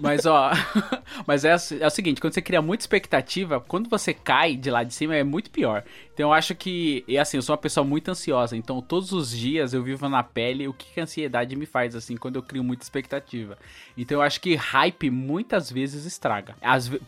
Mas 0.00 0.26
ó, 0.26 0.50
mas 1.26 1.44
é, 1.44 1.54
é 1.80 1.86
o 1.86 1.90
seguinte, 1.90 2.20
quando 2.20 2.34
você 2.34 2.42
cria 2.42 2.62
muita 2.62 2.82
expectativa, 2.82 3.60
quando 3.60 3.88
você 3.88 4.12
cai 4.14 4.56
de 4.56 4.70
lá 4.70 4.82
de 4.82 4.94
cima 4.94 5.14
é 5.14 5.22
muito 5.22 5.50
pior. 5.50 5.84
Então 6.14 6.28
eu 6.28 6.32
acho 6.32 6.54
que, 6.54 7.04
e 7.08 7.16
assim, 7.18 7.38
eu 7.38 7.42
sou 7.42 7.54
uma 7.54 7.60
pessoa 7.60 7.84
muito 7.84 8.10
ansiosa, 8.10 8.56
então 8.56 8.82
todos 8.82 9.12
os 9.12 9.30
dias 9.30 9.72
eu 9.72 9.82
vivo 9.82 10.08
na 10.08 10.22
pele 10.22 10.68
o 10.68 10.74
que, 10.74 11.00
a 11.00 11.04
ansiedade 11.04 11.56
me 11.56 11.66
faz 11.66 11.96
assim 11.96 12.16
quando 12.16 12.36
eu 12.36 12.42
crio 12.42 12.62
muita 12.62 12.84
expectativa. 12.84 13.56
Então 13.96 14.18
eu 14.18 14.22
acho 14.22 14.40
que 14.40 14.54
hype 14.54 15.10
muitas 15.10 15.70
vezes 15.70 16.04
estraga. 16.04 16.54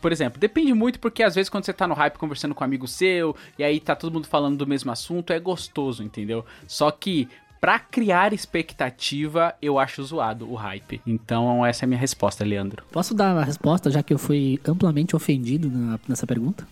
Por 0.01 0.11
exemplo, 0.11 0.39
depende 0.39 0.73
muito 0.73 0.99
porque 0.99 1.21
às 1.23 1.35
vezes 1.35 1.49
quando 1.49 1.65
você 1.65 1.73
tá 1.73 1.87
no 1.87 1.93
hype 1.93 2.17
conversando 2.17 2.55
com 2.55 2.63
um 2.63 2.65
amigo 2.65 2.87
seu 2.87 3.35
e 3.57 3.63
aí 3.63 3.79
tá 3.79 3.95
todo 3.95 4.13
mundo 4.13 4.27
falando 4.27 4.57
do 4.57 4.67
mesmo 4.67 4.91
assunto, 4.91 5.31
é 5.31 5.39
gostoso, 5.39 6.03
entendeu? 6.03 6.45
Só 6.67 6.89
que 6.89 7.29
Pra 7.65 7.79
criar 7.79 8.31
expectativa, 8.31 9.55
eu 9.59 9.79
acho 9.79 10.03
zoado 10.03 10.47
o 10.47 10.53
hype. 10.53 11.01
Então, 11.03 11.65
essa 11.65 11.83
é 11.83 11.85
a 11.85 11.87
minha 11.87 11.99
resposta, 11.99 12.45
Leandro. 12.45 12.83
Posso 12.91 13.15
dar 13.15 13.35
a 13.35 13.43
resposta, 13.43 13.89
já 13.89 14.03
que 14.03 14.13
eu 14.13 14.19
fui 14.19 14.59
amplamente 14.67 15.15
ofendido 15.15 15.67
na- 15.67 15.99
nessa 16.07 16.27
pergunta? 16.27 16.67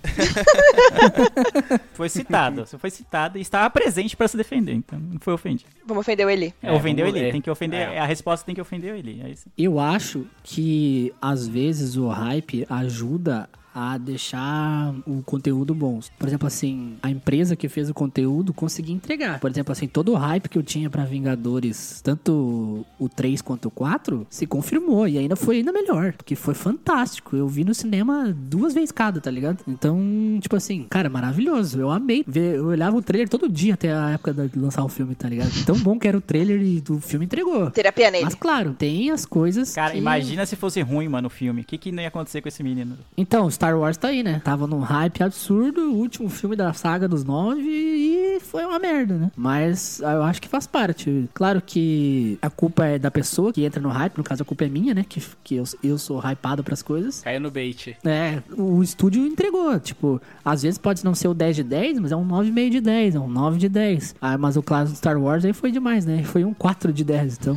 Foi 1.94 2.08
citado, 2.10 2.66
você 2.68 2.78
foi 2.78 2.92
citado 2.92 3.40
e 3.40 3.42
estava 3.42 3.68
presente 3.72 4.16
para 4.16 4.28
se 4.28 4.38
defender, 4.38 4.74
então 4.74 5.00
não 5.00 5.20
foi 5.20 5.34
ofendido. 5.34 5.70
Vamos 5.84 6.02
ofender 6.02 6.28
o 6.28 6.30
Eli. 6.30 6.54
É, 6.62 6.68
É, 6.68 6.72
ofendeu 6.72 7.06
vamos 7.06 7.18
ele, 7.18 7.26
ver. 7.26 7.32
tem 7.32 7.42
que 7.42 7.50
ofender, 7.50 7.80
É. 7.90 7.98
a 8.00 8.06
resposta 8.06 8.46
tem 8.46 8.54
que 8.54 8.62
ofender 8.62 8.96
ele. 8.96 9.20
É 9.26 9.30
isso. 9.32 9.48
Eu 9.58 9.80
acho 9.80 10.28
que 10.44 11.12
às 11.20 11.48
vezes 11.48 11.96
o 11.96 12.08
hype 12.08 12.68
ajuda 12.70 13.50
a 13.74 13.98
deixar 13.98 14.94
o 15.06 15.22
conteúdo 15.24 15.74
bom. 15.74 16.00
Por 16.18 16.28
exemplo, 16.28 16.48
assim, 16.48 16.96
a 17.02 17.10
empresa 17.10 17.56
que 17.56 17.68
fez 17.70 17.90
o 17.90 17.94
conteúdo 17.94 18.54
conseguiu 18.54 18.96
entregar. 18.96 19.40
Por 19.40 19.50
exemplo, 19.50 19.72
assim, 19.72 19.88
todo 19.88 20.12
o 20.12 20.16
hype 20.16 20.48
que 20.50 20.58
eu 20.58 20.64
tinha 20.64 20.90
pra 20.90 21.06
Vingadores, 21.06 22.02
tanto 22.04 22.86
o 23.00 23.10
3 23.10 23.42
quanto 23.42 23.68
o 23.68 23.72
4, 23.72 24.26
se 24.30 24.46
confirmou 24.46 25.08
e 25.08 25.18
ainda 25.18 25.36
foi 25.36 25.58
ainda 25.58 25.72
melhor, 25.72 26.14
porque 26.14 26.36
foi 26.36 26.54
fantástico. 26.54 27.36
Eu 27.36 27.48
vi 27.48 27.64
no 27.64 27.74
cinema 27.74 28.34
duas 28.36 28.74
vezes 28.74 28.92
cada, 28.92 29.20
tá 29.20 29.32
ligado? 29.32 29.60
Então, 29.68 30.00
tipo 30.40 30.56
assim, 30.56 30.84
cara, 30.90 31.10
maravilhoso. 31.10 31.80
Eu 31.80 31.90
amei 31.92 32.24
ver, 32.28 32.56
eu 32.58 32.66
olhava 32.68 32.96
o 32.98 33.02
trailer 33.02 33.28
todo 33.30 33.50
dia 33.50 33.74
até 33.74 33.92
a 33.94 34.12
época 34.12 34.34
de 34.34 34.60
lançar 34.60 34.84
o 34.84 34.90
filme, 34.90 35.16
tá 35.16 35.28
ligado? 35.28 35.52
Tão 35.66 35.78
bom 35.78 35.98
que 35.98 36.08
era 36.08 36.18
o 36.18 36.22
trailer 36.22 36.62
e 36.62 36.84
o 36.90 37.00
filme 37.00 37.26
entregou. 37.26 37.72
Terapia 37.72 38.12
nele. 38.12 38.26
Mas 38.26 38.36
claro, 38.36 38.74
tem 38.74 39.12
as 39.12 39.26
coisas. 39.26 39.74
Cara, 39.74 39.92
que- 39.94 39.98
imagina 39.98 40.46
se 40.46 40.56
fosse 40.56 40.82
ruim, 40.82 41.08
mano, 41.08 41.28
o 41.28 41.30
filme. 41.32 41.62
O 41.62 41.66
que, 41.66 41.78
que 41.78 41.92
não 41.92 42.02
ia 42.02 42.10
acontecer 42.10 42.42
com 42.42 42.48
esse 42.48 42.62
menino? 42.64 42.98
Então, 43.18 43.48
Star 43.64 43.80
Wars 43.80 43.96
tá 43.96 44.10
aí, 44.10 44.22
né? 44.22 44.42
Tava 44.44 44.68
num 44.68 44.82
hype 44.82 45.24
absurdo, 45.24 45.90
o 45.90 45.96
último 45.96 46.28
filme 46.28 46.54
da 46.54 46.74
saga 46.74 47.08
dos 47.08 47.24
nove 47.24 47.62
e 47.62 48.38
foi 48.42 48.66
uma 48.66 48.78
merda, 48.78 49.18
né? 49.18 49.32
Mas 49.38 50.02
ah, 50.04 50.16
eu 50.16 50.24
acho 50.24 50.42
que 50.42 50.50
faz 50.50 50.68
parte. 50.68 51.30
Claro 51.34 51.62
que 51.66 52.38
a 52.42 52.50
culpa 52.50 52.86
é 52.86 53.00
da 53.00 53.10
pessoa 53.10 53.54
que 53.54 53.64
entra 53.64 53.80
no 53.82 53.88
hype, 53.88 54.18
no 54.18 54.24
caso 54.24 54.44
a 54.44 54.46
culpa 54.46 54.66
é 54.66 54.68
minha, 54.68 54.94
né? 54.94 55.06
Que, 55.08 55.24
que 55.42 55.56
eu, 55.56 55.64
eu 55.82 55.98
sou 55.98 56.20
hypado 56.20 56.62
pras 56.62 56.82
coisas. 56.82 57.22
Caiu 57.22 57.40
no 57.40 57.50
bait. 57.50 57.96
É, 58.04 58.44
o 58.58 58.84
estúdio 58.84 59.26
entregou. 59.26 59.80
Tipo, 59.80 60.22
às 60.44 60.64
vezes 60.64 60.78
pode 60.78 61.06
não 61.06 61.16
ser 61.16 61.30
o 61.30 61.34
10 61.34 61.56
de 61.56 61.64
10, 61.64 62.00
mas 62.00 62.12
é 62.12 62.18
um 62.18 62.28
9,5 62.28 62.70
de 62.70 62.82
10, 62.82 63.16
é 63.16 63.20
um 63.22 63.30
9 63.30 63.58
de 63.60 63.70
10. 63.70 64.16
Ah, 64.20 64.38
mas 64.38 64.58
o 64.58 64.62
clássico 64.62 64.98
Star 64.98 65.18
Wars 65.18 65.46
aí 65.46 65.54
foi 65.54 65.72
demais, 65.72 66.06
né? 66.06 66.22
Foi 66.26 66.44
um 66.44 66.54
4 66.54 66.92
de 66.92 67.06
10, 67.06 67.38
então 67.40 67.56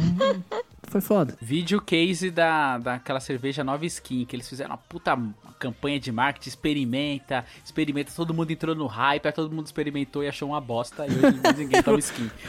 foi 0.96 1.00
foda. 1.00 1.36
Vídeo 1.40 1.80
case 1.80 2.30
da, 2.30 2.78
daquela 2.78 3.20
cerveja 3.20 3.62
Nova 3.62 3.84
Skin, 3.86 4.24
que 4.24 4.34
eles 4.36 4.48
fizeram 4.48 4.70
uma 4.70 4.78
puta 4.78 5.16
campanha 5.58 5.98
de 5.98 6.12
marketing, 6.12 6.48
experimenta, 6.48 7.44
experimenta, 7.64 8.12
todo 8.14 8.32
mundo 8.34 8.50
entrou 8.50 8.74
no 8.74 8.86
hype, 8.86 9.26
aí 9.26 9.32
todo 9.32 9.54
mundo 9.54 9.66
experimentou 9.66 10.22
e 10.22 10.28
achou 10.28 10.50
uma 10.50 10.60
bosta, 10.60 11.06
e 11.06 11.10
hoje 11.10 11.40
ninguém 11.58 11.82
toma 11.82 11.98
skin. 11.98 12.30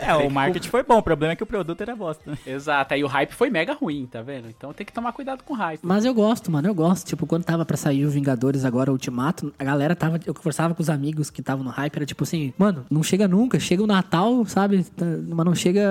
É, 0.00 0.14
o 0.14 0.30
marketing 0.30 0.68
foi 0.68 0.82
bom, 0.82 0.98
o 0.98 1.02
problema 1.02 1.32
é 1.32 1.36
que 1.36 1.42
o 1.42 1.46
produto 1.46 1.80
era 1.80 1.94
bosta. 1.94 2.30
né? 2.30 2.38
Exato, 2.46 2.94
aí 2.94 3.04
o 3.04 3.06
hype 3.06 3.32
foi 3.32 3.50
mega 3.50 3.72
ruim, 3.72 4.06
tá 4.10 4.22
vendo? 4.22 4.48
Então 4.48 4.72
tem 4.72 4.84
que 4.84 4.92
tomar 4.92 5.12
cuidado 5.12 5.42
com 5.44 5.54
o 5.54 5.56
hype. 5.56 5.80
Mas 5.82 6.04
eu 6.04 6.14
gosto, 6.14 6.50
mano, 6.50 6.68
eu 6.68 6.74
gosto. 6.74 7.06
Tipo, 7.06 7.26
quando 7.26 7.44
tava 7.44 7.64
pra 7.64 7.76
sair 7.76 8.04
o 8.04 8.10
Vingadores 8.10 8.64
agora, 8.64 8.90
o 8.90 8.94
Ultimato, 8.94 9.52
a 9.58 9.64
galera 9.64 9.94
tava. 9.94 10.18
Eu 10.26 10.34
conversava 10.34 10.74
com 10.74 10.82
os 10.82 10.90
amigos 10.90 11.30
que 11.30 11.40
estavam 11.40 11.64
no 11.64 11.70
hype, 11.70 11.96
era 11.96 12.06
tipo 12.06 12.24
assim, 12.24 12.52
mano, 12.58 12.84
não 12.90 13.02
chega 13.02 13.28
nunca, 13.28 13.58
chega 13.60 13.82
o 13.82 13.86
Natal, 13.86 14.44
sabe? 14.46 14.84
Mas 15.28 15.46
não 15.46 15.54
chega 15.54 15.82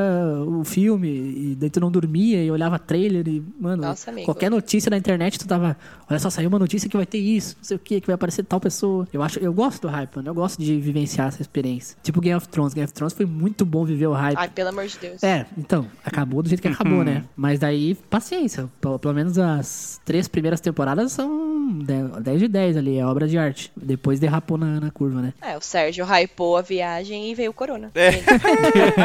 o 0.45 0.63
filme, 0.63 1.09
e 1.31 1.55
daí 1.55 1.69
tu 1.69 1.79
não 1.79 1.91
dormia 1.91 2.43
e 2.43 2.51
olhava 2.51 2.77
trailer 2.79 3.27
e, 3.27 3.43
mano, 3.59 3.83
Nossa, 3.83 4.11
qualquer 4.23 4.49
notícia 4.51 4.89
na 4.89 4.97
internet 4.97 5.39
tu 5.39 5.47
tava. 5.47 5.77
Olha 6.09 6.19
só, 6.19 6.29
saiu 6.29 6.49
uma 6.49 6.59
notícia 6.59 6.89
que 6.89 6.95
vai 6.97 7.05
ter 7.05 7.17
isso, 7.19 7.55
não 7.57 7.63
sei 7.63 7.77
o 7.77 7.79
que, 7.79 8.01
que 8.01 8.07
vai 8.07 8.15
aparecer 8.15 8.43
tal 8.43 8.59
pessoa. 8.59 9.07
Eu 9.13 9.23
acho, 9.23 9.39
eu 9.39 9.53
gosto 9.53 9.83
do 9.83 9.87
hype, 9.87 10.15
mano. 10.17 10.29
Eu 10.29 10.33
gosto 10.33 10.61
de 10.61 10.79
vivenciar 10.79 11.27
essa 11.29 11.41
experiência. 11.41 11.97
Tipo 12.03 12.19
Game 12.21 12.35
of 12.35 12.47
Thrones. 12.49 12.73
Game 12.73 12.85
of 12.85 12.93
Thrones 12.93 13.13
foi 13.13 13.25
muito 13.25 13.65
bom 13.65 13.85
viver 13.85 14.07
o 14.07 14.13
hype. 14.13 14.37
Ai, 14.37 14.49
pelo 14.49 14.69
amor 14.69 14.85
de 14.87 14.97
Deus. 14.97 15.23
É, 15.23 15.45
então, 15.57 15.87
acabou 16.03 16.41
do 16.43 16.49
jeito 16.49 16.61
que 16.61 16.67
acabou, 16.67 17.03
né? 17.03 17.23
Mas 17.35 17.59
daí, 17.59 17.95
paciência. 18.09 18.69
Pelo, 18.79 18.99
pelo 18.99 19.13
menos 19.13 19.37
as 19.37 19.99
três 20.05 20.27
primeiras 20.27 20.59
temporadas 20.59 21.11
são 21.11 21.79
de- 21.79 22.21
10 22.21 22.39
de 22.39 22.47
10 22.47 22.77
ali, 22.77 22.97
é 22.97 23.05
obra 23.05 23.27
de 23.27 23.37
arte. 23.37 23.71
Depois 23.75 24.19
derrapou 24.19 24.57
na, 24.57 24.79
na 24.79 24.91
curva, 24.91 25.21
né? 25.21 25.33
É, 25.41 25.57
o 25.57 25.61
Sérgio 25.61 26.05
hypou 26.05 26.57
a 26.57 26.61
viagem 26.61 27.31
e 27.31 27.35
veio 27.35 27.51
o 27.51 27.53
Corona. 27.53 27.91
É. 27.95 28.11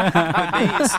É 0.07 0.83
isso. 0.85 0.99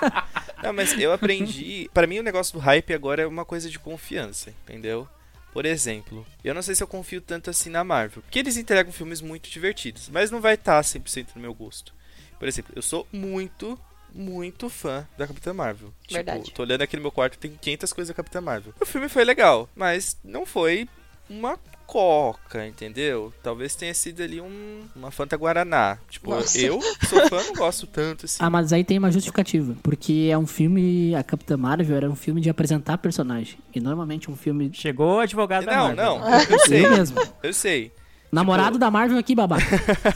Não, 0.63 0.73
mas 0.73 0.97
eu 0.99 1.11
aprendi. 1.17 1.89
Pra 1.93 2.07
mim, 2.07 2.19
o 2.19 2.23
negócio 2.23 2.53
do 2.53 2.59
hype 2.59 2.93
agora 2.93 3.23
é 3.23 3.27
uma 3.27 3.45
coisa 3.45 3.69
de 3.69 3.77
confiança, 3.77 4.51
entendeu? 4.63 5.07
Por 5.53 5.65
exemplo, 5.65 6.25
eu 6.43 6.53
não 6.53 6.61
sei 6.61 6.75
se 6.75 6.83
eu 6.83 6.87
confio 6.87 7.19
tanto 7.19 7.49
assim 7.49 7.69
na 7.69 7.83
Marvel. 7.83 8.21
Porque 8.21 8.39
eles 8.39 8.57
entregam 8.57 8.91
filmes 8.91 9.21
muito 9.21 9.49
divertidos, 9.49 10.09
mas 10.09 10.29
não 10.29 10.39
vai 10.39 10.53
estar 10.53 10.79
100% 10.81 11.29
no 11.35 11.41
meu 11.41 11.53
gosto. 11.53 11.93
Por 12.37 12.47
exemplo, 12.47 12.73
eu 12.75 12.81
sou 12.81 13.07
muito, 13.11 13.79
muito 14.13 14.69
fã 14.69 15.07
da 15.17 15.25
Capitã 15.25 15.53
Marvel. 15.53 15.91
Verdade. 16.09 16.43
Tipo, 16.45 16.57
tô 16.57 16.61
olhando 16.61 16.83
aqui 16.83 16.95
no 16.95 17.01
meu 17.01 17.11
quarto, 17.11 17.39
tem 17.39 17.57
500 17.59 17.93
coisas 17.93 18.09
da 18.09 18.13
Capitã 18.13 18.39
Marvel. 18.39 18.73
O 18.79 18.85
filme 18.85 19.09
foi 19.09 19.23
legal, 19.23 19.67
mas 19.75 20.17
não 20.23 20.45
foi 20.45 20.87
uma 21.29 21.59
coca, 21.87 22.67
entendeu? 22.67 23.33
Talvez 23.41 23.73
tenha 23.73 23.93
sido 23.93 24.21
ali 24.21 24.39
um, 24.41 24.81
uma 24.95 25.09
Fanta 25.09 25.35
Guaraná. 25.37 25.97
Tipo, 26.09 26.31
Nossa. 26.31 26.59
eu 26.59 26.79
sou 27.09 27.27
fã, 27.29 27.41
não 27.43 27.53
gosto 27.55 27.87
tanto 27.87 28.25
assim. 28.25 28.37
Ah, 28.39 28.49
mas 28.49 28.71
aí 28.73 28.83
tem 28.83 28.99
uma 28.99 29.09
justificativa. 29.09 29.75
Porque 29.81 30.27
é 30.31 30.37
um 30.37 30.45
filme. 30.45 31.15
A 31.15 31.23
Capitã 31.23 31.55
Marvel 31.57 31.95
era 31.95 32.09
um 32.09 32.15
filme 32.15 32.41
de 32.41 32.49
apresentar 32.49 32.97
personagem. 32.97 33.57
E 33.73 33.79
normalmente 33.79 34.29
um 34.29 34.35
filme. 34.35 34.69
Chegou 34.73 35.15
o 35.15 35.19
advogado 35.19 35.65
da 35.65 35.71
Não, 35.75 35.95
Marvel. 35.95 36.19
não, 36.19 36.39
eu 36.51 36.59
sei, 36.59 36.85
Eu 36.85 36.91
mesmo. 36.91 37.17
eu 37.41 37.53
sei. 37.53 37.91
Namorado 38.31 38.77
da 38.77 38.91
Marvel 38.91 39.17
aqui, 39.17 39.33
babaca. 39.33 39.65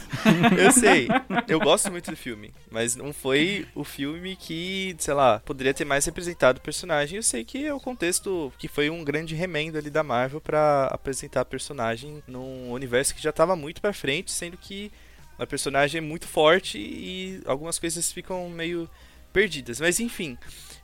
Eu 0.57 0.71
sei. 0.71 1.07
Eu 1.47 1.59
gosto 1.59 1.89
muito 1.89 2.11
do 2.11 2.17
filme, 2.17 2.53
mas 2.69 2.95
não 2.95 3.13
foi 3.13 3.65
o 3.73 3.83
filme 3.83 4.35
que, 4.35 4.95
sei 4.99 5.13
lá, 5.13 5.39
poderia 5.39 5.73
ter 5.73 5.85
mais 5.85 6.05
representado 6.05 6.59
o 6.59 6.61
personagem. 6.61 7.17
Eu 7.17 7.23
sei 7.23 7.45
que 7.45 7.65
é 7.65 7.73
o 7.73 7.79
contexto 7.79 8.51
que 8.57 8.67
foi 8.67 8.89
um 8.89 9.03
grande 9.03 9.33
remendo 9.33 9.77
ali 9.77 9.89
da 9.89 10.03
Marvel 10.03 10.41
pra 10.41 10.87
apresentar 10.87 11.41
a 11.41 11.45
personagem 11.45 12.21
num 12.27 12.71
universo 12.71 13.15
que 13.15 13.23
já 13.23 13.31
tava 13.31 13.55
muito 13.55 13.81
pra 13.81 13.93
frente, 13.93 14.31
sendo 14.31 14.57
que 14.57 14.91
a 15.39 15.47
personagem 15.47 15.99
é 15.99 16.01
muito 16.01 16.27
forte 16.27 16.77
e 16.77 17.41
algumas 17.45 17.79
coisas 17.79 18.11
ficam 18.11 18.49
meio 18.49 18.89
perdidas. 19.31 19.79
Mas 19.79 19.99
enfim, 19.99 20.37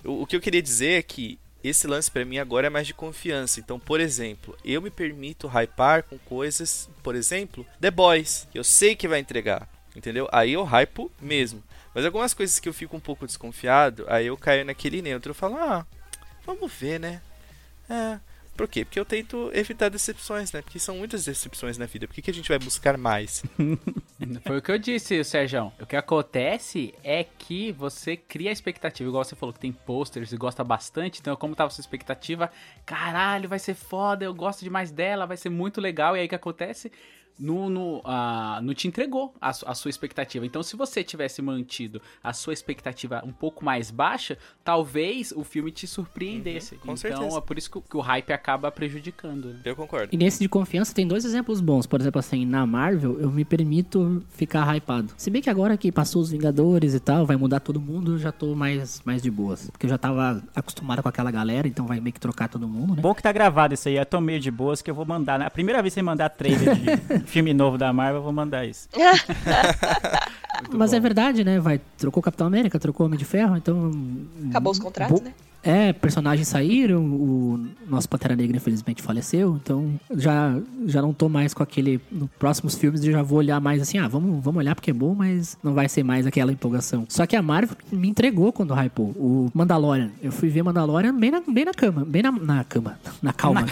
o, 0.04 0.24
o 0.24 0.26
que 0.26 0.36
eu 0.36 0.42
queria 0.42 0.62
dizer 0.62 1.00
é 1.00 1.02
que 1.02 1.38
esse 1.64 1.88
lance 1.88 2.10
pra 2.10 2.26
mim 2.26 2.38
agora 2.38 2.68
é 2.68 2.70
mais 2.70 2.88
de 2.88 2.94
confiança. 2.94 3.60
Então, 3.60 3.80
por 3.80 4.00
exemplo, 4.00 4.58
eu 4.64 4.82
me 4.82 4.90
permito 4.90 5.48
hypar 5.48 6.04
com 6.04 6.18
coisas, 6.18 6.90
por 7.04 7.16
exemplo, 7.16 7.66
The 7.80 7.92
Boys, 7.92 8.48
eu 8.54 8.64
sei 8.64 8.96
que 8.96 9.08
vai 9.08 9.20
entregar, 9.20 9.68
entendeu? 9.96 10.28
Aí 10.32 10.54
eu 10.54 10.64
hypo 10.64 11.12
mesmo. 11.22 11.64
Mas 11.94 12.06
algumas 12.06 12.34
coisas 12.34 12.60
que 12.60 12.70
eu 12.70 12.74
fico 12.74 12.96
um 12.96 13.00
pouco 13.00 13.26
desconfiado, 13.26 14.06
aí 14.08 14.28
eu 14.28 14.38
caio 14.38 14.64
naquele 14.64 15.02
neutro. 15.02 15.32
Eu 15.32 15.36
falo, 15.36 15.58
ah, 15.58 15.86
vamos 16.46 16.72
ver, 16.72 17.00
né? 17.00 17.22
É. 17.90 18.20
Por 18.58 18.68
quê? 18.68 18.84
Porque 18.84 19.00
eu 19.00 19.06
tento 19.06 19.52
evitar 19.54 19.88
decepções, 19.88 20.52
né? 20.52 20.64
Porque 20.64 20.80
são 20.80 20.98
muitas 20.98 21.24
decepções 21.24 21.78
na 21.78 21.86
vida. 21.86 22.08
Por 22.08 22.16
que, 22.16 22.24
que 22.24 22.32
a 22.32 22.34
gente 22.34 22.50
vai 22.50 22.58
buscar 22.58 22.98
mais? 22.98 23.44
Foi 24.48 24.58
o 24.58 24.62
que 24.62 24.72
eu 24.72 24.80
disse, 24.80 25.24
Sérgio. 25.24 25.72
O 25.80 25.86
que 25.86 25.96
acontece 25.96 26.96
é 27.04 27.24
que 27.24 27.72
você 27.72 28.18
cria 28.18 28.50
a 28.50 28.54
expectativa, 28.54 29.08
igual 29.08 29.24
você 29.24 29.36
falou 29.36 29.54
que 29.54 29.60
tem 29.60 29.72
posters 29.72 30.32
e 30.32 30.38
gosta 30.38 30.64
bastante, 30.64 31.20
então 31.20 31.36
como 31.36 31.56
tava 31.56 31.70
sua 31.70 31.82
expectativa, 31.82 32.52
caralho, 32.84 33.48
vai 33.48 33.60
ser 33.60 33.76
foda, 33.76 34.26
eu 34.26 34.34
gosto 34.34 34.64
demais 34.64 34.90
dela, 34.90 35.28
vai 35.28 35.38
ser 35.38 35.50
muito 35.50 35.80
legal, 35.80 36.18
e 36.18 36.22
aí 36.22 36.26
o 36.26 36.30
que 36.30 36.36
acontece? 36.36 36.92
No, 37.40 37.70
no, 37.70 38.02
ah, 38.04 38.60
não 38.64 38.74
te 38.74 38.88
entregou 38.88 39.34
a, 39.40 39.50
a 39.50 39.76
sua 39.76 39.90
expectativa. 39.90 40.46
Então, 40.46 40.64
se 40.64 40.76
você 40.76 41.04
tivesse 41.04 41.42
mantido 41.42 42.02
a 42.24 42.34
sua 42.34 42.54
expectativa 42.54 43.22
um 43.26 43.32
pouco 43.32 43.64
mais 43.64 43.92
baixa, 43.92 44.38
talvez 44.64 45.32
o 45.36 45.44
filme 45.44 45.72
te 45.72 45.86
surpreendesse. 45.88 46.76
Uhum, 46.76 46.80
com 46.82 46.86
então, 46.94 46.98
certeza. 46.98 47.38
é 47.38 47.42
por 47.42 47.58
isso 47.58 47.70
que, 47.72 47.78
o- 47.78 47.82
que 47.82 47.96
o 47.98 48.00
hype 48.02 48.32
acaba 48.34 48.72
prejudicando. 48.72 49.50
né? 49.50 49.60
Eu 49.66 49.76
concordo. 49.76 50.10
E 50.14 50.18
nesse 50.18 50.40
de 50.40 50.50
confiança 50.50 50.94
tem 50.94 51.08
dois 51.08 51.26
exemplos 51.26 51.62
bons. 51.62 51.86
Por 51.86 52.00
exemplo, 52.02 52.20
assim, 52.20 52.46
na 52.46 52.66
Marvel 52.66 53.20
eu 53.20 53.32
me 53.32 53.46
permito 53.46 54.24
ficar 54.30 54.76
hypado. 54.76 55.14
Se 55.18 55.30
bem 55.30 55.42
que 55.42 55.50
agora 55.50 55.78
que 55.78 55.92
passou 55.92 56.22
os 56.22 56.32
Vingadores 56.32 56.94
e 56.94 57.00
tal, 57.00 57.26
vai 57.26 57.36
mudar 57.38 57.60
todo 57.60 57.80
mundo, 57.80 58.14
eu 58.14 58.18
já 58.18 58.32
tô 58.32 58.56
mais, 58.56 59.02
mais 59.06 59.22
de 59.22 59.30
boas. 59.32 59.70
Porque 59.70 59.86
eu 59.86 59.90
já 59.90 59.98
tava 59.98 60.44
acostumado 60.56 61.02
com 61.02 61.10
aquela 61.10 61.32
galera, 61.32 61.68
então 61.68 61.86
vai 61.86 62.00
meio 62.00 62.14
que 62.14 62.20
trocar 62.20 62.48
todo 62.50 62.68
mundo, 62.68 62.96
né? 62.96 63.02
Bom 63.02 63.14
que 63.14 63.22
tá 63.24 63.32
gravado 63.32 63.74
isso 63.74 63.88
aí, 63.88 63.96
eu 63.96 64.06
tô 64.06 64.20
meio 64.20 64.40
de 64.40 64.50
boas 64.52 64.82
que 64.82 64.90
eu 64.90 64.96
vou 64.96 65.06
mandar. 65.06 65.40
né? 65.40 65.46
A 65.46 65.50
primeira 65.52 65.82
vez 65.82 65.94
que 65.94 66.00
você 66.00 66.04
mandar 66.04 66.30
trailer 66.30 66.76
de 66.76 67.26
filme 67.28 67.54
novo 67.54 67.78
da 67.78 67.94
Marvel, 67.94 68.18
eu 68.18 68.24
vou 68.24 68.32
mandar 68.34 68.66
isso. 68.66 68.90
Mas 70.72 70.92
é 70.94 71.00
verdade, 71.00 71.44
né? 71.44 71.60
Vai, 71.60 71.80
trocou 71.98 72.20
o 72.20 72.24
Capitão 72.24 72.48
América, 72.48 72.80
trocou 72.80 73.04
o 73.04 73.08
Homem 73.08 73.20
de 73.20 73.26
Ferro, 73.26 73.56
então. 73.56 73.92
Acabou 74.50 74.72
os 74.72 74.80
contratos, 74.80 75.20
Bo- 75.20 75.26
né? 75.26 75.34
É, 75.68 75.92
personagens 75.92 76.48
saíram, 76.48 77.04
o 77.04 77.68
nosso 77.90 78.08
Pantera 78.08 78.38
Negra 78.38 78.56
infelizmente 78.56 79.02
faleceu, 79.02 79.60
então 79.62 80.00
já, 80.16 80.58
já 80.86 81.02
não 81.02 81.12
tô 81.12 81.28
mais 81.28 81.54
com 81.54 81.62
aquele. 81.62 82.00
Nos 82.10 82.30
próximos 82.40 82.76
filmes 82.76 83.04
eu 83.04 83.12
já 83.12 83.22
vou 83.22 83.40
olhar 83.40 83.60
mais 83.60 83.82
assim, 83.82 83.98
ah, 83.98 84.08
vamos, 84.08 84.42
vamos 84.42 84.60
olhar 84.60 84.74
porque 84.76 84.92
é 84.92 84.94
bom, 84.94 85.14
mas 85.14 85.58
não 85.62 85.74
vai 85.74 85.90
ser 85.90 86.04
mais 86.04 86.26
aquela 86.26 86.54
empolgação. 86.54 87.04
Só 87.10 87.26
que 87.26 87.36
a 87.36 87.42
Marvel 87.42 87.76
me 87.92 88.08
entregou 88.08 88.54
quando 88.54 88.74
hypou. 88.74 89.08
O 89.08 89.52
Mandalorian, 89.54 90.10
eu 90.24 90.32
fui 90.32 90.48
ver 90.48 90.64
Mandalorian 90.64 91.14
bem 91.14 91.32
na, 91.32 91.42
bem 91.46 91.66
na 91.66 91.74
cama, 91.74 92.06
bem 92.06 92.22
na, 92.22 92.32
na 92.32 92.64
cama, 92.64 92.98
na 93.22 93.34
calma. 93.34 93.66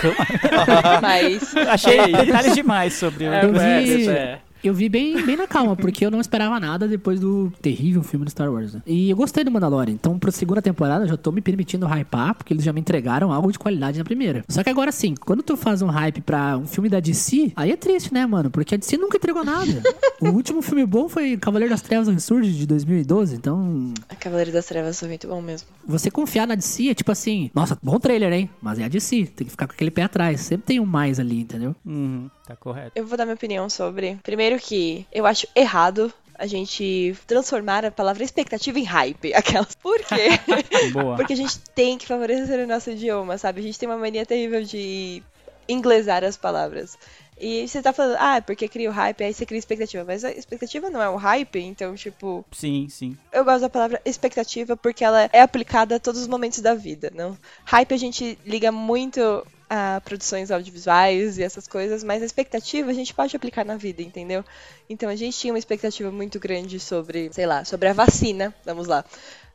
Mas 1.02 1.56
Achei 1.56 2.12
detalhes 2.12 2.56
demais 2.56 2.94
sobre 2.94 3.24
o 3.24 3.34
Eu 3.34 3.54
vi, 3.54 4.10
é. 4.10 4.42
Eu 4.64 4.74
vi 4.74 4.90
bem, 4.90 5.24
bem 5.26 5.36
na 5.36 5.48
calma, 5.48 5.76
porque 5.76 6.06
eu 6.06 6.12
não 6.12 6.20
esperava 6.20 6.60
nada 6.60 6.88
depois 6.88 7.20
do 7.20 7.52
terrível 7.62 8.02
filme 8.04 8.26
do 8.26 8.32
Star 8.32 8.52
Wars. 8.52 8.74
né? 8.74 8.82
E 8.86 9.10
eu 9.10 9.16
gostei 9.18 9.44
do 9.44 9.52
Mandalorian. 9.52 9.94
Então, 9.94 10.18
pra 10.18 10.32
segunda 10.32 10.62
temporada, 10.62 11.06
eu 11.06 11.10
já 11.10 11.18
tô 11.18 11.32
me 11.32 11.42
permitindo 11.42 11.86
hypar, 11.88 12.36
porque 12.36 12.54
eles 12.54 12.64
já 12.64 12.74
me 12.74 12.80
entregaram 12.80 13.32
algo 13.32 13.52
de 13.52 13.60
qualidade 13.60 13.98
na 13.98 14.04
primeira. 14.04 14.44
Só 14.48 14.64
que 14.64 14.70
agora 14.70 14.92
sim, 14.92 15.16
quando 15.16 15.44
tu 15.44 15.56
faz 15.56 15.82
um 15.82 15.88
hype 15.88 16.22
pra 16.22 16.58
um 16.58 16.66
filme 16.66 16.90
da 16.90 17.00
DC, 17.00 17.52
aí 17.56 17.72
é 17.72 17.76
triste, 17.78 18.14
né, 18.14 18.26
mano? 18.26 18.50
Porque 18.50 18.76
a 18.76 18.78
DC 18.78 18.98
nunca 18.98 19.18
entregou 19.18 19.44
nada. 19.44 19.82
o 20.22 20.30
último 20.30 20.62
filme 20.62 20.86
bom 20.86 21.08
foi 21.10 21.38
Cavaleiro 21.38 21.72
das 21.72 21.82
Trevas 21.82 22.08
Ressurge 22.08 22.52
de 22.54 22.66
2012. 22.66 23.36
Então, 23.36 23.94
a 24.10 24.16
Cavaleiro 24.16 24.52
das 24.52 24.66
Trevas 24.66 25.00
foi 25.00 25.08
muito 25.10 25.28
bom 25.28 25.42
mesmo. 25.42 25.68
você 25.86 26.10
confiar 26.10 26.48
na 26.48 26.56
DC 26.56 26.90
é 26.90 26.94
tipo 26.94 27.12
assim, 27.12 27.50
nossa, 27.54 27.78
bom 27.82 28.00
trailer, 28.00 28.32
hein? 28.34 28.50
Mas 28.62 28.80
é 28.80 28.84
a 28.86 28.88
DC, 28.88 29.26
tem 29.36 29.46
que 29.46 29.52
ficar 29.52 29.68
com 29.68 29.74
aquele 29.74 29.92
pé 29.92 30.04
atrás. 30.04 30.42
Sempre 30.42 30.66
tem 30.66 30.80
um 30.80 30.86
mais 30.86 31.20
ali, 31.20 31.40
entendeu? 31.42 31.76
Uhum, 31.86 32.30
tá 32.46 32.56
correto. 32.56 32.92
Eu 32.96 33.06
vou 33.06 33.18
dar 33.18 33.26
minha 33.26 33.36
opinião 33.36 33.70
sobre. 33.70 34.18
Primeiro 34.24 34.60
que 34.60 35.06
eu 35.12 35.26
acho 35.26 35.48
errado 35.56 36.12
a 36.38 36.46
gente 36.46 37.16
transformar 37.26 37.86
a 37.86 37.92
palavra 37.92 38.24
expectativa 38.24 38.78
em 38.78 38.84
hype. 38.84 39.34
Aquelas. 39.36 39.76
Por 39.76 40.00
quê? 40.00 40.30
Boa. 40.92 41.16
Porque 41.16 41.34
a 41.34 41.38
gente 41.38 41.60
tem 41.74 41.98
que 41.98 42.06
favorecer 42.06 42.64
o 42.64 42.68
nosso 42.68 42.92
idioma, 42.92 43.38
sabe? 43.38 43.62
A 43.62 43.64
gente 43.64 43.80
tem 43.80 43.88
uma 43.88 43.98
mania 43.98 44.26
terrível 44.26 44.64
de 44.64 45.24
inglesar 45.68 46.24
as 46.24 46.38
palavras. 46.38 46.98
E 47.38 47.68
você 47.68 47.82
tá 47.82 47.92
falando, 47.92 48.16
ah, 48.18 48.42
porque 48.42 48.68
cria 48.68 48.90
o 48.90 48.94
hype, 48.94 49.24
aí 49.24 49.34
você 49.34 49.46
cria 49.46 49.60
expectativa. 49.60 50.06
Mas 50.06 50.24
a 50.24 50.32
expectativa 50.32 50.90
não 50.90 51.02
é 51.02 51.10
o 51.10 51.18
hype, 51.18 51.60
então, 51.60 51.94
tipo, 51.96 52.46
Sim, 52.52 52.88
sim. 52.90 53.18
eu 53.32 53.44
gosto 53.44 53.62
da 53.62 53.70
palavra 53.70 54.02
expectativa 54.06 54.78
porque 54.78 55.04
ela 55.04 55.30
é 55.34 55.42
aplicada 55.42 55.96
a 55.96 56.00
todos 56.00 56.22
os 56.22 56.28
momentos 56.28 56.60
da 56.60 56.74
vida, 56.74 57.12
não? 57.14 57.38
Hype 57.66 57.94
a 57.94 57.98
gente 57.98 58.40
liga 58.46 58.72
muito 58.72 59.46
a 59.70 60.02
produções 60.04 60.52
audiovisuais 60.52 61.38
e 61.38 61.44
essas 61.44 61.68
coisas, 61.68 62.04
mas 62.04 62.22
a 62.22 62.26
expectativa 62.26 62.90
a 62.90 62.94
gente 62.94 63.14
pode 63.14 63.36
aplicar 63.36 63.66
na 63.66 63.78
vida, 63.78 64.02
entendeu? 64.02 64.44
Então 64.90 65.10
a 65.10 65.16
gente 65.16 65.38
tinha 65.38 65.54
uma 65.54 65.60
expectativa 65.60 66.12
muito 66.12 66.40
grande 66.40 66.80
sobre, 66.80 67.32
sei 67.34 67.46
lá, 67.46 67.66
sobre 67.66 67.90
a 67.90 67.94
vacina, 67.94 68.54
vamos 68.64 68.88
lá. 68.88 69.04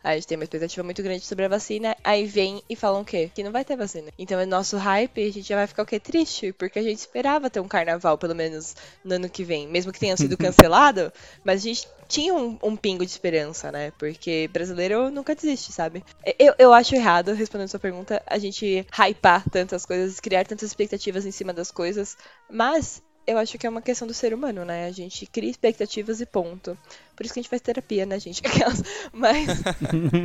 A 0.03 0.15
gente 0.15 0.27
tem 0.27 0.37
uma 0.37 0.45
expectativa 0.45 0.83
muito 0.83 1.03
grande 1.03 1.25
sobre 1.25 1.45
a 1.45 1.49
vacina, 1.49 1.97
aí 2.03 2.27
vem 2.27 2.63
e 2.69 2.75
falam 2.75 3.03
o 3.03 3.05
quê? 3.05 3.31
Que 3.35 3.43
não 3.43 3.53
vai 3.53 3.65
ter 3.65 3.77
vacina. 3.77 4.11
Então 4.19 4.39
é 4.39 4.47
nosso 4.47 4.77
hype, 4.77 5.23
a 5.23 5.33
gente 5.33 5.49
já 5.49 5.57
vai 5.57 5.67
ficar 5.67 5.83
o 5.83 5.87
quê? 5.87 6.01
Triste, 6.01 6.53
porque 6.53 6.79
a 6.79 6.83
gente 6.83 6.99
esperava 6.99 7.51
ter 7.51 7.61
um 7.61 7.69
carnaval, 7.69 8.17
pelo 8.17 8.35
menos, 8.35 8.75
no 9.05 9.15
ano 9.15 9.29
que 9.29 9.45
vem. 9.45 9.69
Mesmo 9.69 9.93
que 9.93 10.01
tenha 10.01 10.17
sido 10.17 10.37
cancelado, 10.39 11.13
mas 11.45 11.61
a 11.61 11.65
gente 11.65 11.87
tinha 12.09 12.35
um, 12.35 12.59
um 12.63 12.77
pingo 12.77 13.05
de 13.05 13.11
esperança, 13.13 13.71
né? 13.71 13.93
Porque 13.99 14.49
brasileiro 14.53 15.11
nunca 15.11 15.35
desiste, 15.35 15.73
sabe? 15.73 16.03
Eu, 16.39 16.55
eu 16.59 16.73
acho 16.73 16.95
errado, 16.95 17.33
respondendo 17.33 17.69
sua 17.69 17.79
pergunta, 17.79 18.23
a 18.27 18.39
gente 18.39 18.87
hypar 18.91 19.49
tantas 19.49 19.85
coisas, 19.87 20.19
criar 20.19 20.47
tantas 20.47 20.69
expectativas 20.69 21.27
em 21.27 21.31
cima 21.31 21.53
das 21.53 21.71
coisas, 21.71 22.17
mas 22.51 23.03
eu 23.27 23.39
acho 23.39 23.57
que 23.59 23.67
é 23.67 23.71
uma 23.71 23.83
questão 23.83 24.09
do 24.09 24.15
ser 24.15 24.35
humano, 24.35 24.65
né? 24.65 24.87
A 24.87 24.91
gente 24.93 25.27
cria 25.27 25.51
expectativas 25.51 26.21
e 26.21 26.27
ponto. 26.27 26.77
Por 27.15 27.25
isso 27.25 27.35
que 27.35 27.41
a 27.41 27.43
gente 27.43 27.51
faz 27.51 27.63
terapia, 27.63 28.05
né, 28.07 28.19
gente? 28.19 28.43
Aquelas. 28.47 28.83
Mas. 29.13 29.47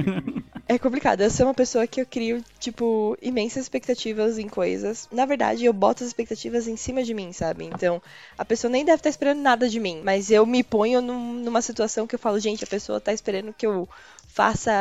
é 0.67 0.79
complicado. 0.79 1.21
Eu 1.21 1.29
sou 1.29 1.45
uma 1.47 1.53
pessoa 1.53 1.85
que 1.85 2.01
eu 2.01 2.05
crio, 2.05 2.43
tipo, 2.59 3.17
imensas 3.21 3.63
expectativas 3.63 4.37
em 4.39 4.47
coisas. 4.47 5.07
Na 5.11 5.25
verdade, 5.25 5.65
eu 5.65 5.73
boto 5.73 6.03
as 6.03 6.07
expectativas 6.09 6.67
em 6.67 6.75
cima 6.77 7.03
de 7.03 7.13
mim, 7.13 7.31
sabe? 7.33 7.65
Então, 7.65 8.01
a 8.37 8.45
pessoa 8.45 8.71
nem 8.71 8.83
deve 8.85 8.97
estar 8.97 9.09
esperando 9.09 9.41
nada 9.41 9.69
de 9.69 9.79
mim. 9.79 10.01
Mas 10.03 10.31
eu 10.31 10.45
me 10.45 10.63
ponho 10.63 11.01
num- 11.01 11.33
numa 11.35 11.61
situação 11.61 12.07
que 12.07 12.15
eu 12.15 12.19
falo, 12.19 12.39
gente, 12.39 12.63
a 12.63 12.67
pessoa 12.67 12.99
tá 12.99 13.13
esperando 13.13 13.53
que 13.53 13.65
eu 13.67 13.87
faça. 14.27 14.71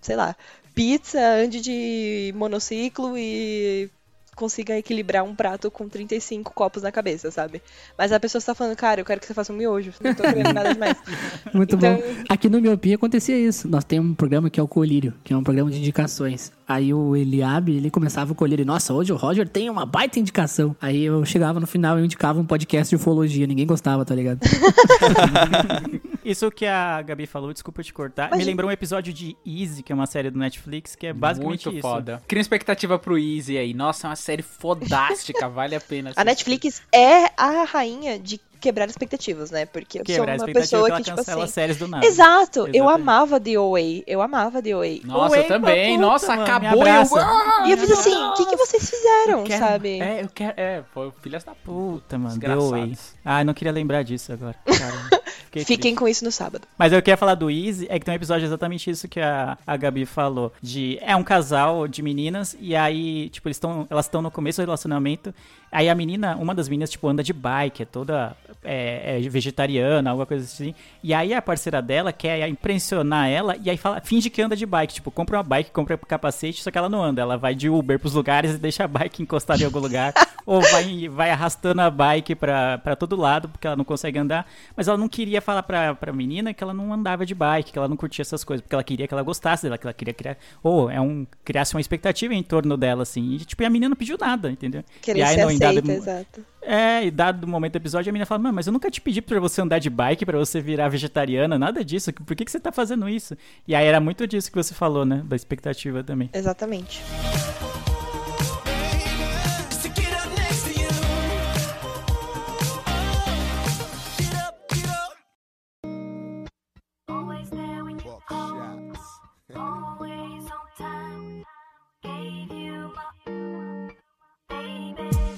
Sei 0.00 0.16
lá. 0.16 0.36
Pizza, 0.74 1.20
ande 1.20 1.60
de 1.60 2.32
monociclo 2.34 3.16
e 3.16 3.90
consiga 4.34 4.76
equilibrar 4.78 5.22
um 5.24 5.34
prato 5.34 5.70
com 5.70 5.88
35 5.88 6.52
copos 6.54 6.82
na 6.82 6.90
cabeça, 6.90 7.30
sabe? 7.30 7.62
Mas 7.98 8.12
a 8.12 8.18
pessoa 8.18 8.38
está 8.40 8.54
falando, 8.54 8.74
cara, 8.76 9.00
eu 9.00 9.04
quero 9.04 9.20
que 9.20 9.26
você 9.26 9.34
faça 9.34 9.52
um 9.52 9.56
miojo, 9.56 9.92
não 10.02 10.14
tô 10.14 10.22
querendo 10.22 10.52
nada 10.52 10.72
demais. 10.72 10.96
Muito 11.52 11.76
Então- 11.76 11.96
bom. 11.96 12.02
Aqui 12.28 12.48
no 12.48 12.60
Miopia 12.60 12.94
acontecia 12.96 13.38
isso. 13.38 13.68
Nós 13.68 13.84
temos 13.84 14.10
um 14.10 14.14
programa 14.14 14.48
que 14.48 14.58
é 14.58 14.62
o 14.62 14.68
Colírio, 14.68 15.12
que 15.22 15.32
é 15.32 15.36
um 15.36 15.42
programa 15.44 15.70
de 15.70 15.78
indicações. 15.78 16.50
Aí 16.66 16.94
o 16.94 17.14
Eliabe, 17.14 17.76
ele 17.76 17.90
começava 17.90 18.32
o 18.32 18.34
Colírio. 18.34 18.64
Nossa, 18.64 18.94
hoje 18.94 19.12
o 19.12 19.16
Roger 19.16 19.46
tem 19.48 19.68
uma 19.68 19.84
baita 19.84 20.18
indicação. 20.18 20.74
Aí 20.80 21.04
eu 21.04 21.24
chegava 21.26 21.60
no 21.60 21.66
final 21.66 21.98
e 22.00 22.04
indicava 22.04 22.40
um 22.40 22.46
podcast 22.46 22.88
de 22.90 22.96
ufologia. 22.96 23.46
Ninguém 23.46 23.66
gostava, 23.66 24.04
tá 24.04 24.14
ligado? 24.14 24.40
Isso 26.24 26.50
que 26.50 26.66
a 26.66 27.00
Gabi 27.02 27.26
falou, 27.26 27.52
desculpa 27.52 27.82
te 27.82 27.92
cortar, 27.92 28.28
Mas- 28.30 28.38
me 28.38 28.44
lembrou 28.44 28.68
um 28.68 28.72
episódio 28.72 29.12
de 29.12 29.36
Easy, 29.46 29.82
que 29.82 29.92
é 29.92 29.94
uma 29.94 30.06
série 30.06 30.30
do 30.30 30.38
Netflix, 30.38 30.94
que 30.94 31.06
é 31.08 31.12
basicamente 31.12 31.66
Muito 31.66 31.78
isso. 31.78 31.88
foda. 31.88 32.22
Cria 32.28 32.40
expectativa 32.40 32.98
pro 32.98 33.18
Easy 33.18 33.56
aí. 33.58 33.74
Nossa, 33.74 34.06
é 34.06 34.10
uma 34.10 34.16
série 34.16 34.42
fodástica, 34.42 35.48
vale 35.50 35.74
a 35.74 35.80
pena. 35.80 36.10
A 36.10 36.22
assistir. 36.22 36.24
Netflix 36.24 36.82
é 36.92 37.26
a 37.36 37.64
rainha 37.64 38.18
de 38.18 38.40
quebrar 38.60 38.88
expectativas, 38.88 39.50
né? 39.50 39.66
Porque 39.66 39.98
eu 39.98 40.04
sou 40.06 40.14
Quebrar 40.14 40.34
a 40.34 40.36
uma 40.36 40.52
pessoa 40.52 40.88
que 40.92 40.96
que, 40.98 41.02
tipo 41.02 41.16
cancela 41.16 41.44
assim. 41.44 41.52
séries 41.52 41.76
do 41.78 41.88
nada. 41.88 42.06
Exato, 42.06 42.60
eu 42.60 42.66
Exatamente. 42.68 43.00
amava 43.02 43.40
The 43.40 43.58
OA. 43.58 43.80
Eu 44.06 44.22
amava 44.22 44.62
The 44.62 44.76
OA. 44.76 45.00
Nossa, 45.04 45.36
eu 45.38 45.48
também. 45.48 45.96
puta, 45.96 46.06
Nossa, 46.06 46.28
mano, 46.28 46.42
acabou. 46.44 46.86
Eu... 46.86 47.66
E 47.66 47.70
eu 47.72 47.76
fiz 47.78 47.90
assim, 47.90 48.14
o 48.14 48.34
que, 48.34 48.46
que 48.46 48.56
vocês 48.56 48.88
fizeram, 48.88 49.40
Eu 49.40 49.44
quero- 49.44 49.64
sabe? 49.66 50.00
É, 50.00 50.22
eu 50.22 50.28
quero. 50.32 50.54
É, 50.56 50.84
foi 50.94 51.10
filhas 51.20 51.42
da 51.42 51.56
puta. 51.56 52.16
Mano, 52.16 52.38
deu 52.38 52.72
aí. 52.74 52.96
Ah, 53.24 53.40
eu 53.40 53.44
não 53.46 53.52
queria 53.54 53.72
lembrar 53.72 54.04
disso 54.04 54.32
agora. 54.32 54.54
Caramba. 54.64 55.21
Fiquei 55.52 55.64
Fiquem 55.64 55.80
triste. 55.92 55.98
com 55.98 56.08
isso 56.08 56.24
no 56.24 56.32
sábado. 56.32 56.66
Mas 56.78 56.94
eu 56.94 57.02
queria 57.02 57.16
falar 57.16 57.34
do 57.34 57.50
Easy, 57.50 57.86
é 57.90 57.98
que 57.98 58.06
tem 58.06 58.12
um 58.12 58.16
episódio 58.16 58.46
exatamente 58.46 58.88
isso 58.88 59.06
que 59.06 59.20
a, 59.20 59.58
a 59.66 59.76
Gabi 59.76 60.06
falou. 60.06 60.50
De. 60.62 60.98
É 61.02 61.14
um 61.14 61.22
casal 61.22 61.86
de 61.86 62.00
meninas, 62.02 62.56
e 62.58 62.74
aí, 62.74 63.28
tipo, 63.28 63.48
eles 63.48 63.56
estão. 63.56 63.86
Elas 63.90 64.06
estão 64.06 64.22
no 64.22 64.30
começo 64.30 64.62
do 64.62 64.64
relacionamento. 64.64 65.34
Aí 65.72 65.88
a 65.88 65.94
menina, 65.94 66.36
uma 66.36 66.54
das 66.54 66.68
meninas, 66.68 66.90
tipo, 66.90 67.08
anda 67.08 67.22
de 67.22 67.32
bike, 67.32 67.82
é 67.82 67.86
toda 67.86 68.36
é, 68.62 69.18
é 69.18 69.28
vegetariana, 69.28 70.10
alguma 70.10 70.26
coisa 70.26 70.44
assim. 70.44 70.74
E 71.02 71.12
aí 71.12 71.34
a 71.34 71.42
parceira 71.42 71.82
dela 71.82 72.12
quer 72.12 72.46
impressionar 72.48 73.28
ela 73.28 73.56
e 73.62 73.68
aí 73.68 73.76
fala, 73.76 74.00
finge 74.00 74.30
que 74.30 74.40
anda 74.40 74.54
de 74.54 74.66
bike. 74.66 74.94
Tipo, 74.94 75.10
compra 75.10 75.38
uma 75.38 75.42
bike, 75.42 75.70
compra 75.70 75.96
um 75.96 76.06
capacete, 76.06 76.62
só 76.62 76.70
que 76.70 76.78
ela 76.78 76.88
não 76.88 77.02
anda. 77.02 77.22
Ela 77.22 77.36
vai 77.36 77.54
de 77.54 77.68
Uber 77.68 77.98
pros 77.98 78.14
lugares 78.14 78.54
e 78.54 78.58
deixa 78.58 78.84
a 78.84 78.88
bike 78.88 79.22
encostada 79.22 79.62
em 79.62 79.64
algum 79.64 79.80
lugar. 79.80 80.12
ou 80.46 80.60
vai, 80.60 81.08
vai 81.08 81.30
arrastando 81.30 81.80
a 81.80 81.90
bike 81.90 82.34
pra, 82.34 82.78
pra 82.78 82.94
todo 82.94 83.16
lado, 83.16 83.48
porque 83.48 83.66
ela 83.66 83.76
não 83.76 83.84
consegue 83.84 84.18
andar. 84.18 84.46
Mas 84.76 84.88
ela 84.88 84.98
não 84.98 85.08
queria 85.08 85.40
falar 85.40 85.62
pra, 85.62 85.94
pra 85.94 86.12
menina 86.12 86.54
que 86.54 86.62
ela 86.62 86.74
não 86.74 86.92
andava 86.92 87.26
de 87.26 87.34
bike, 87.34 87.72
que 87.72 87.78
ela 87.78 87.88
não 87.88 87.96
curtia 87.96 88.22
essas 88.22 88.44
coisas, 88.44 88.62
porque 88.62 88.74
ela 88.74 88.84
queria 88.84 89.08
que 89.08 89.14
ela 89.14 89.22
gostasse 89.22 89.64
dela, 89.64 89.78
que 89.78 89.86
ela 89.86 89.94
queria 89.94 90.14
criar. 90.14 90.36
Ou 90.62 90.90
é 90.90 91.00
um, 91.00 91.26
criasse 91.44 91.74
uma 91.74 91.80
expectativa 91.80 92.34
em 92.34 92.42
torno 92.42 92.76
dela, 92.76 93.02
assim. 93.02 93.32
E, 93.32 93.38
tipo, 93.38 93.62
e 93.62 93.66
a 93.66 93.70
menina 93.70 93.88
não 93.90 93.96
pediu 93.96 94.16
nada, 94.18 94.50
entendeu? 94.50 94.84
Querer 95.00 95.20
e 95.20 95.22
aí, 95.22 95.34
ser 95.34 95.42
não, 95.42 95.50
em 95.50 95.58
dado 95.62 95.90
exato. 95.92 96.44
é, 96.60 97.04
e 97.04 97.10
dado 97.10 97.44
o 97.44 97.48
momento 97.48 97.72
do 97.72 97.76
episódio, 97.76 98.10
a 98.10 98.12
menina 98.12 98.26
fala, 98.26 98.52
mas 98.52 98.66
eu 98.66 98.72
nunca 98.72 98.90
te 98.90 99.00
pedi 99.00 99.22
pra 99.22 99.38
você 99.40 99.60
andar 99.60 99.78
de 99.78 99.90
bike, 99.90 100.26
pra 100.26 100.38
você 100.38 100.60
virar 100.60 100.88
vegetariana, 100.88 101.58
nada 101.58 101.84
disso. 101.84 102.12
Por 102.12 102.34
que, 102.36 102.44
que 102.44 102.50
você 102.50 102.60
tá 102.60 102.72
fazendo 102.72 103.08
isso? 103.08 103.36
E 103.66 103.74
aí 103.74 103.86
era 103.86 104.00
muito 104.00 104.26
disso 104.26 104.50
que 104.50 104.56
você 104.56 104.74
falou, 104.74 105.04
né? 105.04 105.22
Da 105.24 105.36
expectativa 105.36 106.02
também. 106.02 106.30
Exatamente. 106.32 107.02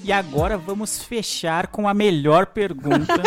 E 0.05 0.11
agora 0.11 0.55
vamos 0.55 1.01
fechar 1.03 1.65
com 1.65 1.87
a 1.87 1.93
melhor 1.93 2.45
pergunta. 2.45 3.15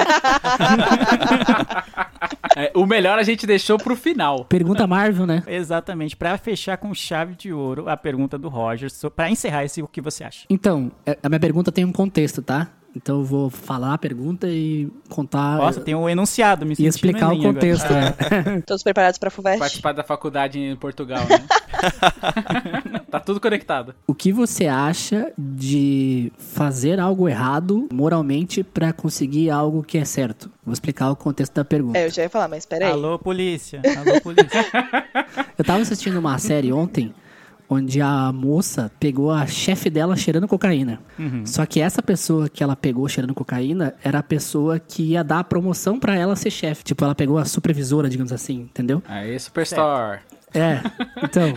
É, 2.56 2.72
o 2.74 2.84
melhor 2.86 3.20
a 3.20 3.22
gente 3.22 3.46
deixou 3.46 3.78
pro 3.78 3.94
final. 3.94 4.44
Pergunta 4.46 4.84
Marvel, 4.84 5.24
né? 5.26 5.44
Exatamente, 5.46 6.16
pra 6.16 6.36
fechar 6.36 6.76
com 6.76 6.92
chave 6.92 7.36
de 7.36 7.52
ouro 7.52 7.88
a 7.88 7.96
pergunta 7.96 8.36
do 8.36 8.48
Roger, 8.48 8.90
pra 9.14 9.30
encerrar 9.30 9.64
esse 9.64 9.80
o 9.80 9.86
que 9.86 10.00
você 10.00 10.24
acha. 10.24 10.44
Então, 10.50 10.90
é- 11.06 11.16
a 11.22 11.28
minha 11.28 11.38
pergunta 11.38 11.70
tem 11.70 11.84
um 11.84 11.92
contexto, 11.92 12.42
tá? 12.42 12.66
Então 13.00 13.18
eu 13.18 13.24
vou 13.24 13.48
falar 13.48 13.94
a 13.94 13.98
pergunta 13.98 14.48
e 14.48 14.90
contar 15.08 15.56
Nossa, 15.56 15.80
tem 15.80 15.94
um 15.94 16.08
enunciado, 16.08 16.66
me 16.66 16.74
e 16.76 16.84
explicar 16.84 17.28
o 17.28 17.32
agora. 17.32 17.54
contexto. 17.54 17.86
é. 17.92 18.60
Todos 18.66 18.82
preparados 18.82 19.18
pra 19.18 19.30
FUVEST? 19.30 19.58
Participar 19.60 19.92
da 19.92 20.02
faculdade 20.02 20.58
em 20.58 20.74
Portugal, 20.74 21.20
né? 21.28 21.46
tá 23.08 23.20
tudo 23.20 23.40
conectado. 23.40 23.94
O 24.06 24.14
que 24.14 24.32
você 24.32 24.66
acha 24.66 25.32
de 25.38 26.32
fazer 26.38 26.98
algo 26.98 27.28
errado 27.28 27.88
moralmente 27.92 28.64
pra 28.64 28.92
conseguir 28.92 29.48
algo 29.48 29.82
que 29.84 29.96
é 29.96 30.04
certo? 30.04 30.50
Vou 30.64 30.72
explicar 30.72 31.10
o 31.10 31.16
contexto 31.16 31.54
da 31.54 31.64
pergunta. 31.64 31.98
É, 31.98 32.06
eu 32.06 32.10
já 32.10 32.22
ia 32.22 32.30
falar, 32.30 32.48
mas 32.48 32.66
peraí. 32.66 32.90
Alô, 32.90 33.16
polícia. 33.18 33.80
Alô, 33.96 34.20
polícia. 34.20 34.66
Eu 35.56 35.64
tava 35.64 35.80
assistindo 35.80 36.18
uma 36.18 36.36
série 36.38 36.72
ontem 36.72 37.14
onde 37.68 38.00
a 38.00 38.32
moça 38.32 38.90
pegou 38.98 39.30
a 39.30 39.46
chefe 39.46 39.90
dela 39.90 40.16
cheirando 40.16 40.48
cocaína. 40.48 41.00
Só 41.44 41.66
que 41.66 41.80
essa 41.80 42.02
pessoa 42.02 42.48
que 42.48 42.62
ela 42.62 42.74
pegou 42.74 43.08
cheirando 43.08 43.34
cocaína 43.34 43.94
era 44.02 44.20
a 44.20 44.22
pessoa 44.22 44.78
que 44.78 45.02
ia 45.10 45.22
dar 45.22 45.40
a 45.40 45.44
promoção 45.44 45.98
pra 45.98 46.16
ela 46.16 46.34
ser 46.36 46.50
chefe. 46.50 46.82
Tipo, 46.84 47.04
ela 47.04 47.14
pegou 47.14 47.38
a 47.38 47.44
supervisora, 47.44 48.08
digamos 48.08 48.32
assim, 48.32 48.60
entendeu? 48.60 49.02
Aí, 49.06 49.38
Superstore. 49.38 50.20
É, 50.54 50.80
então. 51.22 51.54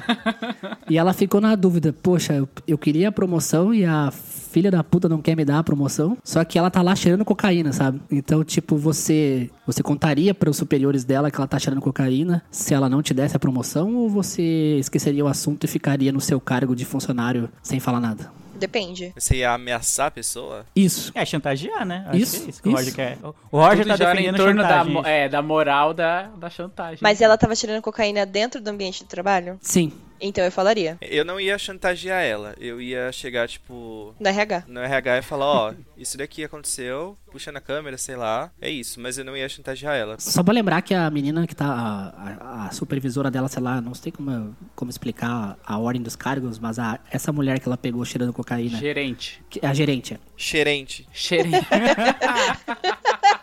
e 0.89 0.97
ela 0.97 1.13
ficou 1.13 1.39
na 1.39 1.55
dúvida, 1.55 1.93
poxa, 1.93 2.33
eu, 2.33 2.49
eu 2.67 2.77
queria 2.77 3.09
a 3.09 3.11
promoção 3.11 3.73
e 3.73 3.85
a 3.85 4.11
filha 4.11 4.69
da 4.69 4.83
puta 4.83 5.07
não 5.07 5.21
quer 5.21 5.35
me 5.35 5.45
dar 5.45 5.59
a 5.59 5.63
promoção, 5.63 6.17
só 6.23 6.43
que 6.43 6.59
ela 6.59 6.69
tá 6.69 6.81
lá 6.81 6.95
cheirando 6.95 7.23
cocaína, 7.23 7.71
sabe? 7.71 8.01
Então, 8.11 8.43
tipo, 8.43 8.75
você 8.75 9.49
você 9.65 9.81
contaria 9.81 10.33
para 10.33 10.49
os 10.49 10.57
superiores 10.57 11.05
dela 11.05 11.31
que 11.31 11.37
ela 11.37 11.47
tá 11.47 11.57
cheirando 11.57 11.81
cocaína 11.81 12.43
se 12.51 12.73
ela 12.73 12.89
não 12.89 13.01
te 13.01 13.13
desse 13.13 13.35
a 13.37 13.39
promoção 13.39 13.95
ou 13.95 14.09
você 14.09 14.77
esqueceria 14.77 15.23
o 15.23 15.27
assunto 15.27 15.63
e 15.63 15.67
ficaria 15.67 16.11
no 16.11 16.19
seu 16.19 16.39
cargo 16.41 16.75
de 16.75 16.83
funcionário 16.83 17.49
sem 17.63 17.79
falar 17.79 18.01
nada? 18.01 18.40
Depende. 18.61 19.11
Você 19.17 19.37
ia 19.37 19.51
ameaçar 19.53 20.07
a 20.07 20.11
pessoa? 20.11 20.65
Isso. 20.75 21.11
É 21.15 21.25
chantagear, 21.25 21.85
né? 21.85 22.05
Acho 22.07 22.17
Isso, 22.17 22.39
que 22.39 22.45
é 22.45 22.49
isso 22.49 22.61
que 22.63 22.69
o 22.69 22.71
Roger 22.71 22.87
isso. 22.87 22.95
quer. 22.95 23.17
O 23.51 23.57
Roger 23.59 23.77
Tudo 23.83 23.87
tá 23.87 23.95
gira 23.97 24.11
em 24.11 24.15
defendendo 24.15 24.37
torno 24.37 24.61
da, 24.61 24.69
chantagem. 24.69 24.93
mo- 24.93 25.05
é, 25.05 25.27
da 25.29 25.41
moral 25.41 25.93
da, 25.93 26.23
da 26.37 26.49
chantagem. 26.49 26.99
Mas 27.01 27.19
ela 27.21 27.37
tava 27.37 27.55
tirando 27.55 27.81
cocaína 27.81 28.25
dentro 28.25 28.61
do 28.61 28.67
ambiente 28.69 28.99
de 28.99 29.05
trabalho? 29.09 29.57
Sim. 29.61 29.91
Então 30.21 30.43
eu 30.45 30.51
falaria. 30.51 30.97
Eu 31.01 31.25
não 31.25 31.39
ia 31.39 31.57
chantagear 31.57 32.21
ela. 32.23 32.53
Eu 32.59 32.79
ia 32.79 33.11
chegar, 33.11 33.47
tipo, 33.47 34.13
No 34.19 34.27
RH. 34.29 34.63
no 34.67 34.79
RH 34.79 35.17
e 35.17 35.21
falar, 35.23 35.45
ó, 35.45 35.73
isso 35.97 36.17
daqui 36.17 36.43
aconteceu, 36.43 37.17
puxa 37.31 37.51
na 37.51 37.59
câmera, 37.59 37.97
sei 37.97 38.15
lá. 38.15 38.51
É 38.61 38.69
isso, 38.69 38.99
mas 38.99 39.17
eu 39.17 39.25
não 39.25 39.35
ia 39.35 39.49
chantagear 39.49 39.95
ela. 39.95 40.15
Só 40.19 40.43
pra 40.43 40.53
lembrar 40.53 40.81
que 40.83 40.93
a 40.93 41.09
menina 41.09 41.47
que 41.47 41.55
tá. 41.55 41.65
A, 41.65 42.63
a- 42.63 42.67
a 42.67 42.71
supervisora 42.71 43.31
dela, 43.31 43.47
sei 43.47 43.61
lá, 43.63 43.81
não 43.81 43.93
sei 43.93 44.11
como, 44.11 44.55
como 44.75 44.91
explicar 44.91 45.57
a 45.65 45.77
ordem 45.79 46.01
dos 46.01 46.15
cargos, 46.15 46.59
mas 46.59 46.77
a, 46.77 46.99
essa 47.09 47.31
mulher 47.31 47.59
que 47.59 47.67
ela 47.67 47.77
pegou 47.77 48.03
cheirando 48.05 48.31
cocaína. 48.33 48.77
Gerente. 48.77 49.43
que- 49.49 49.65
A 49.65 49.73
gerente. 49.73 50.19
Xerente. 50.37 51.07
Gerente. 51.13 51.57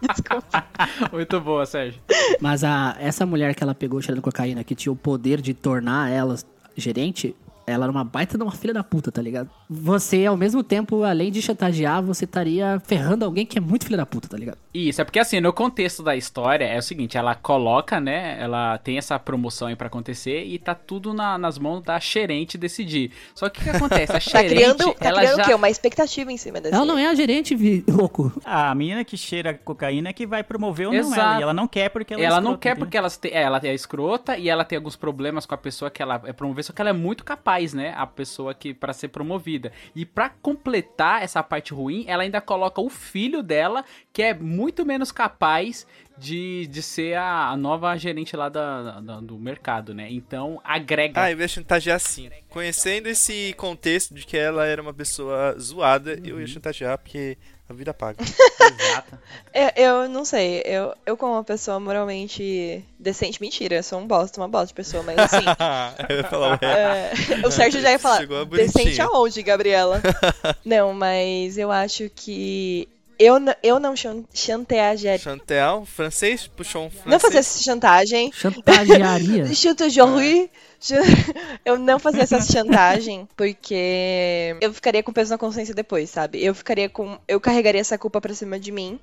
Desculpa. 0.00 0.64
Muito 1.12 1.40
boa, 1.40 1.64
Sérgio. 1.66 2.00
Mas 2.40 2.64
a, 2.64 2.96
essa 2.98 3.24
mulher 3.24 3.54
que 3.54 3.62
ela 3.62 3.74
pegou 3.74 4.00
cheirando 4.00 4.22
cocaína, 4.22 4.64
que 4.64 4.74
tinha 4.74 4.92
o 4.92 4.96
poder 4.96 5.40
de 5.40 5.54
tornar 5.54 6.10
ela 6.10 6.36
gerente, 6.76 7.34
ela 7.66 7.84
era 7.84 7.90
uma 7.92 8.04
baita 8.04 8.36
de 8.36 8.42
uma 8.44 8.52
filha 8.52 8.74
da 8.74 8.84
puta, 8.84 9.10
tá 9.10 9.20
ligado? 9.22 9.48
Você, 9.68 10.26
ao 10.26 10.36
mesmo 10.36 10.62
tempo, 10.62 11.02
além 11.02 11.30
de 11.32 11.40
chantagear, 11.42 12.02
você 12.02 12.24
estaria 12.24 12.80
ferrando 12.86 13.24
alguém 13.24 13.44
que 13.46 13.58
é 13.58 13.60
muito 13.60 13.84
filha 13.84 13.96
da 13.96 14.06
puta, 14.06 14.28
tá 14.28 14.36
ligado? 14.36 14.58
Isso, 14.72 15.00
é 15.00 15.04
porque 15.04 15.18
assim, 15.18 15.40
no 15.40 15.52
contexto 15.52 16.02
da 16.02 16.14
história, 16.16 16.64
é 16.64 16.78
o 16.78 16.82
seguinte, 16.82 17.16
ela 17.16 17.34
coloca, 17.34 18.00
né, 18.00 18.36
ela 18.40 18.76
tem 18.78 18.98
essa 18.98 19.18
promoção 19.18 19.68
aí 19.68 19.76
pra 19.76 19.86
acontecer 19.86 20.44
e 20.44 20.58
tá 20.58 20.74
tudo 20.74 21.14
na- 21.14 21.38
nas 21.38 21.58
mãos 21.58 21.80
da 21.82 21.98
gerente 21.98 22.58
decidir. 22.58 23.10
Só 23.34 23.48
que 23.48 23.60
o 23.60 23.62
que 23.64 23.70
acontece? 23.70 24.12
A 24.12 24.20
Tá 24.34 24.42
gerente, 24.42 24.54
criando, 24.74 24.94
tá 24.94 25.08
ela 25.08 25.20
criando 25.20 25.36
já... 25.36 25.42
o 25.42 25.46
quê? 25.46 25.54
Uma 25.54 25.70
expectativa 25.70 26.32
em 26.32 26.36
cima 26.36 26.60
desse. 26.60 26.74
Ela 26.74 26.84
não 26.84 26.98
é 26.98 27.06
a 27.06 27.14
gerente, 27.14 27.54
vi- 27.54 27.84
louco. 27.88 28.32
A 28.44 28.74
menina 28.74 29.04
que 29.04 29.16
cheira 29.16 29.54
cocaína 29.54 30.08
é 30.10 30.12
que 30.12 30.26
vai 30.26 30.42
promover 30.42 30.88
ou 30.88 30.92
não 30.92 31.00
ela. 31.00 31.08
Exato. 31.14 31.40
E 31.40 31.42
ela 31.42 31.54
não 31.54 31.68
quer 31.68 31.88
porque 31.90 32.14
ela, 32.14 32.22
é 32.22 32.26
Ela 32.26 32.40
não 32.40 32.52
escrota, 32.52 32.58
quer 32.60 32.68
entendeu? 32.70 32.86
porque 32.86 32.96
ela, 32.96 33.10
te- 33.10 33.28
é, 33.28 33.42
ela 33.42 33.60
é 33.62 33.74
escrota 33.74 34.36
e 34.36 34.48
ela 34.48 34.64
tem 34.64 34.76
alguns 34.76 34.96
problemas 34.96 35.46
com 35.46 35.54
a 35.54 35.58
pessoa 35.58 35.90
que 35.90 36.02
ela 36.02 36.20
é 36.24 36.32
promover, 36.32 36.64
só 36.64 36.72
que 36.72 36.80
ela 36.80 36.90
é 36.90 36.92
muito 36.92 37.24
capaz, 37.24 37.53
né? 37.74 37.94
A 37.96 38.06
pessoa 38.06 38.54
que 38.54 38.74
para 38.74 38.92
ser 38.92 39.08
promovida. 39.08 39.72
E 39.94 40.04
pra 40.04 40.28
completar 40.28 41.22
essa 41.22 41.42
parte 41.42 41.72
ruim, 41.72 42.04
ela 42.08 42.22
ainda 42.22 42.40
coloca 42.40 42.80
o 42.80 42.88
filho 42.88 43.42
dela, 43.42 43.84
que 44.12 44.22
é 44.22 44.34
muito 44.34 44.84
menos 44.84 45.12
capaz 45.12 45.86
de, 46.16 46.66
de 46.68 46.82
ser 46.82 47.14
a, 47.16 47.48
a 47.50 47.56
nova 47.56 47.96
gerente 47.96 48.36
lá 48.36 48.48
da, 48.48 49.00
da- 49.00 49.20
do 49.20 49.36
mercado, 49.38 49.92
né? 49.94 50.06
Então 50.10 50.60
agrega. 50.64 51.20
Ah, 51.22 51.32
eu 51.32 51.40
ia 51.40 51.48
chantagear 51.48 51.98
sim. 52.00 52.30
Conhecendo 52.48 53.08
esse 53.08 53.52
contexto 53.56 54.14
de 54.14 54.24
que 54.24 54.36
ela 54.36 54.64
era 54.64 54.80
uma 54.80 54.94
pessoa 54.94 55.56
zoada, 55.58 56.18
eu 56.24 56.40
ia 56.40 56.46
chantagear 56.46 56.96
porque 56.98 57.36
A 57.68 57.72
vida 57.72 57.92
paga. 57.94 58.22
Exato. 58.60 59.18
Eu, 59.52 59.70
eu 60.02 60.08
não 60.08 60.24
sei, 60.24 60.62
eu, 60.66 60.94
eu 61.06 61.16
como 61.16 61.32
uma 61.32 61.42
pessoa 61.44 61.80
moralmente 61.80 62.84
decente, 62.98 63.40
mentira, 63.40 63.76
eu 63.76 63.82
sou 63.82 63.98
um 63.98 64.06
bosta, 64.06 64.40
uma 64.40 64.48
bosta 64.48 64.66
de 64.68 64.74
pessoa, 64.74 65.02
mas 65.02 65.18
assim. 65.18 65.44
Eu 66.08 66.16
ia 66.18 66.24
falar, 66.24 66.58
é, 66.62 67.12
o 67.46 67.50
Sérgio 67.50 67.80
já 67.80 67.90
ia 67.90 67.98
falar, 67.98 68.24
decente 68.46 69.00
aonde, 69.00 69.42
Gabriela? 69.42 70.00
não, 70.64 70.92
mas 70.92 71.56
eu 71.58 71.70
acho 71.72 72.10
que 72.14 72.86
eu, 73.18 73.36
eu 73.62 73.78
não 73.78 73.94
chantagearia. 74.32 75.18
Chantel, 75.18 75.84
francês, 75.86 76.46
puxou 76.46 76.86
um 76.86 76.90
francês. 76.90 77.10
Não 77.10 77.20
fazer 77.20 77.38
essa 77.38 77.62
chantagem. 77.62 78.32
Chantagearia. 78.32 79.46
Chuto 79.54 79.88
Jorri. 79.88 80.50
Eu 81.64 81.78
não 81.78 81.98
fazia 81.98 82.24
essa 82.24 82.40
chantagem 82.42 83.26
porque 83.34 84.54
eu 84.60 84.70
ficaria 84.74 85.02
com 85.02 85.14
peso 85.14 85.30
na 85.30 85.38
consciência 85.38 85.74
depois, 85.74 86.10
sabe? 86.10 86.44
Eu 86.44 86.54
ficaria 86.54 86.90
com. 86.90 87.18
Eu 87.26 87.40
carregaria 87.40 87.80
essa 87.80 87.96
culpa 87.96 88.20
pra 88.20 88.34
cima 88.34 88.60
de 88.60 88.70
mim. 88.70 89.00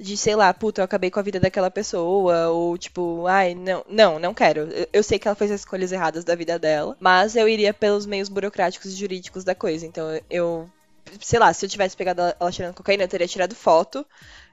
De, 0.00 0.16
sei 0.16 0.36
lá, 0.36 0.54
puta, 0.54 0.80
eu 0.80 0.84
acabei 0.84 1.10
com 1.10 1.18
a 1.18 1.22
vida 1.22 1.40
daquela 1.40 1.70
pessoa, 1.70 2.48
ou 2.50 2.78
tipo, 2.78 3.26
ai, 3.26 3.54
não, 3.54 3.84
não, 3.88 4.18
não 4.18 4.32
quero. 4.32 4.60
Eu, 4.70 4.88
eu 4.92 5.02
sei 5.02 5.18
que 5.18 5.26
ela 5.26 5.34
fez 5.34 5.50
as 5.50 5.60
escolhas 5.60 5.90
erradas 5.90 6.24
da 6.24 6.36
vida 6.36 6.56
dela, 6.56 6.96
mas 7.00 7.34
eu 7.34 7.48
iria 7.48 7.74
pelos 7.74 8.06
meios 8.06 8.28
burocráticos 8.28 8.92
e 8.92 8.96
jurídicos 8.96 9.42
da 9.42 9.56
coisa. 9.56 9.84
Então 9.84 10.06
eu, 10.30 10.70
sei 11.20 11.38
lá, 11.38 11.52
se 11.52 11.64
eu 11.66 11.70
tivesse 11.70 11.96
pegado 11.96 12.22
ela, 12.22 12.52
cheirando 12.52 12.74
cocaína, 12.74 13.04
eu 13.04 13.08
teria 13.08 13.26
tirado 13.28 13.54
foto, 13.54 14.06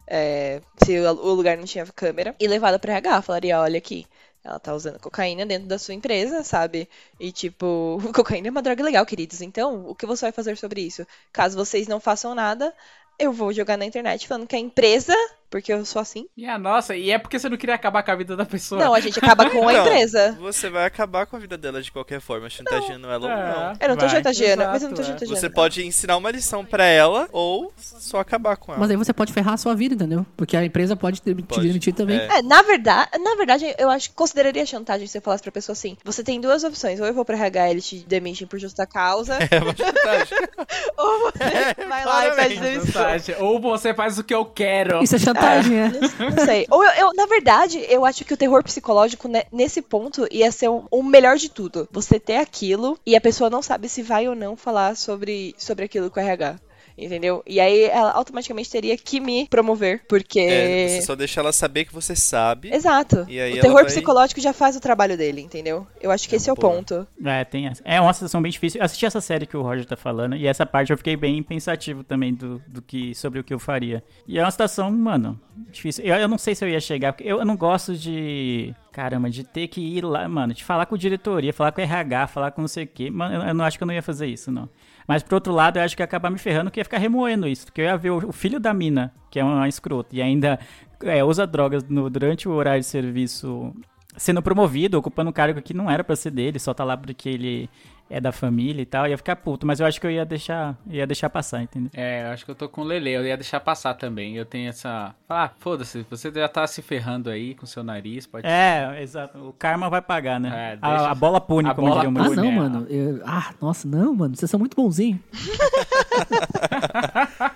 é, 0.07 0.61
se 0.83 0.99
o 0.99 1.33
lugar 1.33 1.57
não 1.57 1.65
tinha 1.65 1.85
câmera, 1.87 2.35
e 2.39 2.47
levado 2.47 2.79
pra 2.79 2.93
RH. 2.93 3.21
Falaria, 3.21 3.59
olha 3.59 3.77
aqui, 3.77 4.05
ela 4.43 4.59
tá 4.59 4.73
usando 4.73 4.99
cocaína 4.99 5.45
dentro 5.45 5.67
da 5.67 5.79
sua 5.79 5.93
empresa, 5.93 6.43
sabe? 6.43 6.87
E 7.19 7.31
tipo, 7.31 7.99
cocaína 8.13 8.47
é 8.47 8.51
uma 8.51 8.61
droga 8.61 8.83
legal, 8.83 9.05
queridos. 9.05 9.41
Então, 9.41 9.87
o 9.87 9.95
que 9.95 10.05
você 10.05 10.25
vai 10.25 10.31
fazer 10.31 10.57
sobre 10.57 10.81
isso? 10.81 11.05
Caso 11.33 11.57
vocês 11.57 11.87
não 11.87 11.99
façam 11.99 12.35
nada, 12.35 12.73
eu 13.19 13.31
vou 13.31 13.51
jogar 13.53 13.77
na 13.77 13.85
internet 13.85 14.27
falando 14.27 14.47
que 14.47 14.55
a 14.55 14.59
empresa, 14.59 15.13
porque 15.49 15.71
eu 15.71 15.85
sou 15.85 16.01
assim. 16.01 16.27
E 16.35 16.45
a 16.45 16.57
nossa, 16.57 16.95
e 16.95 17.11
é 17.11 17.17
porque 17.17 17.39
você 17.39 17.49
não 17.49 17.57
queria 17.57 17.75
acabar 17.75 18.03
com 18.03 18.11
a 18.11 18.15
vida 18.15 18.35
da 18.35 18.45
pessoa. 18.45 18.83
Não, 18.83 18.93
a 18.93 18.99
gente 18.99 19.19
acaba 19.19 19.49
com 19.49 19.67
a 19.67 19.73
Não, 19.73 19.81
empresa. 19.81 20.37
Você 20.39 20.69
vai 20.69 20.85
acabar 20.85 21.25
com 21.25 21.35
a 21.35 21.39
vida 21.39 21.57
dela 21.57 21.81
de 21.81 21.91
qualquer 21.91 22.19
forma, 22.19 22.49
chantageando 22.49 23.07
ela 23.09 23.25
ou 23.25 23.29
não. 23.29 23.73
Eu 23.79 23.89
não 23.89 23.95
tô 23.95 24.05
vai. 24.05 24.15
chantageando, 24.15 24.63
mas 24.63 24.83
eu 24.83 24.89
não 24.89 24.95
tô 24.95 25.01
é. 25.01 25.05
chantageando. 25.05 25.39
Você 25.39 25.49
pode 25.49 25.85
ensinar 25.85 26.17
uma 26.17 26.31
lição 26.31 26.65
pra 26.65 26.85
ela 26.85 27.27
ou 27.31 27.73
só 27.77 28.19
acabar 28.19 28.57
com 28.57 28.71
ela. 28.71 28.79
Mas 28.79 28.91
aí 28.91 28.97
você 28.97 29.13
pode 29.13 29.31
ferrar 29.33 29.53
a 29.53 29.57
sua 29.57 29.75
vida, 29.75 29.95
entendeu? 29.95 30.25
Porque 30.35 30.55
a 30.57 30.65
empresa 30.65 30.95
pode 30.95 31.19
te 31.21 31.35
Pode. 31.35 31.67
demitir 31.67 31.93
também. 31.93 32.17
É. 32.17 32.39
É, 32.39 32.41
na 32.41 32.61
verdade, 32.61 33.09
na 33.19 33.35
verdade, 33.35 33.75
eu 33.77 33.89
acho 33.89 34.09
que 34.09 34.15
consideraria 34.15 34.65
chantagem 34.65 35.07
se 35.07 35.17
eu 35.17 35.21
falasse 35.21 35.43
pra 35.43 35.51
pessoa 35.51 35.73
assim: 35.73 35.97
você 36.03 36.23
tem 36.23 36.39
duas 36.41 36.63
opções, 36.63 36.99
ou 36.99 37.05
eu 37.05 37.13
vou 37.13 37.23
pra 37.23 37.35
RH 37.35 37.67
e 37.67 37.71
eles 37.71 37.87
te 37.87 37.97
demitem 38.07 38.47
por 38.47 38.59
justa 38.59 38.85
causa, 38.85 39.37
É 39.51 39.59
uma 39.59 39.75
chantagem. 39.75 40.37
ou 40.97 41.19
você 41.19 41.87
vai 41.87 42.05
lá 42.05 42.27
e 42.27 42.31
pede 42.35 42.59
demissão. 42.59 43.05
Ou 43.39 43.59
você 43.59 43.93
faz 43.93 44.17
o 44.17 44.23
que 44.23 44.33
eu 44.33 44.45
quero. 44.45 45.03
Isso 45.03 45.15
é 45.15 45.19
chantagem, 45.19 45.34
é. 45.35 46.29
Não 46.31 46.45
sei. 46.45 46.65
Ou 46.69 46.83
eu, 46.83 46.91
eu- 46.91 47.13
na 47.13 47.25
verdade, 47.25 47.83
eu 47.89 48.05
acho 48.05 48.23
que 48.25 48.33
o 48.33 48.37
terror 48.37 48.63
psicológico 48.63 49.27
ne- 49.27 49.45
nesse 49.51 49.81
ponto 49.81 50.27
ia 50.31 50.51
ser 50.51 50.69
o, 50.69 50.85
o 50.91 51.03
melhor 51.03 51.37
de 51.37 51.49
tudo. 51.49 51.87
Você 51.91 52.19
ter 52.19 52.37
aquilo 52.37 52.97
e 53.05 53.15
a 53.15 53.21
pessoa 53.21 53.49
não 53.49 53.61
sabe 53.61 53.89
se 53.89 54.01
vai 54.01 54.27
ou 54.27 54.35
não 54.35 54.55
falar 54.55 54.95
sobre, 54.95 55.53
sobre 55.57 55.85
aquilo 55.85 56.09
com 56.09 56.19
o 56.19 56.23
RH. 56.23 56.59
Entendeu? 56.97 57.43
E 57.45 57.59
aí 57.59 57.83
ela 57.83 58.11
automaticamente 58.11 58.69
teria 58.69 58.97
que 58.97 59.19
me 59.19 59.47
promover, 59.49 60.03
porque. 60.07 60.39
É, 60.39 60.87
você 60.87 61.01
só 61.01 61.15
deixa 61.15 61.41
ela 61.41 61.51
saber 61.51 61.85
que 61.85 61.93
você 61.93 62.15
sabe. 62.15 62.73
Exato. 62.73 63.25
E 63.27 63.39
aí 63.39 63.57
o 63.57 63.61
terror 63.61 63.75
vai- 63.75 63.85
psicológico 63.85 64.39
já 64.39 64.53
faz 64.53 64.77
o 64.77 64.79
trabalho 64.79 65.17
dele, 65.17 65.41
entendeu? 65.41 65.85
Eu 66.01 66.09
acho 66.09 66.27
que 66.29 66.35
esse 66.37 66.49
é 66.49 66.53
o 66.53 66.55
ponto. 66.55 67.05
É, 67.23 67.43
tem 67.43 67.67
essa. 67.67 67.81
É 67.83 67.99
uma 67.99 68.13
situação 68.13 68.41
bem 68.41 68.51
difícil. 68.51 68.79
Eu 68.79 68.85
assisti 68.85 69.05
essa 69.05 69.19
série 69.19 69.45
que 69.45 69.57
o 69.57 69.61
Roger 69.61 69.85
tá 69.85 69.97
falando, 69.97 70.35
e 70.37 70.47
essa 70.47 70.65
parte 70.65 70.91
eu 70.91 70.97
fiquei 70.97 71.17
bem 71.17 71.43
pensativo 71.43 72.03
também 72.03 72.33
do, 72.33 72.61
do 72.65 72.81
que, 72.81 73.13
sobre 73.13 73.39
o 73.39 73.43
que 73.43 73.53
eu 73.53 73.59
faria. 73.59 74.01
E 74.25 74.39
é 74.39 74.41
uma 74.41 74.51
situação, 74.51 74.89
mano, 74.89 75.37
difícil. 75.69 76.05
Eu, 76.05 76.15
eu 76.15 76.27
não 76.29 76.37
sei 76.37 76.55
se 76.55 76.63
eu 76.63 76.69
ia 76.69 76.79
chegar, 76.79 77.11
porque 77.11 77.29
eu, 77.29 77.39
eu 77.39 77.45
não 77.45 77.57
gosto 77.57 77.93
de. 77.93 78.73
Caramba, 78.93 79.29
de 79.29 79.43
ter 79.43 79.67
que 79.67 79.81
ir 79.81 80.05
lá, 80.05 80.25
mano, 80.29 80.53
de 80.53 80.63
falar 80.63 80.85
com 80.85 80.95
diretoria, 80.95 81.51
falar 81.51 81.73
com 81.73 81.81
RH, 81.81 82.27
falar 82.27 82.51
com 82.51 82.61
não 82.61 82.67
sei 82.69 82.85
o 82.85 82.87
quê. 82.87 83.11
Mano, 83.11 83.35
eu, 83.35 83.41
eu 83.49 83.53
não 83.53 83.65
acho 83.65 83.77
que 83.77 83.83
eu 83.83 83.87
não 83.87 83.93
ia 83.93 84.01
fazer 84.01 84.27
isso, 84.27 84.49
não. 84.49 84.69
Mas 85.07 85.21
por 85.23 85.35
outro 85.35 85.53
lado, 85.53 85.77
eu 85.77 85.83
acho 85.83 85.95
que 85.95 86.01
ia 86.01 86.05
acabar 86.05 86.29
me 86.29 86.37
ferrando, 86.37 86.71
que 86.71 86.79
ia 86.79 86.83
ficar 86.83 86.97
remoendo 86.97 87.47
isso. 87.47 87.65
Porque 87.65 87.81
eu 87.81 87.85
ia 87.85 87.97
ver 87.97 88.09
o, 88.11 88.31
filho 88.31 88.59
da 88.59 88.73
mina, 88.73 89.13
que 89.29 89.39
é 89.39 89.43
uma 89.43 89.67
escrota, 89.67 90.15
e 90.15 90.21
ainda 90.21 90.59
é, 91.03 91.23
usa 91.23 91.45
drogas 91.45 91.83
no- 91.87 92.09
durante 92.09 92.47
o 92.47 92.51
horário 92.51 92.81
de 92.81 92.87
serviço 92.87 93.73
sendo 94.17 94.41
promovido, 94.41 94.97
ocupando 94.97 95.29
um 95.29 95.33
cargo 95.33 95.61
que 95.61 95.73
não 95.73 95.91
era 95.91 96.03
pra 96.03 96.15
ser 96.15 96.31
dele, 96.31 96.57
só 96.57 96.73
tá 96.73 96.83
lá 96.83 96.95
porque 96.95 97.27
ele 97.29 97.69
é 98.09 98.21
da 98.21 98.31
família 98.31 98.81
e 98.81 98.85
tal, 98.85 99.07
ia 99.07 99.17
ficar 99.17 99.35
puto, 99.37 99.65
mas 99.65 99.79
eu 99.79 99.85
acho 99.85 99.99
que 99.99 100.05
eu 100.05 100.11
ia 100.11 100.25
deixar, 100.25 100.75
ia 100.87 101.07
deixar 101.07 101.29
passar, 101.29 101.61
entendeu? 101.63 101.89
É, 101.93 102.27
eu 102.27 102.31
acho 102.33 102.45
que 102.45 102.51
eu 102.51 102.55
tô 102.55 102.69
com 102.69 102.81
o 102.81 102.83
Lele, 102.83 103.09
eu 103.11 103.25
ia 103.25 103.35
deixar 103.35 103.59
passar 103.59 103.93
também. 103.95 104.35
Eu 104.35 104.45
tenho 104.45 104.69
essa. 104.69 105.13
Ah, 105.27 105.49
foda-se, 105.59 106.05
você 106.09 106.31
já 106.31 106.47
tá 106.47 106.65
se 106.67 106.81
ferrando 106.81 107.29
aí 107.29 107.55
com 107.55 107.65
seu 107.65 107.83
nariz, 107.83 108.27
pode 108.27 108.45
É, 108.47 109.01
exato. 109.01 109.37
O 109.39 109.53
karma 109.53 109.89
vai 109.89 110.01
pagar, 110.01 110.39
né? 110.39 110.73
É, 110.73 110.77
deixa- 110.77 111.07
a, 111.07 111.11
a 111.11 111.15
bola 111.15 111.41
pune, 111.41 111.69
a 111.69 111.73
como 111.73 111.87
bola 111.89 112.01
diria 112.01 112.09
o 112.09 112.17
Ah, 112.17 112.21
Maurício. 112.23 112.43
não, 112.43 112.51
né? 112.51 112.57
mano. 112.57 112.87
Eu- 112.89 113.21
ah, 113.25 113.53
nossa, 113.61 113.87
não, 113.87 114.13
mano. 114.13 114.35
Vocês 114.35 114.49
são 114.51 114.59
muito 114.59 114.75
bonzinhos. 114.75 115.19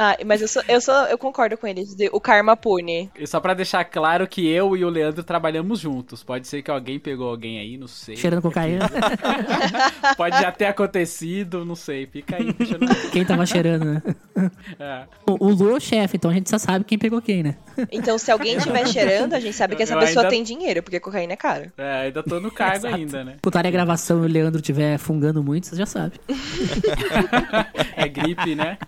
Ah, 0.00 0.16
mas 0.24 0.40
eu 0.40 0.46
sou, 0.46 0.62
eu 0.68 0.80
sou, 0.80 0.94
eu 1.06 1.18
concordo 1.18 1.58
com 1.58 1.66
eles. 1.66 1.92
de- 1.92 2.08
O 2.12 2.20
karma 2.20 2.56
pune. 2.56 3.10
E 3.18 3.26
só 3.26 3.40
pra 3.40 3.52
deixar 3.52 3.84
claro 3.84 4.28
que 4.28 4.46
eu 4.48 4.76
e 4.76 4.84
o 4.84 4.88
Leandro 4.88 5.24
trabalhamos 5.24 5.80
juntos. 5.80 6.22
Pode 6.22 6.46
ser 6.46 6.62
que 6.62 6.70
alguém 6.70 7.00
pegou 7.00 7.28
alguém 7.28 7.58
aí, 7.58 7.76
não 7.76 7.88
sei. 7.88 8.14
Cheirando 8.16 8.40
cocaína. 8.42 8.88
Pode 10.16 10.40
já 10.40 10.52
ter 10.52 10.66
acontecido, 10.66 11.64
não 11.64 11.74
sei. 11.74 12.06
Fica 12.06 12.36
aí, 12.36 12.44
no... 12.46 13.10
Quem 13.10 13.24
tava 13.24 13.44
cheirando, 13.44 13.84
né? 13.86 14.02
É. 14.78 15.02
O, 15.28 15.46
o 15.46 15.50
Lu 15.52 15.70
é 15.70 15.74
o 15.74 15.80
chefe, 15.80 16.16
então 16.16 16.30
a 16.30 16.34
gente 16.34 16.48
já 16.48 16.60
sabe 16.60 16.84
quem 16.84 16.96
pegou 16.96 17.20
quem, 17.20 17.42
né? 17.42 17.56
Então, 17.90 18.16
se 18.18 18.30
alguém 18.30 18.56
estiver 18.56 18.86
cheirando, 18.86 19.34
a 19.34 19.40
gente 19.40 19.54
sabe 19.56 19.74
que 19.74 19.82
essa 19.82 19.94
Eu 19.94 19.98
pessoa 19.98 20.22
ainda- 20.26 20.30
tem 20.30 20.44
dinheiro, 20.44 20.80
porque 20.80 21.00
cocaína 21.00 21.32
é 21.32 21.36
caro. 21.36 21.72
É, 21.76 22.02
ainda 22.06 22.22
tô 22.22 22.38
no 22.38 22.52
cargo 22.52 22.86
ainda, 22.86 23.24
né? 23.24 23.36
Putarem 23.42 23.68
a 23.68 23.72
gravação 23.72 24.22
e 24.22 24.26
o 24.26 24.28
Leandro 24.32 24.60
estiver 24.60 24.96
fungando 24.98 25.42
muito, 25.42 25.66
você 25.66 25.74
já 25.74 25.86
sabe. 25.86 26.20
É 27.96 28.06
gripe, 28.06 28.54
né? 28.54 28.78